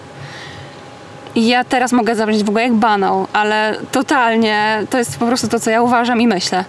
I 1.35 1.47
ja 1.47 1.63
teraz 1.63 1.91
mogę 1.91 2.15
zabrzmieć 2.15 2.43
w 2.43 2.49
ogóle 2.49 2.63
jak 2.63 2.73
banał, 2.73 3.27
ale 3.33 3.75
totalnie 3.91 4.83
to 4.89 4.97
jest 4.97 5.17
po 5.17 5.25
prostu 5.25 5.47
to, 5.47 5.59
co 5.59 5.69
ja 5.69 5.81
uważam 5.81 6.21
i 6.21 6.27
myślę. 6.27 6.65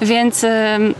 Więc 0.00 0.44
ym, 0.44 0.94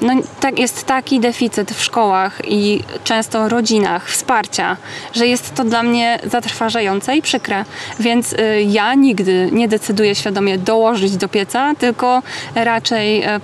no, 0.00 0.12
tak, 0.40 0.58
jest 0.58 0.84
taki 0.84 1.20
deficyt 1.20 1.70
w 1.70 1.82
szkołach 1.82 2.40
i 2.44 2.82
często 3.04 3.48
rodzinach 3.48 4.10
wsparcia, 4.10 4.76
że 5.14 5.26
jest 5.26 5.54
to 5.54 5.64
dla 5.64 5.82
mnie 5.82 6.18
zatrważające 6.24 7.16
i 7.16 7.22
przykre. 7.22 7.64
Więc 8.00 8.32
y, 8.32 8.36
ja 8.68 8.94
nigdy 8.94 9.48
nie 9.52 9.68
decyduję 9.68 10.14
świadomie 10.14 10.58
dołożyć 10.58 11.16
do 11.16 11.28
pieca, 11.28 11.74
tylko 11.78 12.22
raczej 12.54 13.24
y, 13.24 13.40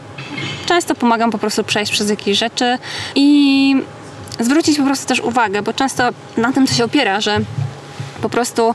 często 0.67 0.95
pomagam 0.95 1.31
po 1.31 1.39
prostu 1.39 1.65
przejść 1.65 1.93
przez 1.93 2.11
jakieś 2.11 2.39
rzeczy 2.39 2.79
i 3.15 3.77
zwrócić 4.41 4.79
po 4.79 4.85
prostu 4.85 5.07
też 5.07 5.21
uwagę, 5.21 5.63
bo 5.63 5.73
często 5.73 6.05
na 6.37 6.53
tym 6.53 6.67
to 6.67 6.75
się 6.75 6.85
opiera, 6.85 7.21
że 7.21 7.41
po 8.25 8.29
prostu 8.29 8.75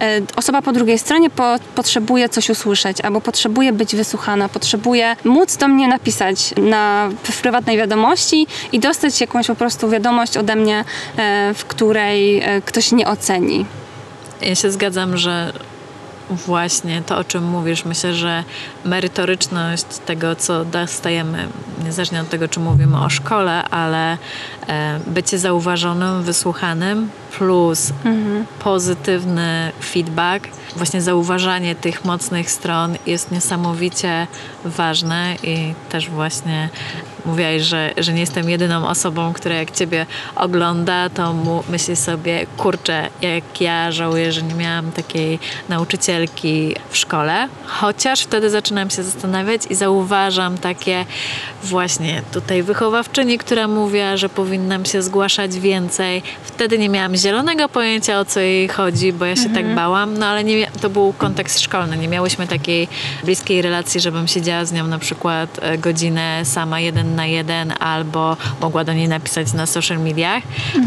e, 0.00 0.20
osoba 0.36 0.62
po 0.62 0.72
drugiej 0.72 0.98
stronie 0.98 1.30
po, 1.30 1.56
potrzebuje 1.74 2.28
coś 2.28 2.50
usłyszeć, 2.50 3.00
albo 3.00 3.20
potrzebuje 3.20 3.72
być 3.72 3.96
wysłuchana, 3.96 4.48
potrzebuje 4.48 5.16
móc 5.24 5.56
do 5.56 5.68
mnie 5.68 5.88
napisać 5.88 6.54
na, 6.56 7.08
w 7.22 7.40
prywatnej 7.40 7.76
wiadomości 7.76 8.46
i 8.72 8.80
dostać 8.80 9.20
jakąś 9.20 9.46
po 9.46 9.54
prostu 9.54 9.90
wiadomość 9.90 10.36
ode 10.36 10.56
mnie, 10.56 10.84
e, 11.16 11.54
w 11.54 11.64
której 11.64 12.40
e, 12.40 12.62
ktoś 12.62 12.92
nie 12.92 13.08
oceni. 13.08 13.66
Ja 14.40 14.54
się 14.54 14.70
zgadzam, 14.70 15.16
że 15.16 15.52
właśnie 16.30 17.02
to, 17.06 17.18
o 17.18 17.24
czym 17.24 17.44
mówisz, 17.44 17.84
myślę, 17.84 18.14
że 18.14 18.44
merytoryczność 18.84 19.84
tego, 20.06 20.36
co 20.36 20.64
dostajemy, 20.64 21.48
niezależnie 21.84 22.20
od 22.20 22.28
tego, 22.28 22.48
czy 22.48 22.60
mówimy 22.60 23.00
o 23.00 23.08
szkole, 23.08 23.64
ale 23.64 24.18
bycie 25.06 25.38
zauważonym, 25.38 26.22
wysłuchanym, 26.22 27.10
plus 27.38 27.92
pozytywny 28.58 29.72
feedback, 29.82 30.48
właśnie 30.76 31.02
zauważanie 31.02 31.74
tych 31.74 32.04
mocnych 32.04 32.50
stron 32.50 32.96
jest 33.06 33.30
niesamowicie 33.30 34.26
ważne 34.64 35.36
i 35.42 35.74
też 35.88 36.10
właśnie 36.10 36.68
mówiłaś, 37.24 37.62
że, 37.62 37.90
że 37.96 38.12
nie 38.12 38.20
jestem 38.20 38.50
jedyną 38.50 38.88
osobą, 38.88 39.32
która 39.32 39.54
jak 39.54 39.70
ciebie 39.70 40.06
ogląda, 40.36 41.10
to 41.10 41.32
mu 41.32 41.64
myśli 41.68 41.96
sobie, 41.96 42.46
kurczę, 42.56 43.08
jak 43.22 43.60
ja 43.60 43.92
żałuję, 43.92 44.32
że 44.32 44.42
nie 44.42 44.54
miałam 44.54 44.92
takiej 44.92 45.38
nauczycielki 45.68 46.74
w 46.90 46.96
szkole. 46.96 47.48
Chociaż 47.66 48.20
wtedy 48.20 48.50
zaczynam 48.50 48.90
się 48.90 49.02
zastanawiać 49.02 49.62
i 49.70 49.74
zauważam 49.74 50.58
takie 50.58 51.04
właśnie 51.62 52.22
tutaj 52.32 52.62
wychowawczyni, 52.62 53.38
która 53.38 53.68
mówiła, 53.68 54.16
że 54.16 54.28
powinnam 54.28 54.84
się 54.84 55.02
zgłaszać 55.02 55.58
więcej. 55.58 56.22
Wtedy 56.42 56.78
nie 56.78 56.88
miałam 56.88 57.16
zielonego 57.16 57.27
zielonego 57.28 57.68
pojęcia 57.68 58.20
o 58.20 58.24
co 58.24 58.40
jej 58.40 58.68
chodzi, 58.68 59.12
bo 59.12 59.24
ja 59.24 59.36
się 59.36 59.50
tak 59.50 59.74
bałam, 59.74 60.18
no 60.18 60.26
ale 60.26 60.44
nie, 60.44 60.66
to 60.80 60.90
był 60.90 61.12
kontekst 61.12 61.60
szkolny. 61.60 61.96
Nie 61.96 62.08
miałyśmy 62.08 62.46
takiej 62.46 62.88
bliskiej 63.24 63.62
relacji, 63.62 64.00
żebym 64.00 64.28
siedziała 64.28 64.64
z 64.64 64.72
nią 64.72 64.86
na 64.86 64.98
przykład 64.98 65.58
e, 65.62 65.78
godzinę 65.78 66.44
sama 66.44 66.80
jeden 66.80 67.14
na 67.14 67.26
jeden 67.26 67.74
albo 67.80 68.36
mogła 68.60 68.84
do 68.84 68.92
niej 68.92 69.08
napisać 69.08 69.52
na 69.52 69.66
social 69.66 69.98
mediach. 69.98 70.42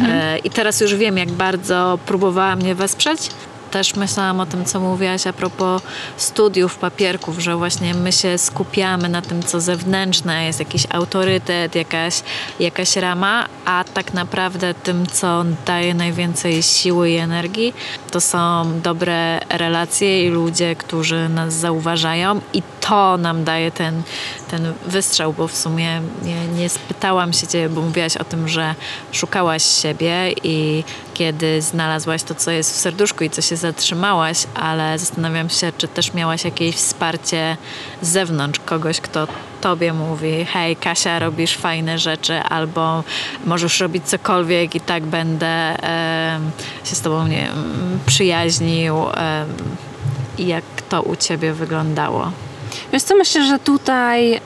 E, 0.07 0.37
I 0.37 0.49
teraz 0.49 0.81
już 0.81 0.95
wiem, 0.95 1.17
jak 1.17 1.31
bardzo 1.31 1.99
próbowała 2.05 2.55
mnie 2.55 2.75
wesprzeć. 2.75 3.29
Też 3.71 3.95
myślałam 3.95 4.39
o 4.39 4.45
tym, 4.45 4.65
co 4.65 4.79
mówiłaś 4.79 5.27
a 5.27 5.33
propos 5.33 5.81
studiów, 6.17 6.77
papierków, 6.77 7.39
że 7.39 7.55
właśnie 7.55 7.93
my 7.93 8.11
się 8.11 8.37
skupiamy 8.37 9.09
na 9.09 9.21
tym, 9.21 9.43
co 9.43 9.61
zewnętrzne, 9.61 10.45
jest 10.45 10.59
jakiś 10.59 10.87
autorytet, 10.89 11.75
jakaś, 11.75 12.23
jakaś 12.59 12.95
rama, 12.95 13.47
a 13.65 13.83
tak 13.93 14.13
naprawdę 14.13 14.73
tym, 14.73 15.07
co 15.07 15.45
daje 15.65 15.93
najwięcej 15.93 16.63
siły 16.63 17.09
i 17.09 17.15
energii, 17.15 17.73
to 18.11 18.21
są 18.21 18.71
dobre 18.81 19.39
relacje 19.49 20.27
i 20.27 20.29
ludzie, 20.29 20.75
którzy 20.75 21.29
nas 21.29 21.53
zauważają 21.53 22.41
i 22.53 22.63
to 22.79 23.17
nam 23.17 23.43
daje 23.43 23.71
ten, 23.71 24.03
ten 24.51 24.73
wystrzał, 24.85 25.33
bo 25.33 25.47
w 25.47 25.55
sumie 25.55 26.01
nie, 26.23 26.47
nie 26.47 26.69
spytałam 26.69 27.33
się 27.33 27.47
Ciebie, 27.47 27.69
bo 27.69 27.81
mówiłaś 27.81 28.17
o 28.17 28.23
tym, 28.23 28.47
że 28.47 28.75
szukałaś 29.11 29.63
siebie 29.63 30.33
i 30.43 30.83
kiedy 31.13 31.61
znalazłaś 31.61 32.23
to, 32.23 32.35
co 32.35 32.51
jest 32.51 32.73
w 32.73 32.75
serduszku 32.75 33.23
i 33.23 33.29
co 33.29 33.41
się 33.41 33.55
zatrzymałaś, 33.55 34.47
ale 34.55 34.99
zastanawiam 34.99 35.49
się, 35.49 35.71
czy 35.77 35.87
też 35.87 36.13
miałaś 36.13 36.45
jakieś 36.45 36.75
wsparcie 36.75 37.57
z 38.01 38.07
zewnątrz, 38.07 38.59
kogoś, 38.65 39.01
kto 39.01 39.27
tobie 39.61 39.93
mówi, 39.93 40.45
hej 40.45 40.75
Kasia, 40.75 41.19
robisz 41.19 41.57
fajne 41.57 41.99
rzeczy, 41.99 42.39
albo 42.39 43.03
możesz 43.45 43.79
robić 43.79 44.05
cokolwiek 44.05 44.75
i 44.75 44.81
tak 44.81 45.03
będę 45.03 45.47
em, 45.47 46.51
się 46.83 46.95
z 46.95 47.01
tobą 47.01 47.27
nie, 47.27 47.47
przyjaźnił. 48.05 48.95
I 50.37 50.47
jak 50.47 50.63
to 50.89 51.01
u 51.01 51.15
ciebie 51.15 51.53
wyglądało? 51.53 52.31
Wiesz 52.93 53.03
co, 53.03 53.15
myślę, 53.15 53.45
że 53.45 53.59
tutaj... 53.59 54.41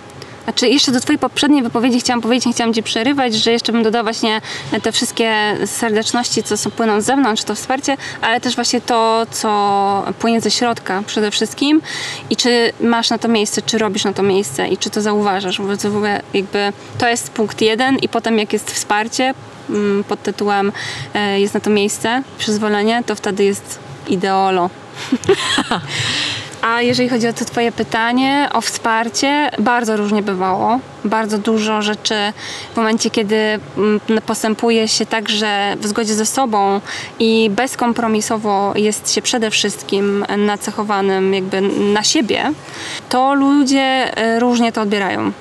Znaczy 0.46 0.68
jeszcze 0.68 0.92
do 0.92 1.00
twojej 1.00 1.20
poprzedniej 1.20 1.64
wypowiedzi 1.64 2.00
chciałam 2.00 2.22
powiedzieć, 2.22 2.46
nie 2.46 2.54
chciałam 2.54 2.74
ci 2.74 2.84
przerywać, 2.84 3.36
że 3.36 3.52
jeszcze 3.52 3.72
bym 3.72 3.84
dodała 3.84 4.04
właśnie 4.04 4.42
te 4.84 4.92
wszystkie 4.92 5.58
serdeczności, 5.66 6.44
co 6.44 6.58
są 6.58 6.72
płyną 6.72 7.02
z 7.02 7.06
zewnątrz, 7.06 7.44
to 7.44 7.56
wsparcie, 7.56 7.98
ale 8.22 8.42
też 8.42 8.56
właśnie 8.56 8.82
to, 8.82 9.26
co 9.32 10.04
płynie 10.20 10.42
ze 10.42 10.52
środka 10.52 11.04
przede 11.08 11.32
wszystkim 11.32 11.82
i 12.30 12.36
czy 12.36 12.74
masz 12.80 13.10
na 13.10 13.18
to 13.18 13.28
miejsce, 13.28 13.62
czy 13.62 13.78
robisz 13.78 14.04
na 14.04 14.14
to 14.14 14.24
miejsce 14.24 14.68
i 14.68 14.78
czy 14.78 14.90
to 14.90 15.02
zauważasz, 15.02 15.62
w 15.62 15.86
ogóle 15.86 16.22
jakby 16.34 16.74
to 16.98 17.08
jest 17.08 17.32
punkt 17.32 17.62
jeden 17.62 17.98
i 17.98 18.10
potem 18.10 18.40
jak 18.40 18.54
jest 18.54 18.72
wsparcie 18.72 19.34
mm, 19.70 20.04
pod 20.04 20.24
tytułem 20.24 20.72
e, 21.14 21.40
jest 21.40 21.54
na 21.54 21.60
to 21.60 21.70
miejsce, 21.70 22.24
przyzwolenie, 22.38 23.04
to 23.06 23.16
wtedy 23.16 23.44
jest 23.44 23.80
ideolo. 24.08 24.70
A 26.66 26.82
jeżeli 26.82 27.10
chodzi 27.10 27.28
o 27.28 27.34
to 27.34 27.46
Twoje 27.46 27.72
pytanie 27.72 28.50
o 28.54 28.62
wsparcie, 28.62 29.52
bardzo 29.60 29.98
różnie 29.98 30.24
bywało. 30.24 30.80
Bardzo 31.04 31.38
dużo 31.38 31.82
rzeczy 31.82 32.16
w 32.74 32.78
momencie, 32.78 33.10
kiedy 33.10 33.36
mm, 33.36 34.00
postępuje 34.26 34.88
się 34.88 35.06
tak, 35.06 35.30
że 35.30 35.76
w 35.80 35.88
zgodzie 35.88 36.14
ze 36.14 36.26
sobą 36.26 36.82
i 37.20 37.50
bezkompromisowo 37.50 38.74
jest 38.76 39.14
się 39.14 39.22
przede 39.22 39.52
wszystkim 39.52 40.26
nacechowanym 40.38 41.34
jakby 41.34 41.62
na 41.94 42.04
siebie, 42.04 42.52
to 43.10 43.34
ludzie 43.34 44.18
e, 44.18 44.40
różnie 44.40 44.72
to 44.72 44.82
odbierają 44.82 45.32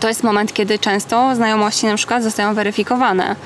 to 0.00 0.08
jest 0.08 0.22
moment, 0.22 0.52
kiedy 0.52 0.78
często 0.78 1.34
znajomości 1.34 1.86
na 1.86 1.96
przykład 1.96 2.22
zostają 2.22 2.54
weryfikowane. 2.54 3.36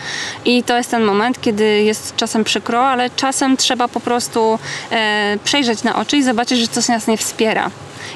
I 0.44 0.62
to 0.62 0.76
jest 0.76 0.90
ten 0.90 1.04
moment, 1.04 1.40
kiedy 1.40 1.82
jest 1.82 2.16
czasem 2.16 2.44
przykro, 2.44 2.86
ale 2.86 3.10
czasem 3.10 3.56
trzeba 3.56 3.88
po 3.88 4.00
prostu 4.00 4.58
e, 4.90 5.38
przejrzeć 5.44 5.82
na 5.82 5.96
oczy 5.96 6.16
i 6.16 6.22
zobaczyć, 6.22 6.58
że 6.58 6.68
coś 6.68 6.88
nas 6.88 7.06
nie 7.06 7.16
wspiera. 7.16 7.70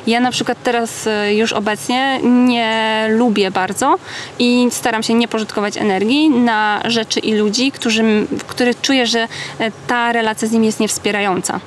Ja 0.06 0.20
na 0.20 0.30
przykład 0.30 0.58
teraz 0.62 1.06
e, 1.06 1.34
już 1.34 1.52
obecnie 1.52 2.20
nie 2.22 3.06
lubię 3.10 3.50
bardzo 3.50 3.98
i 4.38 4.68
staram 4.70 5.02
się 5.02 5.14
nie 5.14 5.28
pożytkować 5.28 5.76
energii 5.76 6.30
na 6.30 6.80
rzeczy 6.84 7.20
i 7.20 7.34
ludzi, 7.34 7.72
którzy, 7.72 8.04
których 8.46 8.80
czuję, 8.80 9.06
że 9.06 9.28
e, 9.58 9.70
ta 9.86 10.12
relacja 10.12 10.48
z 10.48 10.52
nimi 10.52 10.66
jest 10.66 10.80
niewspierająca. 10.80 11.60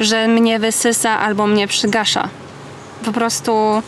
Że 0.00 0.28
mnie 0.28 0.58
wysysa 0.58 1.20
albo 1.20 1.46
mnie 1.46 1.68
przygasza. 1.68 2.28
Po 3.04 3.12
prostu 3.12 3.82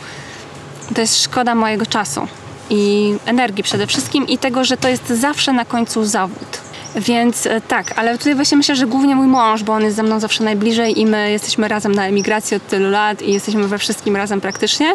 to 0.95 1.01
jest 1.01 1.23
szkoda 1.23 1.55
mojego 1.55 1.85
czasu 1.85 2.27
i 2.69 3.13
energii 3.25 3.63
przede 3.63 3.87
wszystkim 3.87 4.27
i 4.27 4.37
tego, 4.37 4.63
że 4.63 4.77
to 4.77 4.89
jest 4.89 5.07
zawsze 5.07 5.53
na 5.53 5.65
końcu 5.65 6.05
zawód. 6.05 6.67
Więc 6.95 7.45
e, 7.45 7.61
tak, 7.61 7.93
ale 7.99 8.17
tutaj 8.17 8.35
właśnie 8.35 8.57
myślę, 8.57 8.75
że 8.75 8.87
głównie 8.87 9.15
mój 9.15 9.27
mąż, 9.27 9.63
bo 9.63 9.73
on 9.73 9.83
jest 9.83 9.95
ze 9.95 10.03
mną 10.03 10.19
zawsze 10.19 10.43
najbliżej 10.43 10.99
i 10.99 11.05
my 11.05 11.31
jesteśmy 11.31 11.67
razem 11.67 11.95
na 11.95 12.07
emigracji 12.07 12.57
od 12.57 12.67
tylu 12.67 12.89
lat 12.89 13.21
i 13.21 13.33
jesteśmy 13.33 13.67
we 13.67 13.77
wszystkim 13.77 14.15
razem 14.15 14.41
praktycznie. 14.41 14.93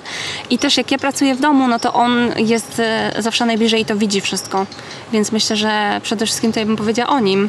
I 0.51 0.59
też 0.59 0.76
jak 0.76 0.90
ja 0.90 0.99
pracuję 0.99 1.34
w 1.34 1.40
domu, 1.40 1.68
no 1.68 1.78
to 1.78 1.93
on 1.93 2.30
jest 2.36 2.80
e, 2.80 3.12
zawsze 3.18 3.47
najbliżej 3.47 3.80
i 3.80 3.84
to 3.84 3.97
widzi 3.97 4.20
wszystko. 4.20 4.66
Więc 5.12 5.32
myślę, 5.32 5.57
że 5.57 6.01
przede 6.03 6.26
wszystkim 6.26 6.51
tutaj 6.51 6.66
bym 6.66 6.76
powiedziała 6.76 7.11
o 7.11 7.20
nim. 7.20 7.49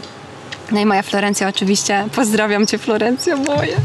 No 0.71 0.79
i 0.79 0.85
moja 0.85 1.01
Florencja 1.01 1.47
oczywiście. 1.47 2.05
Pozdrawiam 2.15 2.67
Cię 2.67 2.77
Florencja 2.77 3.35
moje. 3.35 3.77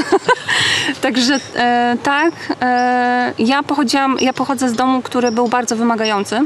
Także 1.02 1.40
e, 1.56 1.96
tak, 2.02 2.34
e, 2.60 3.32
ja 3.38 3.62
pochodziłam, 3.62 4.16
ja 4.20 4.32
pochodzę 4.32 4.68
z 4.68 4.72
domu, 4.72 5.02
który 5.02 5.32
był 5.32 5.48
bardzo 5.48 5.76
wymagający 5.76 6.40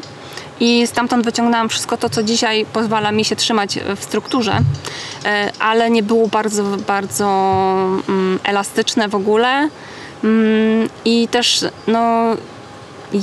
i 0.60 0.86
stamtąd 0.86 1.24
wyciągnęłam 1.24 1.68
wszystko 1.68 1.96
to, 1.96 2.08
co 2.08 2.22
dzisiaj 2.22 2.66
pozwala 2.72 3.12
mi 3.12 3.24
się 3.24 3.36
trzymać 3.36 3.78
w 3.96 4.04
strukturze, 4.04 4.58
e, 5.24 5.50
ale 5.58 5.90
nie 5.90 6.02
było 6.02 6.28
bardzo, 6.28 6.64
bardzo 6.86 7.26
mm, 8.08 8.38
elastyczne 8.44 9.08
w 9.08 9.14
ogóle. 9.14 9.68
Mm, 10.24 10.88
i 11.04 11.28
też 11.28 11.64
no 11.86 12.24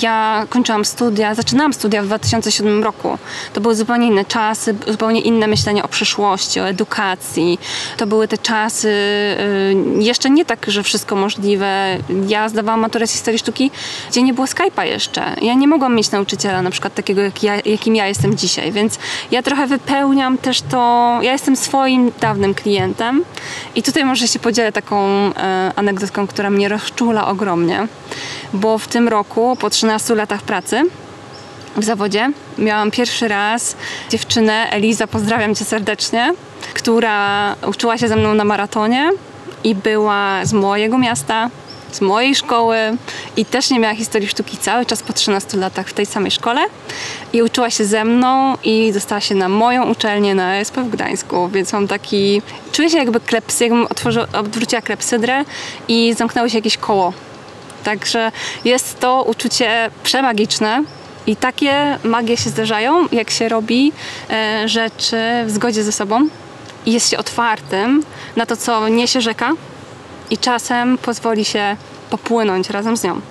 ja 0.01 0.45
kończyłam 0.49 0.85
studia, 0.85 1.35
zaczynałam 1.35 1.73
studia 1.73 2.03
w 2.03 2.05
2007 2.05 2.83
roku. 2.83 3.17
To 3.53 3.61
były 3.61 3.75
zupełnie 3.75 4.07
inne 4.07 4.25
czasy, 4.25 4.75
zupełnie 4.87 5.21
inne 5.21 5.47
myślenie 5.47 5.83
o 5.83 5.87
przyszłości, 5.87 6.59
o 6.59 6.67
edukacji. 6.67 7.59
To 7.97 8.07
były 8.07 8.27
te 8.27 8.37
czasy 8.37 8.89
y, 8.89 10.03
jeszcze 10.03 10.29
nie 10.29 10.45
tak, 10.45 10.65
że 10.67 10.83
wszystko 10.83 11.15
możliwe. 11.15 11.97
Ja 12.27 12.49
zdawałam 12.49 12.79
maturę 12.79 13.07
z 13.07 13.11
historii 13.11 13.39
sztuki, 13.39 13.71
gdzie 14.09 14.23
nie 14.23 14.33
było 14.33 14.47
Skype'a 14.47 14.83
jeszcze. 14.83 15.35
Ja 15.41 15.53
nie 15.53 15.67
mogłam 15.67 15.95
mieć 15.95 16.11
nauczyciela 16.11 16.61
na 16.61 16.69
przykład 16.69 16.93
takiego, 16.93 17.21
jak 17.21 17.43
ja, 17.43 17.55
jakim 17.65 17.95
ja 17.95 18.07
jestem 18.07 18.37
dzisiaj, 18.37 18.71
więc 18.71 18.99
ja 19.31 19.41
trochę 19.41 19.67
wypełniam 19.67 20.37
też 20.37 20.61
to, 20.61 21.19
ja 21.21 21.31
jestem 21.31 21.55
swoim 21.55 22.11
dawnym 22.21 22.53
klientem 22.53 23.23
i 23.75 23.83
tutaj 23.83 24.05
może 24.05 24.27
się 24.27 24.39
podzielę 24.39 24.71
taką 24.71 25.05
e, 25.05 25.71
anegdotką, 25.75 26.27
która 26.27 26.49
mnie 26.49 26.69
rozczula 26.69 27.27
ogromnie, 27.27 27.87
bo 28.53 28.77
w 28.77 28.87
tym 28.87 29.07
roku 29.07 29.57
po 29.59 29.69
13 29.69 29.82
latach 30.15 30.41
pracy 30.41 30.83
w 31.77 31.83
zawodzie 31.83 32.31
miałam 32.57 32.91
pierwszy 32.91 33.27
raz 33.27 33.75
dziewczynę, 34.09 34.69
Eliza, 34.71 35.07
pozdrawiam 35.07 35.55
cię 35.55 35.65
serdecznie, 35.65 36.33
która 36.73 37.55
uczyła 37.67 37.97
się 37.97 38.07
ze 38.07 38.15
mną 38.15 38.33
na 38.33 38.43
maratonie 38.43 39.09
i 39.63 39.75
była 39.75 40.45
z 40.45 40.53
mojego 40.53 40.97
miasta, 40.97 41.49
z 41.91 42.01
mojej 42.01 42.35
szkoły 42.35 42.77
i 43.37 43.45
też 43.45 43.69
nie 43.69 43.79
miała 43.79 43.95
historii 43.95 44.27
sztuki 44.27 44.57
cały 44.57 44.85
czas 44.85 45.03
po 45.03 45.13
13 45.13 45.57
latach 45.57 45.87
w 45.87 45.93
tej 45.93 46.05
samej 46.05 46.31
szkole 46.31 46.61
i 47.33 47.41
uczyła 47.41 47.69
się 47.69 47.85
ze 47.85 48.05
mną 48.05 48.57
i 48.63 48.93
dostała 48.93 49.21
się 49.21 49.35
na 49.35 49.49
moją 49.49 49.91
uczelnię 49.91 50.35
na 50.35 50.55
ESP 50.55 50.77
w 50.77 50.89
Gdańsku, 50.89 51.49
więc 51.49 51.73
mam 51.73 51.87
taki... 51.87 52.41
Czuję 52.71 52.89
się 52.89 52.97
jakby 52.97 53.19
klepsy, 53.19 53.63
jakbym 53.63 53.85
otworzyła, 53.85 54.27
odwróciła 54.33 54.81
klepsydrę 54.81 55.45
i 55.87 56.13
zamknęło 56.13 56.49
się 56.49 56.57
jakieś 56.57 56.77
koło. 56.77 57.13
Także 57.83 58.31
jest 58.65 58.99
to 58.99 59.23
uczucie 59.23 59.89
przemagiczne. 60.03 60.83
I 61.27 61.35
takie 61.35 61.97
magie 62.03 62.37
się 62.37 62.49
zdarzają, 62.49 63.07
jak 63.11 63.29
się 63.29 63.49
robi 63.49 63.91
e, 64.29 64.69
rzeczy 64.69 65.17
w 65.45 65.51
zgodzie 65.51 65.83
ze 65.83 65.91
sobą 65.91 66.27
i 66.85 66.91
jest 66.93 67.09
się 67.09 67.17
otwartym 67.17 68.03
na 68.35 68.45
to, 68.45 68.57
co 68.57 68.89
niesie 68.89 69.21
rzeka 69.21 69.51
i 70.29 70.37
czasem 70.37 70.97
pozwoli 70.97 71.45
się 71.45 71.75
popłynąć 72.09 72.69
razem 72.69 72.97
z 72.97 73.03
nią. 73.03 73.21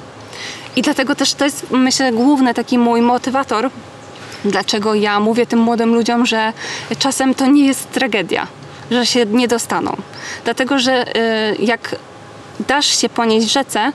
I 0.77 0.83
dlatego 0.83 1.15
też 1.15 1.35
to 1.35 1.45
jest, 1.45 1.67
myślę, 1.71 2.13
główny 2.13 2.55
taki 2.55 2.79
mój 2.79 3.03
motywator, 3.03 3.71
dlaczego 4.45 4.95
ja 4.95 5.21
mówię 5.21 5.47
tym 5.47 5.59
młodym 5.59 5.95
ludziom, 5.95 6.27
że 6.27 6.53
czasem 6.99 7.35
to 7.35 7.47
nie 7.47 7.67
jest 7.67 7.91
tragedia, 7.91 8.47
że 8.91 9.07
się 9.07 9.27
nie 9.27 9.49
dostaną. 9.49 9.97
Dlatego, 10.45 10.79
że 10.79 11.17
y, 11.17 11.57
jak 11.59 11.97
dasz 12.69 13.01
się 13.01 13.09
ponieść 13.09 13.53
rzece, 13.53 13.93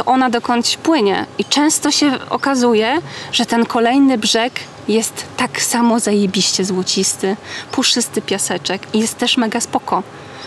to 0.00 0.04
ona 0.04 0.30
dokądś 0.30 0.76
płynie. 0.76 1.26
I 1.38 1.44
często 1.44 1.90
się 1.90 2.18
okazuje, 2.30 2.98
że 3.32 3.46
ten 3.46 3.66
kolejny 3.66 4.18
brzeg 4.18 4.52
jest 4.88 5.26
tak 5.36 5.62
samo 5.62 6.00
zajebiście 6.00 6.64
złocisty, 6.64 7.36
puszysty 7.72 8.22
piaseczek 8.22 8.82
i 8.94 8.98
jest 8.98 9.18
też 9.18 9.36
mega 9.36 9.60
spoko. 9.60 10.02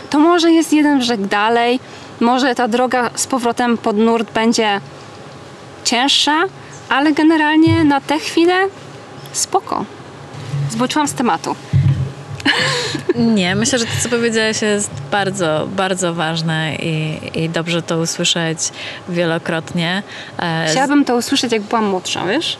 To 0.09 0.19
może 0.19 0.51
jest 0.51 0.73
jeden 0.73 0.99
brzeg 0.99 1.27
dalej, 1.27 1.79
może 2.19 2.55
ta 2.55 2.67
droga 2.67 3.09
z 3.15 3.27
powrotem 3.27 3.77
pod 3.77 3.97
nurt 3.97 4.31
będzie 4.31 4.81
cięższa, 5.83 6.43
ale 6.89 7.11
generalnie 7.11 7.83
na 7.83 8.01
tę 8.01 8.19
chwilę 8.19 8.67
spoko. 9.33 9.85
Zboczyłam 10.71 11.07
z 11.07 11.13
tematu. 11.13 11.55
Nie, 13.15 13.55
myślę, 13.55 13.79
że 13.79 13.85
to, 13.85 13.91
co 14.03 14.09
powiedziałaś, 14.09 14.61
jest 14.61 14.91
bardzo, 15.11 15.67
bardzo 15.75 16.13
ważne 16.13 16.75
i, 16.75 17.19
i 17.43 17.49
dobrze 17.49 17.81
to 17.81 17.97
usłyszeć 17.97 18.59
wielokrotnie. 19.09 20.03
E, 20.39 20.67
Chciałabym 20.71 21.05
to 21.05 21.15
usłyszeć, 21.15 21.51
jak 21.51 21.61
byłam 21.61 21.85
młodsza, 21.85 22.25
wiesz? 22.25 22.57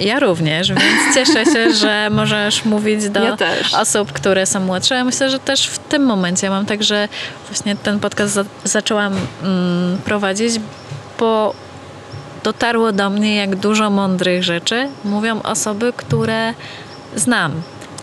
Ja 0.00 0.20
również, 0.20 0.68
więc 0.68 1.14
cieszę 1.14 1.44
się, 1.44 1.72
że 1.82 2.08
możesz 2.10 2.64
mówić 2.64 3.08
do 3.08 3.20
Ja 3.24 3.36
osób, 3.80 4.12
które 4.12 4.46
są 4.46 4.60
młodsze. 4.60 4.94
Ja 4.94 5.04
myślę, 5.04 5.30
że 5.30 5.38
też 5.38 5.66
w 5.66 5.78
tym 5.78 6.02
momencie 6.06 6.50
mam 6.50 6.66
tak, 6.66 6.82
że 6.82 7.08
właśnie 7.50 7.76
ten 7.76 8.00
podcast 8.00 8.34
za- 8.34 8.44
zaczęłam 8.64 9.12
mm, 9.42 9.98
prowadzić, 10.04 10.54
bo 11.18 11.54
dotarło 12.44 12.92
do 12.92 13.10
mnie, 13.10 13.36
jak 13.36 13.56
dużo 13.56 13.90
mądrych 13.90 14.44
rzeczy 14.44 14.88
mówią 15.04 15.42
osoby, 15.42 15.92
które 15.96 16.54
znam. 17.16 17.52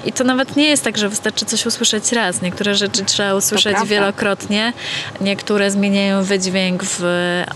I 0.05 0.13
to 0.13 0.23
nawet 0.23 0.55
nie 0.55 0.67
jest 0.67 0.83
tak, 0.83 0.97
że 0.97 1.09
wystarczy 1.09 1.45
coś 1.45 1.65
usłyszeć 1.65 2.11
raz. 2.11 2.41
Niektóre 2.41 2.75
rzeczy 2.75 3.05
trzeba 3.05 3.33
usłyszeć 3.33 3.77
wielokrotnie, 3.85 4.73
niektóre 5.21 5.71
zmieniają 5.71 6.23
wydźwięk 6.23 6.83
w 6.83 7.03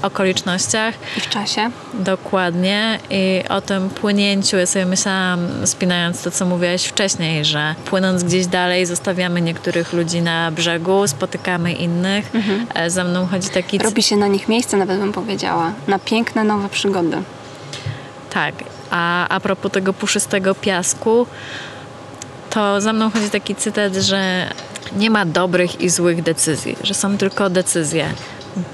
okolicznościach. 0.01 0.95
I 1.17 1.21
w 1.21 1.29
czasie. 1.29 1.71
Dokładnie 1.93 2.99
i 3.09 3.43
o 3.49 3.61
tym 3.61 3.89
płynięciu 3.89 4.57
ja 4.57 4.65
sobie 4.65 4.85
myślałam, 4.85 5.47
spinając 5.65 6.21
to, 6.21 6.31
co 6.31 6.45
mówiłaś 6.45 6.85
wcześniej, 6.85 7.45
że 7.45 7.75
płynąc 7.85 8.23
gdzieś 8.23 8.47
dalej 8.47 8.85
zostawiamy 8.85 9.41
niektórych 9.41 9.93
ludzi 9.93 10.21
na 10.21 10.51
brzegu, 10.51 11.07
spotykamy 11.07 11.73
innych. 11.73 12.31
E, 12.73 12.89
Za 12.89 13.03
mną 13.03 13.27
chodzi 13.27 13.49
taki... 13.49 13.77
Robi 13.77 14.03
się 14.03 14.15
na 14.15 14.27
nich 14.27 14.47
miejsce, 14.47 14.77
nawet 14.77 14.99
bym 14.99 15.11
powiedziała, 15.11 15.73
na 15.87 15.99
piękne 15.99 16.43
nowe 16.43 16.69
przygody. 16.69 17.17
Tak, 18.29 18.55
a 18.91 19.27
a 19.27 19.39
propos 19.39 19.71
tego 19.71 19.93
puszystego 19.93 20.55
piasku, 20.55 21.27
to 22.49 22.81
za 22.81 22.93
mną 22.93 23.11
chodzi 23.11 23.29
taki 23.29 23.55
cytat, 23.55 23.93
że 23.93 24.49
nie 24.95 25.09
ma 25.09 25.25
dobrych 25.25 25.81
i 25.81 25.89
złych 25.89 26.23
decyzji, 26.23 26.75
że 26.83 26.93
są 26.93 27.17
tylko 27.17 27.49
decyzje. 27.49 28.13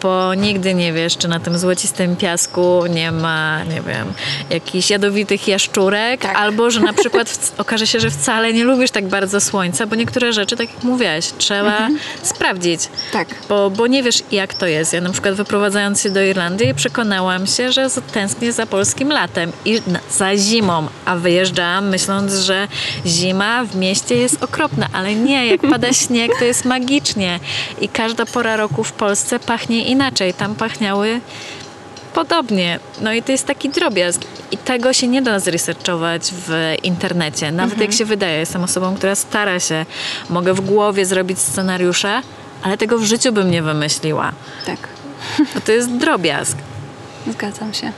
Bo 0.01 0.33
nigdy 0.33 0.73
nie 0.73 0.93
wiesz, 0.93 1.17
czy 1.17 1.27
na 1.27 1.39
tym 1.39 1.57
złocistym 1.57 2.15
piasku 2.15 2.83
nie 2.89 3.11
ma, 3.11 3.63
nie 3.63 3.81
wiem, 3.81 4.13
jakichś 4.49 4.89
jadowitych 4.89 5.47
jaszczurek, 5.47 6.21
Tak. 6.21 6.37
albo 6.37 6.71
że 6.71 6.79
na 6.79 6.93
przykład 6.93 7.39
okaże 7.57 7.87
się, 7.87 7.99
że 7.99 8.09
wcale 8.09 8.53
nie 8.53 8.63
lubisz 8.63 8.91
tak 8.91 9.07
bardzo 9.07 9.41
słońca, 9.41 9.87
bo 9.87 9.95
niektóre 9.95 10.33
rzeczy, 10.33 10.55
tak 10.57 10.73
jak 10.73 10.83
mówiłaś, 10.83 11.25
trzeba 11.37 11.87
sprawdzić. 12.23 12.81
Tak. 13.13 13.27
Bo, 13.49 13.69
bo 13.69 13.87
nie 13.87 14.03
wiesz, 14.03 14.23
jak 14.31 14.53
to 14.53 14.65
jest. 14.67 14.93
Ja 14.93 15.01
na 15.01 15.09
przykład 15.09 15.33
wyprowadzając 15.35 16.01
się 16.01 16.09
do 16.09 16.23
Irlandii 16.23 16.73
przekonałam 16.73 17.47
się, 17.47 17.71
że 17.71 17.87
tęsknię 18.13 18.53
za 18.53 18.65
polskim 18.65 19.09
latem 19.11 19.51
i 19.65 19.81
za 20.11 20.37
zimą, 20.37 20.87
a 21.05 21.15
wyjeżdżałam 21.15 21.89
myśląc, 21.89 22.33
że 22.33 22.67
zima 23.05 23.63
w 23.65 23.75
mieście 23.75 24.15
jest 24.15 24.43
okropna, 24.43 24.87
ale 24.93 25.15
nie, 25.15 25.47
jak 25.47 25.61
pada 25.61 25.93
śnieg, 26.03 26.31
to 26.39 26.45
jest 26.45 26.65
magicznie. 26.65 27.39
I 27.81 27.89
każda 27.89 28.25
pora 28.25 28.55
roku 28.57 28.83
w 28.83 28.91
Polsce 28.91 29.39
pachnie 29.39 29.64
inaczej. 29.69 30.33
Tam 30.33 30.55
pachniały 30.55 31.21
podobnie. 32.13 32.79
No 33.01 33.13
i 33.13 33.23
to 33.23 33.31
jest 33.31 33.47
taki 33.47 33.69
drobiazg. 33.69 34.21
I 34.51 34.57
tego 34.57 34.93
się 34.93 35.07
nie 35.07 35.21
da 35.21 35.39
zresearchować 35.39 36.31
w 36.31 36.75
internecie. 36.83 37.51
Nawet 37.51 37.81
jak 37.81 37.93
się 37.93 38.05
wydaje. 38.05 38.39
Jestem 38.39 38.63
osobą, 38.63 38.95
która 38.95 39.15
stara 39.15 39.59
się. 39.59 39.85
Mogę 40.29 40.53
w 40.53 40.61
głowie 40.61 41.05
zrobić 41.05 41.39
scenariusze, 41.39 42.21
ale 42.63 42.77
tego 42.77 42.97
w 42.99 43.03
życiu 43.03 43.31
bym 43.31 43.51
nie 43.51 43.61
wymyśliła. 43.61 44.31
Tak. 44.65 44.77
Bo 45.55 45.61
to 45.61 45.71
jest 45.71 45.91
drobiazg. 45.91 46.57
Zgadzam 47.27 47.73
się. 47.73 47.91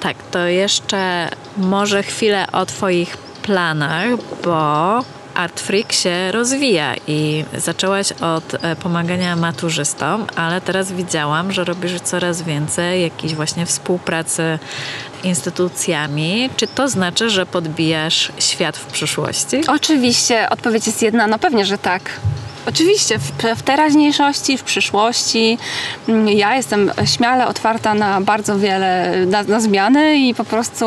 Tak, 0.00 0.16
to 0.30 0.46
jeszcze 0.46 1.28
może 1.56 2.02
chwilę 2.02 2.46
o 2.52 2.66
Twoich 2.66 3.16
planach, 3.16 4.06
bo 4.44 5.04
Art 5.34 5.60
Freak 5.60 5.92
się 5.92 6.32
rozwija 6.32 6.94
i 7.06 7.44
zaczęłaś 7.58 8.12
od 8.12 8.54
e, 8.54 8.76
pomagania 8.76 9.36
maturzystom, 9.36 10.26
ale 10.36 10.60
teraz 10.60 10.92
widziałam, 10.92 11.52
że 11.52 11.64
robisz 11.64 12.00
coraz 12.00 12.42
więcej 12.42 13.02
jakiejś 13.02 13.34
właśnie 13.34 13.66
współpracy 13.66 14.58
instytucjami. 15.24 16.50
Czy 16.56 16.66
to 16.66 16.88
znaczy, 16.88 17.30
że 17.30 17.46
podbijasz 17.46 18.32
świat 18.38 18.76
w 18.76 18.86
przyszłości? 18.86 19.60
Oczywiście 19.68 20.50
odpowiedź 20.50 20.86
jest 20.86 21.02
jedna, 21.02 21.26
no 21.26 21.38
pewnie, 21.38 21.66
że 21.66 21.78
tak. 21.78 22.02
Oczywiście, 22.66 23.18
w, 23.18 23.32
w 23.56 23.62
teraźniejszości, 23.62 24.58
w 24.58 24.62
przyszłości. 24.62 25.58
Mm, 26.08 26.28
Ja 26.28 26.56
jestem 26.56 26.90
śmiale 27.04 27.46
otwarta 27.46 27.94
na 27.94 28.20
bardzo 28.20 28.58
wiele, 28.58 29.12
na, 29.26 29.42
na 29.42 29.60
zmiany 29.60 30.18
i 30.18 30.34
po 30.34 30.44
prostu 30.44 30.86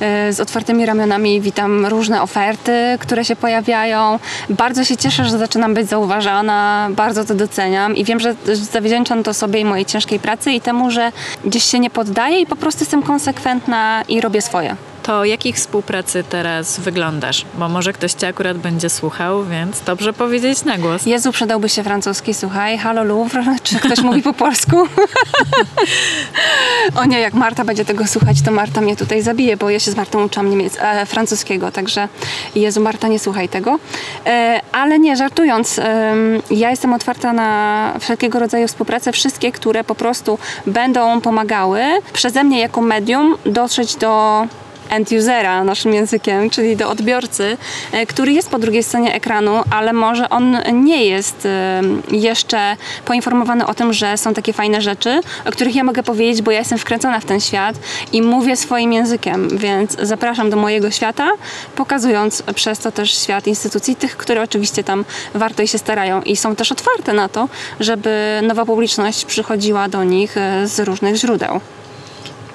e, 0.00 0.32
z 0.32 0.40
otwartymi 0.40 0.86
ramionami 0.86 1.40
witam 1.40 1.86
różne 1.86 2.22
oferty, 2.22 2.72
które 3.00 3.24
się 3.24 3.36
pojawiają. 3.36 4.18
Bardzo 4.50 4.84
się 4.84 4.96
cieszę, 4.96 5.24
że 5.24 5.38
zaczynam 5.38 5.74
być 5.74 5.88
zauważana, 5.88 6.88
bardzo 6.90 7.24
to 7.24 7.34
doceniam 7.34 7.96
i 7.96 8.04
wiem, 8.04 8.20
że 8.20 8.34
zawdzięczam 8.54 9.22
to 9.22 9.34
sobie 9.34 9.60
i 9.60 9.64
mojej 9.64 9.84
ciężkiej 9.84 10.18
pracy 10.18 10.52
i 10.52 10.60
temu, 10.60 10.90
że 10.90 11.12
gdzieś 11.44 11.64
się 11.64 11.78
nie 11.78 11.90
poddaję 11.90 12.40
i 12.40 12.46
po 12.46 12.56
prostu 12.56 12.82
jestem 12.82 13.02
konsekwentna 13.02 14.02
i 14.08 14.20
robię 14.20 14.42
swoje. 14.42 14.76
To 15.06 15.24
jakich 15.24 15.56
współpracy 15.56 16.24
teraz 16.24 16.80
wyglądasz? 16.80 17.44
Bo 17.54 17.68
może 17.68 17.92
ktoś 17.92 18.12
Cię 18.12 18.28
akurat 18.28 18.58
będzie 18.58 18.90
słuchał, 18.90 19.44
więc 19.44 19.80
dobrze 19.80 20.12
powiedzieć 20.12 20.64
na 20.64 20.78
głos. 20.78 21.06
Jezu, 21.06 21.32
przydałby 21.32 21.68
się 21.68 21.82
francuski, 21.82 22.34
słuchaj, 22.34 22.78
halo 22.78 23.04
Louvre, 23.04 23.44
czy 23.62 23.78
ktoś 23.78 24.00
mówi 24.00 24.22
po 24.22 24.32
polsku? 24.32 24.76
o 27.00 27.04
nie, 27.04 27.20
jak 27.20 27.34
Marta 27.34 27.64
będzie 27.64 27.84
tego 27.84 28.06
słuchać, 28.06 28.42
to 28.42 28.50
Marta 28.50 28.80
mnie 28.80 28.96
tutaj 28.96 29.22
zabije, 29.22 29.56
bo 29.56 29.70
ja 29.70 29.80
się 29.80 29.90
z 29.90 29.96
Martą 29.96 30.24
uczyłam 30.24 30.50
niemiec, 30.50 30.78
e, 30.80 31.06
francuskiego, 31.06 31.72
także 31.72 32.08
Jezu, 32.54 32.80
Marta, 32.80 33.08
nie 33.08 33.18
słuchaj 33.18 33.48
tego. 33.48 33.78
E, 34.26 34.60
ale 34.72 34.98
nie, 34.98 35.16
żartując, 35.16 35.78
em, 35.78 35.86
ja 36.50 36.70
jestem 36.70 36.92
otwarta 36.92 37.32
na 37.32 37.92
wszelkiego 38.00 38.38
rodzaju 38.38 38.68
współpracę, 38.68 39.12
wszystkie, 39.12 39.52
które 39.52 39.84
po 39.84 39.94
prostu 39.94 40.38
będą 40.66 41.20
pomagały 41.20 41.82
przeze 42.12 42.44
mnie 42.44 42.60
jako 42.60 42.80
medium 42.80 43.36
dotrzeć 43.44 43.96
do 43.96 44.46
end 44.90 45.12
usera 45.12 45.64
naszym 45.64 45.94
językiem, 45.94 46.50
czyli 46.50 46.76
do 46.76 46.90
odbiorcy, 46.90 47.56
e, 47.92 48.06
który 48.06 48.32
jest 48.32 48.50
po 48.50 48.58
drugiej 48.58 48.82
stronie 48.82 49.14
ekranu, 49.14 49.62
ale 49.70 49.92
może 49.92 50.28
on 50.28 50.58
nie 50.72 51.04
jest 51.04 51.46
e, 51.46 51.82
jeszcze 52.10 52.76
poinformowany 53.04 53.66
o 53.66 53.74
tym, 53.74 53.92
że 53.92 54.16
są 54.16 54.34
takie 54.34 54.52
fajne 54.52 54.82
rzeczy, 54.82 55.20
o 55.44 55.50
których 55.50 55.74
ja 55.74 55.84
mogę 55.84 56.02
powiedzieć, 56.02 56.42
bo 56.42 56.50
ja 56.50 56.58
jestem 56.58 56.78
wkręcona 56.78 57.20
w 57.20 57.24
ten 57.24 57.40
świat 57.40 57.76
i 58.12 58.22
mówię 58.22 58.56
swoim 58.56 58.92
językiem, 58.92 59.48
więc 59.58 59.96
zapraszam 60.02 60.50
do 60.50 60.56
mojego 60.56 60.90
świata, 60.90 61.28
pokazując 61.76 62.42
przez 62.42 62.78
to 62.78 62.92
też 62.92 63.18
świat 63.18 63.46
instytucji, 63.46 63.96
tych, 63.96 64.16
które 64.16 64.42
oczywiście 64.42 64.84
tam 64.84 65.04
warto 65.34 65.62
i 65.62 65.68
się 65.68 65.78
starają 65.78 66.22
i 66.22 66.36
są 66.36 66.56
też 66.56 66.72
otwarte 66.72 67.12
na 67.12 67.28
to, 67.28 67.48
żeby 67.80 68.40
nowa 68.42 68.64
publiczność 68.64 69.24
przychodziła 69.24 69.88
do 69.88 70.04
nich 70.04 70.36
e, 70.36 70.68
z 70.68 70.80
różnych 70.80 71.16
źródeł. 71.16 71.60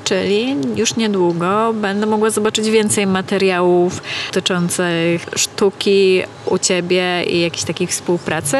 Czyli 0.03 0.55
już 0.75 0.95
niedługo 0.95 1.73
będę 1.73 2.05
mogła 2.05 2.29
zobaczyć 2.29 2.69
więcej 2.69 3.07
materiałów 3.07 4.01
dotyczących 4.27 5.25
sztuki 5.35 6.21
u 6.45 6.57
Ciebie 6.57 7.23
i 7.23 7.41
jakiejś 7.41 7.63
takiej 7.63 7.87
współpracy. 7.87 8.57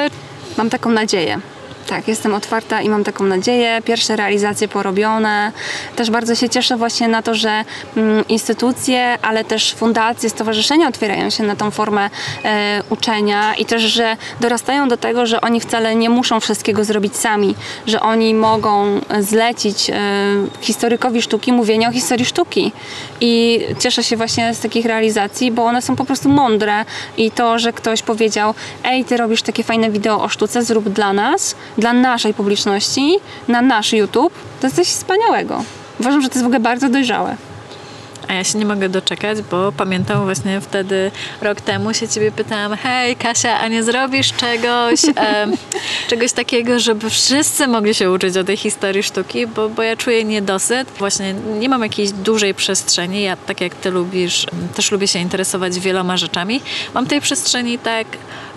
Mam 0.57 0.69
taką 0.69 0.91
nadzieję. 0.91 1.39
Tak, 1.91 2.07
jestem 2.07 2.33
otwarta 2.33 2.81
i 2.81 2.89
mam 2.89 3.03
taką 3.03 3.23
nadzieję. 3.23 3.81
Pierwsze 3.85 4.15
realizacje 4.15 4.67
porobione. 4.67 5.51
Też 5.95 6.11
bardzo 6.11 6.35
się 6.35 6.49
cieszę 6.49 6.77
właśnie 6.77 7.07
na 7.07 7.21
to, 7.21 7.35
że 7.35 7.63
mm, 7.97 8.27
instytucje, 8.27 9.17
ale 9.21 9.43
też 9.43 9.73
fundacje, 9.73 10.29
stowarzyszenia 10.29 10.87
otwierają 10.87 11.29
się 11.29 11.43
na 11.43 11.55
tą 11.55 11.71
formę 11.71 12.09
e, 12.43 12.83
uczenia 12.89 13.55
i 13.55 13.65
też, 13.65 13.81
że 13.81 14.17
dorastają 14.39 14.87
do 14.87 14.97
tego, 14.97 15.25
że 15.25 15.41
oni 15.41 15.59
wcale 15.59 15.95
nie 15.95 16.09
muszą 16.09 16.39
wszystkiego 16.39 16.83
zrobić 16.83 17.15
sami, 17.15 17.55
że 17.87 18.01
oni 18.01 18.33
mogą 18.33 19.01
zlecić 19.19 19.89
e, 19.89 19.93
historykowi 20.61 21.21
sztuki 21.21 21.53
mówienie 21.53 21.89
o 21.89 21.91
historii 21.91 22.25
sztuki. 22.25 22.71
I 23.21 23.61
cieszę 23.79 24.03
się 24.03 24.17
właśnie 24.17 24.53
z 24.53 24.59
takich 24.59 24.85
realizacji, 24.85 25.51
bo 25.51 25.63
one 25.63 25.81
są 25.81 25.95
po 25.95 26.05
prostu 26.05 26.29
mądre 26.29 26.85
i 27.17 27.31
to, 27.31 27.59
że 27.59 27.73
ktoś 27.73 28.01
powiedział, 28.01 28.53
ej, 28.83 29.05
ty 29.05 29.17
robisz 29.17 29.41
takie 29.41 29.63
fajne 29.63 29.89
wideo 29.89 30.23
o 30.23 30.29
sztuce, 30.29 30.63
zrób 30.63 30.89
dla 30.89 31.13
nas, 31.13 31.55
dla 31.81 31.93
naszej 31.93 32.33
publiczności, 32.33 33.17
na 33.47 33.61
nasz 33.61 33.93
YouTube, 33.93 34.33
to 34.59 34.67
jest 34.67 34.75
coś 34.75 34.87
wspaniałego. 34.87 35.63
Uważam, 35.99 36.21
że 36.21 36.29
to 36.29 36.33
jest 36.33 36.43
w 36.43 36.45
ogóle 36.45 36.59
bardzo 36.59 36.89
dojrzałe. 36.89 37.35
A 38.27 38.33
ja 38.33 38.43
się 38.43 38.57
nie 38.57 38.65
mogę 38.65 38.89
doczekać, 38.89 39.41
bo 39.41 39.71
pamiętam 39.71 40.23
właśnie 40.23 40.61
wtedy 40.61 41.11
rok 41.41 41.61
temu 41.61 41.93
się 41.93 42.07
ciebie 42.07 42.31
pytałam, 42.31 42.77
hej 42.77 43.15
Kasia, 43.15 43.59
a 43.59 43.67
nie 43.67 43.83
zrobisz 43.83 44.33
czegoś, 44.33 45.05
e, 45.17 45.47
czegoś 46.07 46.31
takiego, 46.31 46.79
żeby 46.79 47.09
wszyscy 47.09 47.67
mogli 47.67 47.93
się 47.93 48.11
uczyć 48.11 48.37
o 48.37 48.43
tej 48.43 48.57
historii 48.57 49.03
sztuki, 49.03 49.47
bo, 49.47 49.69
bo 49.69 49.83
ja 49.83 49.95
czuję 49.97 50.23
niedosyt. 50.23 50.87
Właśnie 50.99 51.33
nie 51.33 51.69
mam 51.69 51.81
jakiejś 51.81 52.11
dużej 52.11 52.53
przestrzeni. 52.53 53.21
Ja 53.21 53.37
tak 53.37 53.61
jak 53.61 53.75
ty 53.75 53.91
lubisz, 53.91 54.45
też 54.75 54.91
lubię 54.91 55.07
się 55.07 55.19
interesować 55.19 55.79
wieloma 55.79 56.17
rzeczami. 56.17 56.61
Mam 56.93 57.07
tej 57.07 57.21
przestrzeni 57.21 57.79
tak 57.79 58.07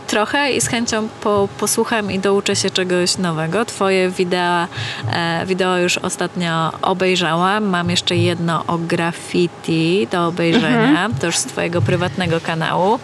trochę 0.06 0.52
i 0.52 0.60
z 0.60 0.68
chęcią 0.68 1.08
po, 1.20 1.48
posłucham 1.58 2.10
i 2.10 2.18
douczę 2.18 2.56
się 2.56 2.70
czegoś 2.70 3.18
nowego. 3.18 3.64
Twoje 3.64 4.10
wideo, 4.10 4.66
e, 5.12 5.46
wideo 5.46 5.78
już 5.78 5.98
ostatnio 5.98 6.72
obejrzałam. 6.82 7.64
Mam 7.64 7.90
jeszcze 7.90 8.16
jedno 8.16 8.64
o 8.66 8.78
graffiti 8.78 10.08
do 10.12 10.26
obejrzenia. 10.26 11.08
To 11.20 11.26
już 11.26 11.38
z 11.38 11.44
twojego 11.44 11.82
prywatnego 11.82 12.40
kanału. 12.40 12.98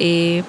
I 0.00 0.42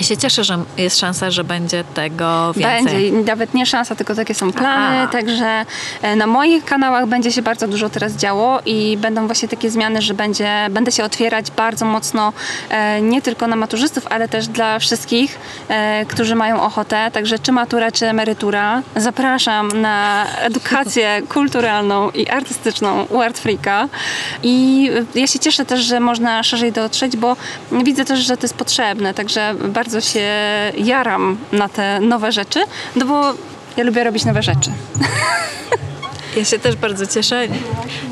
i 0.00 0.04
się 0.04 0.16
cieszę, 0.16 0.44
że 0.44 0.58
jest 0.76 0.98
szansa, 0.98 1.30
że 1.30 1.44
będzie 1.44 1.84
tego 1.84 2.52
więcej. 2.56 3.12
Będzie, 3.12 3.32
nawet 3.32 3.54
nie 3.54 3.66
szansa, 3.66 3.94
tylko 3.94 4.14
takie 4.14 4.34
są 4.34 4.52
plany, 4.52 4.98
Aha. 4.98 5.12
także 5.12 5.64
e, 6.02 6.16
na 6.16 6.26
moich 6.26 6.64
kanałach 6.64 7.06
będzie 7.06 7.32
się 7.32 7.42
bardzo 7.42 7.68
dużo 7.68 7.90
teraz 7.90 8.12
działo 8.12 8.60
i 8.66 8.96
będą 8.96 9.26
właśnie 9.26 9.48
takie 9.48 9.70
zmiany, 9.70 10.02
że 10.02 10.14
będzie, 10.14 10.66
będę 10.70 10.92
się 10.92 11.04
otwierać 11.04 11.50
bardzo 11.50 11.84
mocno 11.84 12.32
e, 12.70 13.00
nie 13.00 13.22
tylko 13.22 13.46
na 13.46 13.56
maturzystów, 13.56 14.06
ale 14.10 14.28
też 14.28 14.48
dla 14.48 14.78
wszystkich, 14.78 15.38
e, 15.68 16.06
którzy 16.06 16.34
mają 16.34 16.62
ochotę, 16.62 17.10
także 17.12 17.38
czy 17.38 17.52
matura, 17.52 17.92
czy 17.92 18.06
emerytura. 18.06 18.82
Zapraszam 18.96 19.68
na 19.80 20.26
edukację 20.40 21.22
kulturalną 21.34 22.10
i 22.10 22.28
artystyczną 22.28 23.06
u 23.10 23.20
Art 23.20 23.38
Freaka 23.38 23.88
i 24.42 24.90
ja 25.14 25.26
się 25.26 25.38
cieszę 25.38 25.64
też, 25.64 25.80
że 25.80 26.00
można 26.00 26.42
szerzej 26.42 26.72
dotrzeć, 26.72 27.16
bo 27.16 27.36
widzę 27.72 28.04
też, 28.04 28.20
że 28.20 28.36
to 28.36 28.44
jest 28.44 28.54
potrzebne, 28.54 29.14
także 29.14 29.54
bardzo 29.54 29.87
się 30.00 30.28
jaram 30.76 31.36
na 31.52 31.68
te 31.68 32.00
nowe 32.00 32.32
rzeczy, 32.32 32.60
no 32.96 33.06
bo 33.06 33.34
ja 33.76 33.84
lubię 33.84 34.04
robić 34.04 34.24
nowe 34.24 34.42
rzeczy. 34.42 34.70
Ja 36.36 36.44
się 36.44 36.58
też 36.58 36.76
bardzo 36.76 37.06
cieszę. 37.06 37.46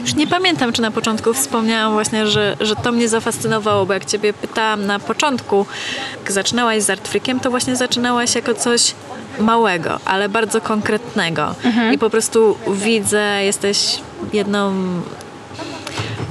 Już 0.00 0.14
nie 0.14 0.26
pamiętam, 0.26 0.72
czy 0.72 0.82
na 0.82 0.90
początku 0.90 1.34
wspomniałam 1.34 1.92
właśnie, 1.92 2.26
że, 2.26 2.56
że 2.60 2.76
to 2.76 2.92
mnie 2.92 3.08
zafascynowało, 3.08 3.86
bo 3.86 3.92
jak 3.92 4.04
Ciebie 4.04 4.32
pytałam 4.32 4.86
na 4.86 4.98
początku, 4.98 5.66
jak 6.18 6.32
zaczynałaś 6.32 6.82
z 6.82 6.90
Artfreakiem, 6.90 7.40
to 7.40 7.50
właśnie 7.50 7.76
zaczynałaś 7.76 8.34
jako 8.34 8.54
coś 8.54 8.94
małego, 9.38 10.00
ale 10.04 10.28
bardzo 10.28 10.60
konkretnego. 10.60 11.54
I 11.92 11.98
po 11.98 12.10
prostu 12.10 12.56
widzę, 12.68 13.44
jesteś 13.44 13.98
jedną 14.32 14.74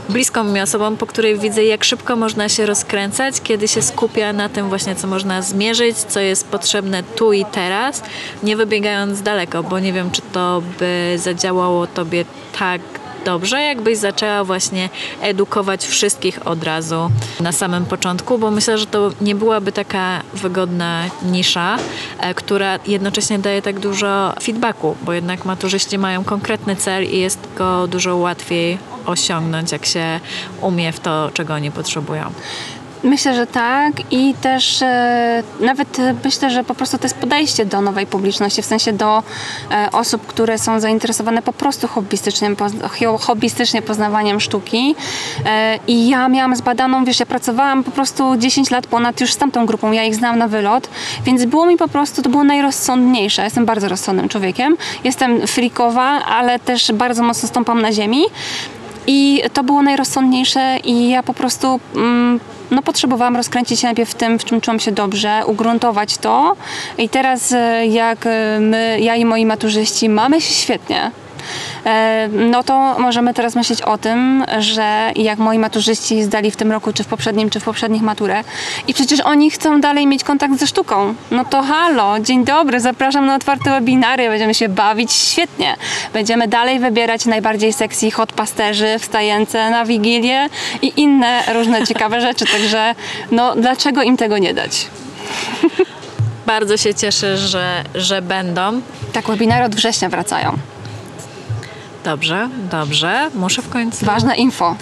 bliską 0.10 0.44
mi 0.44 0.62
osobą, 0.62 0.98
po 0.98 1.06
której 1.06 1.40
widzę, 1.40 1.64
jak 1.64 1.84
szybko 1.84 2.16
można 2.16 2.50
się 2.50 2.66
rozkręcać, 2.66 3.42
kiedy 3.42 3.68
się 3.68 3.82
skupia 3.82 4.34
na 4.34 4.50
tym 4.50 4.70
właśnie, 4.70 4.96
co 4.96 5.08
można 5.08 5.42
zmierzyć, 5.42 5.98
co 5.98 6.20
jest 6.20 6.48
potrzebne 6.48 7.04
tu 7.04 7.34
i 7.34 7.46
teraz, 7.46 8.04
nie 8.44 8.58
wybiegając 8.58 9.22
daleko, 9.22 9.64
bo 9.64 9.80
nie 9.80 9.94
wiem, 9.94 10.12
czy 10.12 10.22
to 10.22 10.62
by 10.80 11.16
zadziałało 11.18 11.88
tobie 11.88 12.26
tak 12.60 12.82
dobrze, 13.26 13.62
jakbyś 13.62 13.98
zaczęła 13.98 14.44
właśnie 14.44 14.90
edukować 15.22 15.86
wszystkich 15.86 16.48
od 16.48 16.64
razu 16.64 17.12
na 17.40 17.52
samym 17.52 17.86
początku, 17.86 18.38
bo 18.38 18.52
myślę, 18.52 18.78
że 18.78 18.86
to 18.86 19.12
nie 19.22 19.36
byłaby 19.36 19.72
taka 19.72 20.22
wygodna 20.34 21.04
nisza, 21.24 21.78
e, 22.20 22.34
która 22.34 22.80
jednocześnie 22.88 23.40
daje 23.40 23.62
tak 23.62 23.80
dużo 23.80 24.34
feedbacku, 24.42 24.96
bo 25.02 25.14
jednak 25.14 25.46
maturzyści 25.46 25.98
mają 25.98 26.24
konkretny 26.24 26.76
cel 26.76 27.04
i 27.04 27.20
jest 27.20 27.40
go 27.58 27.88
dużo 27.88 28.16
łatwiej 28.16 28.78
osiągnąć, 29.06 29.72
jak 29.72 29.86
się 29.86 30.20
umie 30.62 30.92
w 30.92 31.00
to, 31.00 31.32
czego 31.34 31.54
oni 31.54 31.72
potrzebują. 31.72 32.32
Myślę, 33.06 33.36
że 33.36 33.48
tak 33.48 33.94
i 34.12 34.34
też 34.42 34.82
e, 34.82 35.44
nawet 35.60 35.98
myślę, 36.24 36.50
że 36.50 36.64
po 36.64 36.76
prostu 36.76 36.98
to 36.98 37.06
jest 37.06 37.18
podejście 37.18 37.66
do 37.66 37.82
nowej 37.82 38.08
publiczności, 38.08 38.62
w 38.62 38.66
sensie 38.66 38.94
do 38.94 39.24
e, 39.72 39.90
osób, 39.92 40.28
które 40.28 40.58
są 40.58 40.80
zainteresowane 40.80 41.42
po 41.42 41.54
prostu 41.54 41.88
hobbystycznie, 41.88 42.50
pozna- 42.50 43.18
hobbystycznie 43.20 43.82
poznawaniem 43.82 44.40
sztuki. 44.40 44.96
E, 45.46 45.80
i 45.88 46.10
ja 46.10 46.28
miałam 46.30 46.56
zbadaną, 46.56 47.06
wiesz, 47.06 47.20
ja 47.20 47.26
pracowałam 47.26 47.84
po 47.84 47.92
prostu 47.92 48.38
10 48.38 48.72
lat 48.72 48.88
ponad 48.88 49.22
już 49.22 49.34
z 49.34 49.38
tamtą 49.38 49.66
grupą, 49.66 49.92
ja 49.92 50.04
ich 50.04 50.16
znam 50.16 50.38
na 50.38 50.48
wylot, 50.48 50.90
więc 51.26 51.46
było 51.46 51.66
mi 51.66 51.78
po 51.78 51.88
prostu, 51.88 52.22
to 52.22 52.30
było 52.30 52.44
najrozsądniejsze, 52.44 53.44
jestem 53.44 53.66
bardzo 53.66 53.90
rozsądnym 53.90 54.30
człowiekiem, 54.30 54.78
jestem 55.04 55.48
frikowa, 55.48 56.26
ale 56.26 56.60
też 56.60 56.92
bardzo 56.92 57.24
mocno 57.24 57.50
stąpam 57.50 57.82
na 57.82 57.92
ziemi 57.92 58.24
i 59.08 59.44
to 59.54 59.64
było 59.64 59.82
najrozsądniejsze 59.82 60.78
i 60.84 61.10
ja 61.10 61.24
po 61.24 61.34
prostu 61.34 61.80
mm, 61.96 62.40
no, 62.76 62.82
potrzebowałam 62.82 63.36
rozkręcić 63.36 63.80
się 63.80 63.88
najpierw 63.88 64.10
w 64.10 64.16
tym, 64.16 64.40
w 64.40 64.46
czym 64.46 64.62
czułam 64.62 64.80
się 64.80 64.92
dobrze, 64.92 65.42
ugruntować 65.46 66.18
to. 66.18 66.56
I 66.98 67.10
teraz 67.10 67.52
e, 67.52 67.86
jak 67.86 68.26
e, 68.26 68.60
my, 68.60 68.98
ja 69.02 69.16
i 69.16 69.26
moi 69.26 69.46
maturzyści 69.46 70.10
mamy 70.10 70.42
się 70.42 70.54
świetnie, 70.54 71.12
no 72.32 72.64
to 72.64 73.00
możemy 73.00 73.34
teraz 73.34 73.56
myśleć 73.56 73.82
o 73.82 73.98
tym, 73.98 74.46
że 74.60 75.12
jak 75.16 75.40
moi 75.40 75.60
maturzyści 75.60 76.24
zdali 76.24 76.52
w 76.52 76.56
tym 76.56 76.72
roku, 76.72 76.94
czy 76.94 77.04
w 77.04 77.08
poprzednim, 77.08 77.50
czy 77.50 77.60
w 77.60 77.64
poprzednich 77.64 78.02
maturę 78.02 78.44
i 78.88 78.94
przecież 78.94 79.20
oni 79.20 79.52
chcą 79.52 79.82
dalej 79.82 80.08
mieć 80.08 80.24
kontakt 80.24 80.60
ze 80.60 80.68
sztuką, 80.68 81.16
no 81.32 81.46
to 81.46 81.62
halo, 81.62 82.20
dzień 82.20 82.46
dobry, 82.46 82.80
zapraszam 82.80 83.26
na 83.26 83.36
otwarte 83.36 83.72
webinary, 83.72 84.30
będziemy 84.30 84.54
się 84.54 84.70
bawić 84.70 85.14
świetnie. 85.14 85.76
Będziemy 86.14 86.48
dalej 86.48 86.80
wybierać 86.80 87.26
najbardziej 87.26 87.74
sexy 87.74 88.12
hot 88.12 88.32
pasterzy 88.34 89.00
wstające 89.00 89.70
na 89.70 89.86
Wigilię 89.86 90.50
i 90.82 90.94
inne 90.98 91.44
różne 91.54 91.88
ciekawe 91.88 92.22
rzeczy, 92.22 92.46
także 92.46 92.96
no 93.32 93.56
dlaczego 93.56 94.02
im 94.02 94.18
tego 94.18 94.38
nie 94.38 94.54
dać? 94.54 94.88
Bardzo 96.46 96.78
się 96.78 96.94
cieszę, 96.94 97.38
że, 97.38 97.84
że 97.96 98.22
będą. 98.22 98.82
Tak, 99.14 99.28
webinary 99.28 99.66
od 99.66 99.76
września 99.76 100.10
wracają. 100.10 100.58
Dobrze, 102.06 102.50
dobrze. 102.72 103.30
Muszę 103.34 103.62
w 103.62 103.70
końcu. 103.70 104.06
Ważne 104.06 104.36
info. 104.36 104.76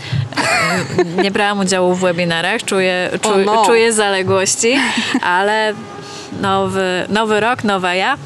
Nie 1.23 1.31
brałam 1.31 1.59
udziału 1.59 1.95
w 1.95 1.99
webinarach, 1.99 2.63
czuję, 2.63 3.09
czuję, 3.21 3.45
no. 3.45 3.65
czuję 3.65 3.93
zaległości, 3.93 4.75
ale 5.21 5.73
nowy, 6.41 7.05
nowy 7.09 7.39
rok, 7.39 7.63
nowa 7.63 7.95
ja. 7.95 8.17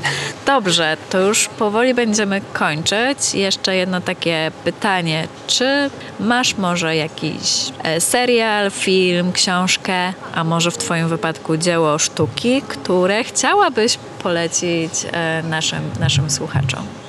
Dobrze, 0.46 0.98
to 1.10 1.20
już 1.20 1.48
powoli 1.48 1.94
będziemy 1.94 2.42
kończyć. 2.54 3.34
Jeszcze 3.34 3.76
jedno 3.76 4.02
takie 4.02 4.52
pytanie. 4.64 5.28
Czy 5.48 5.90
masz 6.20 6.58
może 6.58 6.96
jakiś 6.96 7.72
e, 7.84 8.02
serial, 8.02 8.72
film, 8.72 9.32
książkę, 9.32 10.14
a 10.36 10.44
może 10.44 10.72
w 10.72 10.78
Twoim 10.78 11.08
wypadku 11.08 11.58
dzieło 11.58 12.00
sztuki, 12.00 12.62
które 12.62 13.24
chciałabyś 13.24 13.98
polecić 14.24 14.92
e, 15.12 15.44
naszym, 15.44 15.82
naszym 16.00 16.30
słuchaczom? 16.30 17.07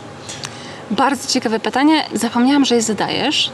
Bardzo 0.91 1.29
ciekawe 1.29 1.61
pytanie. 1.61 2.05
Zapomniałam, 2.15 2.65
że 2.65 2.75
je 2.75 2.83
zadajesz. 2.83 3.51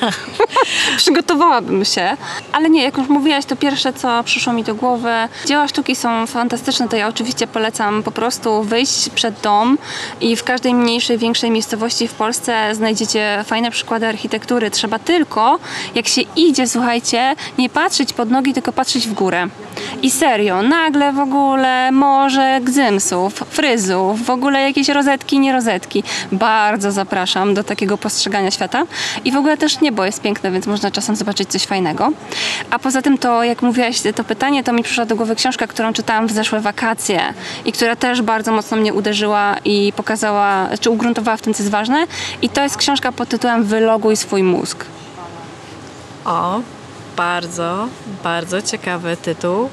Przygotowałabym 0.96 1.84
się, 1.84 2.16
ale 2.52 2.70
nie, 2.70 2.82
jak 2.82 2.98
już 2.98 3.08
mówiłaś, 3.08 3.44
to 3.44 3.56
pierwsze, 3.56 3.92
co 3.92 4.24
przyszło 4.24 4.52
mi 4.52 4.64
do 4.64 4.74
głowy. 4.74 5.12
Dzieła 5.46 5.68
sztuki 5.68 5.96
są 5.96 6.26
fantastyczne, 6.26 6.88
to 6.88 6.96
ja 6.96 7.08
oczywiście 7.08 7.46
polecam 7.46 8.02
po 8.02 8.10
prostu 8.10 8.62
wyjść 8.62 9.08
przed 9.08 9.40
dom 9.40 9.78
i 10.20 10.36
w 10.36 10.44
każdej 10.44 10.74
mniejszej, 10.74 11.18
większej 11.18 11.50
miejscowości 11.50 12.08
w 12.08 12.14
Polsce 12.14 12.74
znajdziecie 12.74 13.44
fajne 13.46 13.70
przykłady 13.70 14.06
architektury. 14.06 14.70
Trzeba 14.70 14.98
tylko, 14.98 15.58
jak 15.94 16.08
się 16.08 16.22
idzie, 16.36 16.68
słuchajcie, 16.68 17.34
nie 17.58 17.68
patrzeć 17.68 18.12
pod 18.12 18.30
nogi, 18.30 18.52
tylko 18.54 18.72
patrzeć 18.72 19.08
w 19.08 19.12
górę. 19.12 19.48
I 20.02 20.10
serio, 20.10 20.62
nagle 20.62 21.12
w 21.12 21.18
ogóle 21.18 21.92
morze 21.92 22.60
gzymsów, 22.62 23.34
fryzów, 23.34 24.24
w 24.24 24.30
ogóle 24.30 24.62
jakieś 24.62 24.88
rozetki, 24.88 25.38
nie 25.38 25.52
rozetki. 25.52 26.02
Bardzo 26.32 26.53
zapraszam 26.78 27.54
do 27.54 27.64
takiego 27.64 27.98
postrzegania 27.98 28.50
świata. 28.50 28.86
I 29.24 29.32
w 29.32 29.36
ogóle 29.36 29.56
też 29.56 29.80
niebo 29.80 30.04
jest 30.04 30.20
piękne, 30.20 30.50
więc 30.50 30.66
można 30.66 30.90
czasem 30.90 31.16
zobaczyć 31.16 31.48
coś 31.48 31.64
fajnego. 31.64 32.12
A 32.70 32.78
poza 32.78 33.02
tym 33.02 33.18
to, 33.18 33.44
jak 33.44 33.62
mówiłaś 33.62 34.02
to 34.14 34.24
pytanie, 34.24 34.64
to 34.64 34.72
mi 34.72 34.82
przyszła 34.82 35.06
do 35.06 35.16
głowy 35.16 35.36
książka, 35.36 35.66
którą 35.66 35.92
czytałam 35.92 36.26
w 36.26 36.32
zeszłe 36.32 36.60
wakacje 36.60 37.34
i 37.64 37.72
która 37.72 37.96
też 37.96 38.22
bardzo 38.22 38.52
mocno 38.52 38.76
mnie 38.76 38.94
uderzyła 38.94 39.56
i 39.64 39.92
pokazała, 39.96 40.68
czy 40.80 40.90
ugruntowała 40.90 41.36
w 41.36 41.42
tym, 41.42 41.54
co 41.54 41.62
jest 41.62 41.72
ważne. 41.72 42.06
I 42.42 42.48
to 42.48 42.62
jest 42.62 42.76
książka 42.76 43.12
pod 43.12 43.28
tytułem 43.28 43.64
Wyloguj 43.64 44.16
swój 44.16 44.42
mózg. 44.42 44.84
O, 46.24 46.60
bardzo, 47.16 47.88
bardzo 48.24 48.62
ciekawy 48.62 49.16
tytuł. 49.16 49.68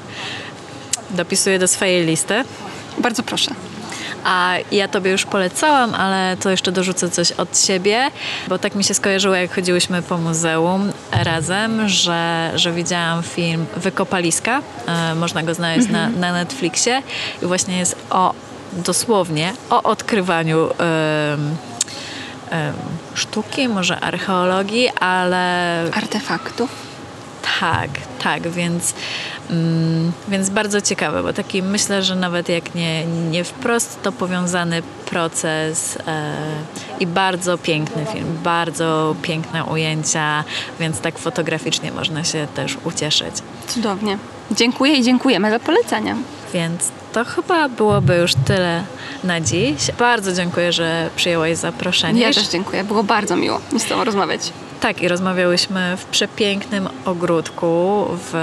Dopisuję 1.10 1.58
do 1.58 1.68
swojej 1.68 2.06
listy. 2.06 2.44
Bardzo 2.98 3.22
proszę. 3.22 3.54
A 4.24 4.54
ja 4.72 4.88
tobie 4.88 5.10
już 5.10 5.24
polecałam, 5.24 5.94
ale 5.94 6.36
to 6.36 6.50
jeszcze 6.50 6.72
dorzucę 6.72 7.10
coś 7.10 7.32
od 7.32 7.58
siebie, 7.58 8.10
bo 8.48 8.58
tak 8.58 8.74
mi 8.74 8.84
się 8.84 8.94
skojarzyło, 8.94 9.34
jak 9.34 9.54
chodziłyśmy 9.54 10.02
po 10.02 10.18
muzeum 10.18 10.92
razem, 11.12 11.88
że, 11.88 12.52
że 12.54 12.72
widziałam 12.72 13.22
film 13.22 13.66
Wykopaliska. 13.76 14.62
E, 14.86 15.14
można 15.14 15.42
go 15.42 15.54
znaleźć 15.54 15.88
na, 15.88 16.08
na 16.08 16.32
Netflixie 16.32 17.02
i 17.42 17.46
właśnie 17.46 17.78
jest 17.78 17.96
o 18.10 18.34
dosłownie 18.72 19.52
o 19.70 19.82
odkrywaniu 19.82 20.68
sztuki, 23.14 23.68
może 23.68 24.00
archeologii, 24.00 24.88
ale 25.00 25.84
Artefaktów. 25.92 26.91
Tak, 27.60 27.90
tak, 28.22 28.48
więc, 28.48 28.94
mm, 29.50 30.12
więc 30.28 30.50
bardzo 30.50 30.80
ciekawe, 30.80 31.22
bo 31.22 31.32
taki 31.32 31.62
myślę, 31.62 32.02
że 32.02 32.16
nawet 32.16 32.48
jak 32.48 32.74
nie, 32.74 33.06
nie 33.06 33.44
wprost, 33.44 34.02
to 34.02 34.12
powiązany 34.12 34.82
proces 35.06 35.98
e, 36.06 36.32
i 37.00 37.06
bardzo 37.06 37.58
piękny 37.58 38.06
film, 38.12 38.38
bardzo 38.44 39.16
piękne 39.22 39.64
ujęcia, 39.64 40.44
więc 40.80 41.00
tak 41.00 41.18
fotograficznie 41.18 41.92
można 41.92 42.24
się 42.24 42.46
też 42.54 42.76
ucieszyć. 42.84 43.34
Cudownie. 43.66 44.18
Dziękuję 44.50 44.94
i 44.94 45.02
dziękujemy 45.02 45.50
za 45.50 45.58
polecenia. 45.58 46.16
Więc 46.54 46.90
to 47.12 47.24
chyba 47.24 47.68
byłoby 47.68 48.16
już 48.16 48.32
tyle 48.46 48.84
na 49.24 49.40
dziś. 49.40 49.90
Bardzo 49.98 50.32
dziękuję, 50.32 50.72
że 50.72 51.10
przyjęłaś 51.16 51.56
zaproszenie. 51.56 52.20
Ja 52.20 52.32
też 52.32 52.48
dziękuję, 52.48 52.84
było 52.84 53.02
bardzo 53.04 53.36
miło 53.36 53.60
mi 53.72 53.80
z 53.80 53.84
Tobą 53.84 54.04
rozmawiać. 54.04 54.52
Tak, 54.82 55.02
i 55.02 55.08
rozmawiałyśmy 55.08 55.96
w 55.96 56.04
przepięknym 56.04 56.88
ogródku 57.04 58.04
w... 58.32 58.34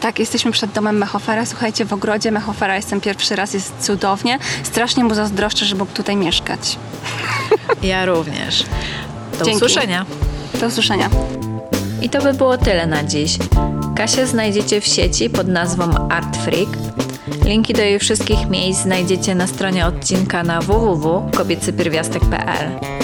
Tak, 0.00 0.18
jesteśmy 0.18 0.52
przed 0.52 0.72
domem 0.72 0.98
Mechofera. 0.98 1.46
Słuchajcie, 1.46 1.84
w 1.84 1.92
ogrodzie 1.92 2.30
Mechofera 2.30 2.76
jestem 2.76 3.00
pierwszy 3.00 3.36
raz, 3.36 3.54
jest 3.54 3.72
cudownie. 3.80 4.38
Strasznie 4.62 5.04
mu 5.04 5.14
zazdroszczę, 5.14 5.64
że 5.64 5.76
mógł 5.76 5.92
tutaj 5.92 6.16
mieszkać. 6.16 6.60
Ja 7.82 8.06
również. 8.06 8.64
Do 9.38 9.44
Dzięki. 9.44 9.56
usłyszenia. 9.56 10.06
Do 10.60 10.66
usłyszenia. 10.66 11.10
I 12.02 12.08
to 12.08 12.22
by 12.22 12.34
było 12.34 12.58
tyle 12.58 12.86
na 12.86 13.04
dziś. 13.04 13.38
Kasię 13.96 14.26
znajdziecie 14.26 14.80
w 14.80 14.86
sieci 14.86 15.30
pod 15.30 15.48
nazwą 15.48 16.08
Art 16.08 16.36
Freak. 16.36 16.68
Linki 17.44 17.74
do 17.74 17.82
jej 17.82 17.98
wszystkich 17.98 18.48
miejsc 18.48 18.82
znajdziecie 18.82 19.34
na 19.34 19.46
stronie 19.46 19.86
odcinka 19.86 20.42
na 20.42 20.60
www.kobiecypierwiastek.pl. 20.60 23.01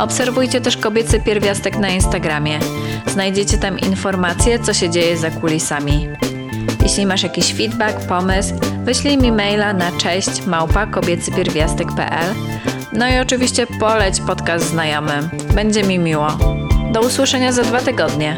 Obserwujcie 0.00 0.60
też 0.60 0.76
Kobiecy 0.76 1.20
Pierwiastek 1.20 1.78
na 1.78 1.88
Instagramie. 1.88 2.58
Znajdziecie 3.06 3.58
tam 3.58 3.78
informacje, 3.78 4.58
co 4.58 4.74
się 4.74 4.90
dzieje 4.90 5.16
za 5.16 5.30
kulisami. 5.30 6.08
Jeśli 6.82 7.06
masz 7.06 7.22
jakiś 7.22 7.54
feedback, 7.54 8.06
pomysł, 8.06 8.54
wyślij 8.84 9.18
mi 9.18 9.32
maila 9.32 9.72
na 9.72 9.92
cześć 9.92 10.46
małpa 10.46 10.86
kobiecypierwiastek.pl 10.86 12.34
No 12.92 13.08
i 13.08 13.18
oczywiście 13.18 13.66
poleć 13.80 14.20
podcast 14.20 14.70
znajomym. 14.70 15.30
Będzie 15.54 15.82
mi 15.82 15.98
miło. 15.98 16.28
Do 16.92 17.00
usłyszenia 17.00 17.52
za 17.52 17.62
dwa 17.62 17.80
tygodnie. 17.80 18.36